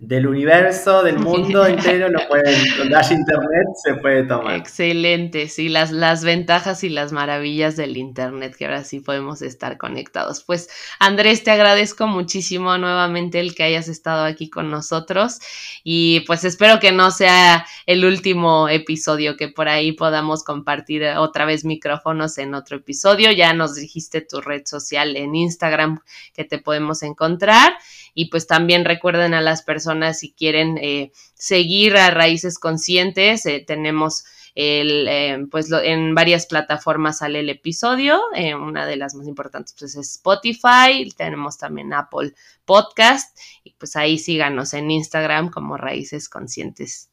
del 0.04 0.28
universo, 0.28 1.02
del 1.02 1.18
mundo 1.20 1.66
entero, 1.66 2.10
lo 2.10 2.28
pueden, 2.28 2.62
donde 2.78 2.96
haya 2.96 3.16
internet 3.16 3.68
se 3.82 3.94
puede 3.96 4.24
tomar. 4.24 4.56
Excelente, 4.56 5.48
sí, 5.48 5.70
las, 5.70 5.92
las 5.92 6.24
ventajas 6.26 6.84
y 6.84 6.90
las 6.90 7.14
maravillas 7.14 7.78
del 7.78 7.96
internet, 7.96 8.56
que 8.58 8.66
ahora 8.66 8.84
sí 8.84 9.00
podemos 9.00 9.42
estar 9.42 9.78
conectados. 9.78 10.44
Pues 10.44 10.70
Andrés, 11.00 11.44
te 11.44 11.52
agradezco 11.52 12.06
muchísimo 12.08 12.78
nuevamente 12.78 13.40
el 13.40 13.56
que 13.56 13.64
hayas 13.64 13.88
estado 13.88 14.26
aquí 14.26 14.50
con 14.50 14.70
nosotros 14.70 15.40
y 15.84 16.22
pues 16.28 16.44
espero 16.44 16.80
que 16.80 16.92
no 16.92 17.10
sea 17.10 17.66
el 17.86 18.04
último 18.04 18.68
episodio, 18.68 19.38
que 19.38 19.48
por 19.48 19.70
ahí 19.70 19.94
podamos 19.94 20.44
compartir 20.44 21.04
otra 21.18 21.46
vez 21.46 21.64
micrófonos 21.64 22.38
en 22.38 22.56
otro 22.56 22.78
episodio. 22.78 23.32
Ya 23.32 23.54
nos 23.54 23.76
dijiste 23.76 24.20
tu 24.20 24.42
red 24.42 24.64
social 24.66 25.16
en 25.16 25.34
Instagram 25.34 26.02
que 26.34 26.44
te 26.44 26.58
podemos 26.58 27.04
encontrar 27.04 27.74
y 28.14 28.30
pues 28.30 28.48
también 28.48 28.86
recuerden 28.86 29.34
a 29.34 29.42
las 29.42 29.64
personas 29.64 30.20
si 30.20 30.34
quieren 30.34 30.78
eh, 30.78 31.12
seguir 31.34 31.98
a 31.98 32.12
Raíces 32.12 32.60
Conscientes, 32.60 33.46
eh, 33.46 33.64
tenemos 33.66 34.26
el, 34.56 35.08
eh, 35.08 35.46
pues 35.50 35.72
en 35.72 36.14
varias 36.14 36.46
plataformas 36.46 37.20
sale 37.20 37.40
el 37.40 37.50
episodio, 37.50 38.22
una 38.62 38.86
de 38.86 38.98
las 38.98 39.16
más 39.16 39.28
importantes 39.28 39.76
pues 39.78 39.96
es 39.96 40.16
Spotify, 40.16 41.12
tenemos 41.18 41.58
también 41.58 41.92
Apple 41.92 42.34
Podcast 42.66 43.36
y 43.64 43.74
pues 43.74 43.96
ahí 43.96 44.20
síganos 44.20 44.76
en 44.76 44.92
Instagram 44.92 45.50
como 45.50 45.78
Raíces 45.78 46.30
Conscientes. 46.30 47.10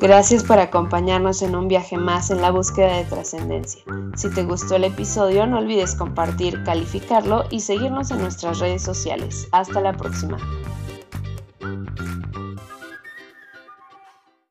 Gracias 0.00 0.42
por 0.44 0.58
acompañarnos 0.58 1.42
en 1.42 1.54
un 1.54 1.68
viaje 1.68 1.98
más 1.98 2.30
en 2.30 2.40
la 2.40 2.50
búsqueda 2.50 2.96
de 2.96 3.04
trascendencia. 3.04 3.82
Si 4.16 4.30
te 4.30 4.44
gustó 4.44 4.76
el 4.76 4.84
episodio, 4.84 5.46
no 5.46 5.58
olvides 5.58 5.94
compartir, 5.94 6.64
calificarlo 6.64 7.44
y 7.50 7.60
seguirnos 7.60 8.10
en 8.10 8.22
nuestras 8.22 8.60
redes 8.60 8.80
sociales. 8.80 9.46
Hasta 9.52 9.78
la 9.82 9.92
próxima. 9.92 10.38